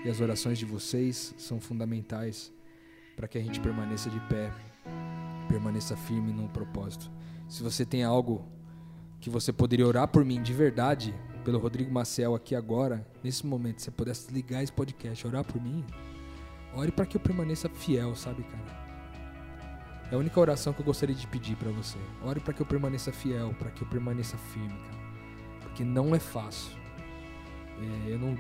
E 0.04 0.08
as 0.08 0.20
orações 0.20 0.58
de 0.58 0.64
vocês 0.64 1.34
são 1.36 1.60
fundamentais 1.60 2.52
para 3.16 3.26
que 3.26 3.36
a 3.36 3.42
gente 3.42 3.58
permaneça 3.58 4.08
de 4.08 4.20
pé, 4.28 4.52
permaneça 5.48 5.96
firme 5.96 6.32
no 6.32 6.48
propósito. 6.48 7.10
Se 7.48 7.62
você 7.62 7.84
tem 7.84 8.04
algo 8.04 8.46
que 9.18 9.30
você 9.30 9.52
poderia 9.52 9.86
orar 9.86 10.06
por 10.06 10.24
mim 10.24 10.42
de 10.42 10.52
verdade, 10.52 11.14
pelo 11.44 11.58
Rodrigo 11.58 11.90
Maciel 11.90 12.34
aqui 12.34 12.54
agora, 12.54 13.06
nesse 13.24 13.46
momento, 13.46 13.78
se 13.80 13.86
você 13.86 13.90
pudesse 13.90 14.32
ligar 14.32 14.62
esse 14.62 14.72
podcast, 14.72 15.26
orar 15.26 15.42
por 15.44 15.60
mim, 15.60 15.84
ore 16.74 16.92
para 16.92 17.06
que 17.06 17.16
eu 17.16 17.20
permaneça 17.20 17.68
fiel, 17.68 18.14
sabe, 18.14 18.44
cara? 18.44 18.88
É 20.10 20.14
a 20.14 20.18
única 20.18 20.38
oração 20.38 20.72
que 20.72 20.80
eu 20.80 20.86
gostaria 20.86 21.14
de 21.14 21.26
pedir 21.26 21.56
para 21.56 21.70
você. 21.70 21.98
Ore 22.22 22.40
para 22.40 22.54
que 22.54 22.62
eu 22.62 22.66
permaneça 22.66 23.12
fiel, 23.12 23.54
para 23.58 23.70
que 23.70 23.82
eu 23.82 23.88
permaneça 23.88 24.36
firme, 24.36 24.68
cara. 24.68 24.98
Porque 25.60 25.84
não 25.84 26.14
é 26.14 26.18
fácil. 26.18 26.76
É, 27.80 28.12
eu 28.12 28.18
não, 28.18 28.36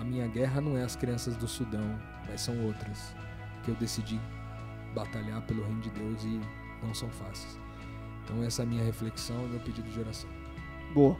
a 0.00 0.04
minha 0.04 0.26
guerra 0.26 0.60
não 0.60 0.76
é 0.76 0.82
as 0.82 0.96
crianças 0.96 1.36
do 1.36 1.46
Sudão, 1.46 1.98
mas 2.28 2.40
são 2.40 2.64
outras 2.64 3.14
que 3.64 3.70
eu 3.70 3.74
decidi 3.74 4.20
batalhar 4.98 5.40
pelo 5.42 5.62
reino 5.64 5.80
de 5.80 5.90
Deus 5.90 6.24
e 6.24 6.40
não 6.82 6.92
são 6.92 7.08
fáceis. 7.10 7.58
Então 8.24 8.42
essa 8.42 8.62
é 8.62 8.64
a 8.64 8.66
minha 8.66 8.84
reflexão 8.84 9.46
e 9.46 9.48
meu 9.48 9.60
pedido 9.60 9.88
de 9.88 10.00
oração. 10.00 10.28
Boa. 10.92 11.16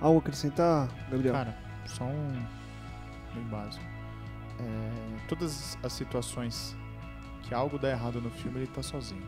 Algo 0.00 0.18
a 0.18 0.20
acrescentar, 0.20 0.88
Gabriel? 1.10 1.34
Cara, 1.34 1.56
só 1.86 2.04
um 2.04 2.32
bem 3.34 3.44
básico. 3.44 3.84
É, 4.58 5.26
todas 5.28 5.78
as 5.82 5.92
situações 5.92 6.76
que 7.42 7.54
algo 7.54 7.78
dá 7.78 7.90
errado 7.90 8.20
no 8.20 8.30
filme, 8.30 8.58
ele 8.58 8.66
tá 8.66 8.82
sozinho. 8.82 9.26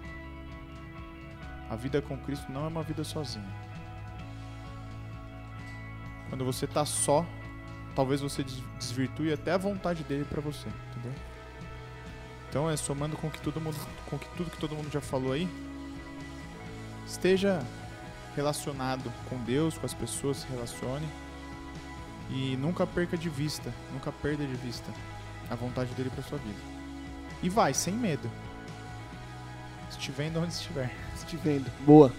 A 1.70 1.76
vida 1.76 2.02
com 2.02 2.16
Cristo 2.18 2.50
não 2.50 2.64
é 2.64 2.68
uma 2.68 2.82
vida 2.82 3.04
sozinha. 3.04 3.48
Quando 6.28 6.44
você 6.44 6.66
tá 6.66 6.84
só, 6.84 7.24
talvez 7.94 8.20
você 8.20 8.44
desvirtue 8.78 9.32
até 9.32 9.52
a 9.52 9.58
vontade 9.58 10.02
dele 10.04 10.24
para 10.24 10.40
você, 10.40 10.68
entendeu? 10.90 11.12
Então 12.48 12.68
é 12.68 12.76
somando 12.76 13.16
com 13.16 13.30
que 13.30 13.40
todo 13.40 13.60
mundo, 13.60 13.76
com 14.08 14.18
que 14.18 14.28
tudo 14.36 14.50
que 14.50 14.58
todo 14.58 14.74
mundo 14.74 14.90
já 14.90 15.00
falou 15.00 15.32
aí, 15.32 15.48
esteja 17.06 17.62
relacionado 18.34 19.12
com 19.28 19.36
Deus, 19.44 19.76
com 19.76 19.84
as 19.84 19.94
pessoas, 19.94 20.38
se 20.38 20.46
relacione. 20.48 21.08
E 22.30 22.56
nunca 22.56 22.86
perca 22.86 23.16
de 23.16 23.28
vista, 23.28 23.72
nunca 23.92 24.12
perda 24.12 24.46
de 24.46 24.54
vista 24.54 24.92
a 25.50 25.54
vontade 25.54 25.92
dele 25.94 26.10
para 26.10 26.22
sua 26.22 26.38
vida. 26.38 26.58
E 27.42 27.48
vai, 27.48 27.72
sem 27.72 27.94
medo. 27.94 28.30
Estivendo 29.90 30.40
onde 30.40 30.52
estiver. 30.52 30.94
Estivendo. 31.16 31.70
Boa. 31.84 32.12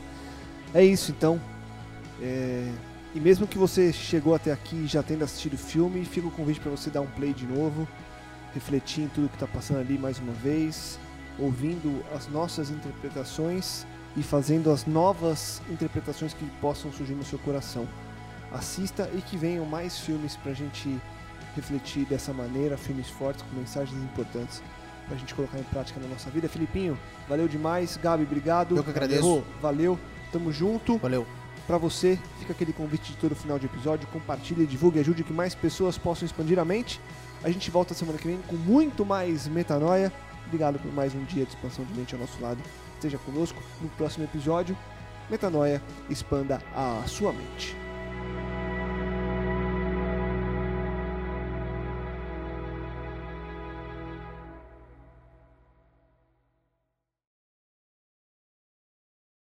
É 0.73 0.83
isso 0.83 1.11
então. 1.11 1.39
É... 2.21 2.71
E 3.13 3.19
mesmo 3.19 3.47
que 3.47 3.57
você 3.57 3.91
chegou 3.91 4.35
até 4.35 4.51
aqui 4.51 4.85
já 4.85 5.01
tendo 5.01 5.23
assistido 5.23 5.53
o 5.53 5.57
filme, 5.57 6.05
fica 6.05 6.27
o 6.27 6.31
convite 6.31 6.59
para 6.59 6.69
você 6.69 6.89
dar 6.91 7.01
um 7.01 7.07
play 7.07 7.33
de 7.33 7.45
novo, 7.45 7.87
refletir 8.53 9.03
em 9.03 9.07
tudo 9.07 9.29
que 9.29 9.35
está 9.35 9.47
passando 9.47 9.79
ali 9.79 9.97
mais 9.97 10.19
uma 10.19 10.33
vez, 10.33 10.99
ouvindo 11.37 12.03
as 12.15 12.27
nossas 12.27 12.69
interpretações 12.69 13.85
e 14.17 14.23
fazendo 14.23 14.71
as 14.71 14.85
novas 14.85 15.61
interpretações 15.69 16.33
que 16.33 16.45
possam 16.59 16.91
surgir 16.91 17.13
no 17.13 17.23
seu 17.23 17.39
coração. 17.39 17.87
Assista 18.51 19.09
e 19.15 19.21
que 19.21 19.37
venham 19.37 19.65
mais 19.65 19.99
filmes 19.99 20.35
para 20.35 20.51
a 20.51 20.55
gente 20.55 20.99
refletir 21.55 22.05
dessa 22.05 22.33
maneira, 22.33 22.77
filmes 22.77 23.09
fortes 23.09 23.43
com 23.43 23.55
mensagens 23.55 24.01
importantes 24.03 24.61
para 25.05 25.15
a 25.15 25.19
gente 25.19 25.33
colocar 25.33 25.59
em 25.59 25.63
prática 25.63 25.99
na 25.99 26.07
nossa 26.07 26.29
vida. 26.29 26.47
Filipinho, 26.47 26.97
valeu 27.27 27.47
demais. 27.47 27.97
Gabi, 27.97 28.23
obrigado. 28.23 28.77
Eu 28.77 28.83
que 28.83 28.91
agradeço. 28.91 29.43
valeu. 29.61 29.99
Tamo 30.31 30.51
junto. 30.51 30.97
Valeu. 30.97 31.25
Para 31.65 31.77
você, 31.77 32.17
fica 32.39 32.53
aquele 32.53 32.73
convite 32.73 33.11
de 33.11 33.17
todo 33.17 33.35
final 33.35 33.59
de 33.59 33.65
episódio. 33.65 34.07
Compartilhe, 34.07 34.65
divulgue, 34.65 34.99
ajude 34.99 35.23
que 35.23 35.33
mais 35.33 35.53
pessoas 35.53 35.97
possam 35.97 36.25
expandir 36.25 36.59
a 36.59 36.65
mente. 36.65 37.01
A 37.43 37.49
gente 37.49 37.71
volta 37.71 37.93
semana 37.93 38.17
que 38.17 38.27
vem 38.27 38.39
com 38.47 38.55
muito 38.55 39.05
mais 39.05 39.47
metanoia. 39.47 40.11
Obrigado 40.45 40.79
por 40.79 40.91
mais 40.93 41.13
um 41.13 41.23
dia 41.23 41.45
de 41.45 41.51
expansão 41.51 41.85
de 41.85 41.93
mente 41.93 42.13
ao 42.13 42.21
nosso 42.21 42.41
lado 42.41 42.59
esteja 42.99 43.17
conosco 43.17 43.61
no 43.81 43.89
próximo 43.89 44.25
episódio. 44.25 44.77
Metanoia, 45.29 45.81
expanda 46.09 46.61
a 46.75 47.03
sua 47.07 47.31
mente. 47.31 47.75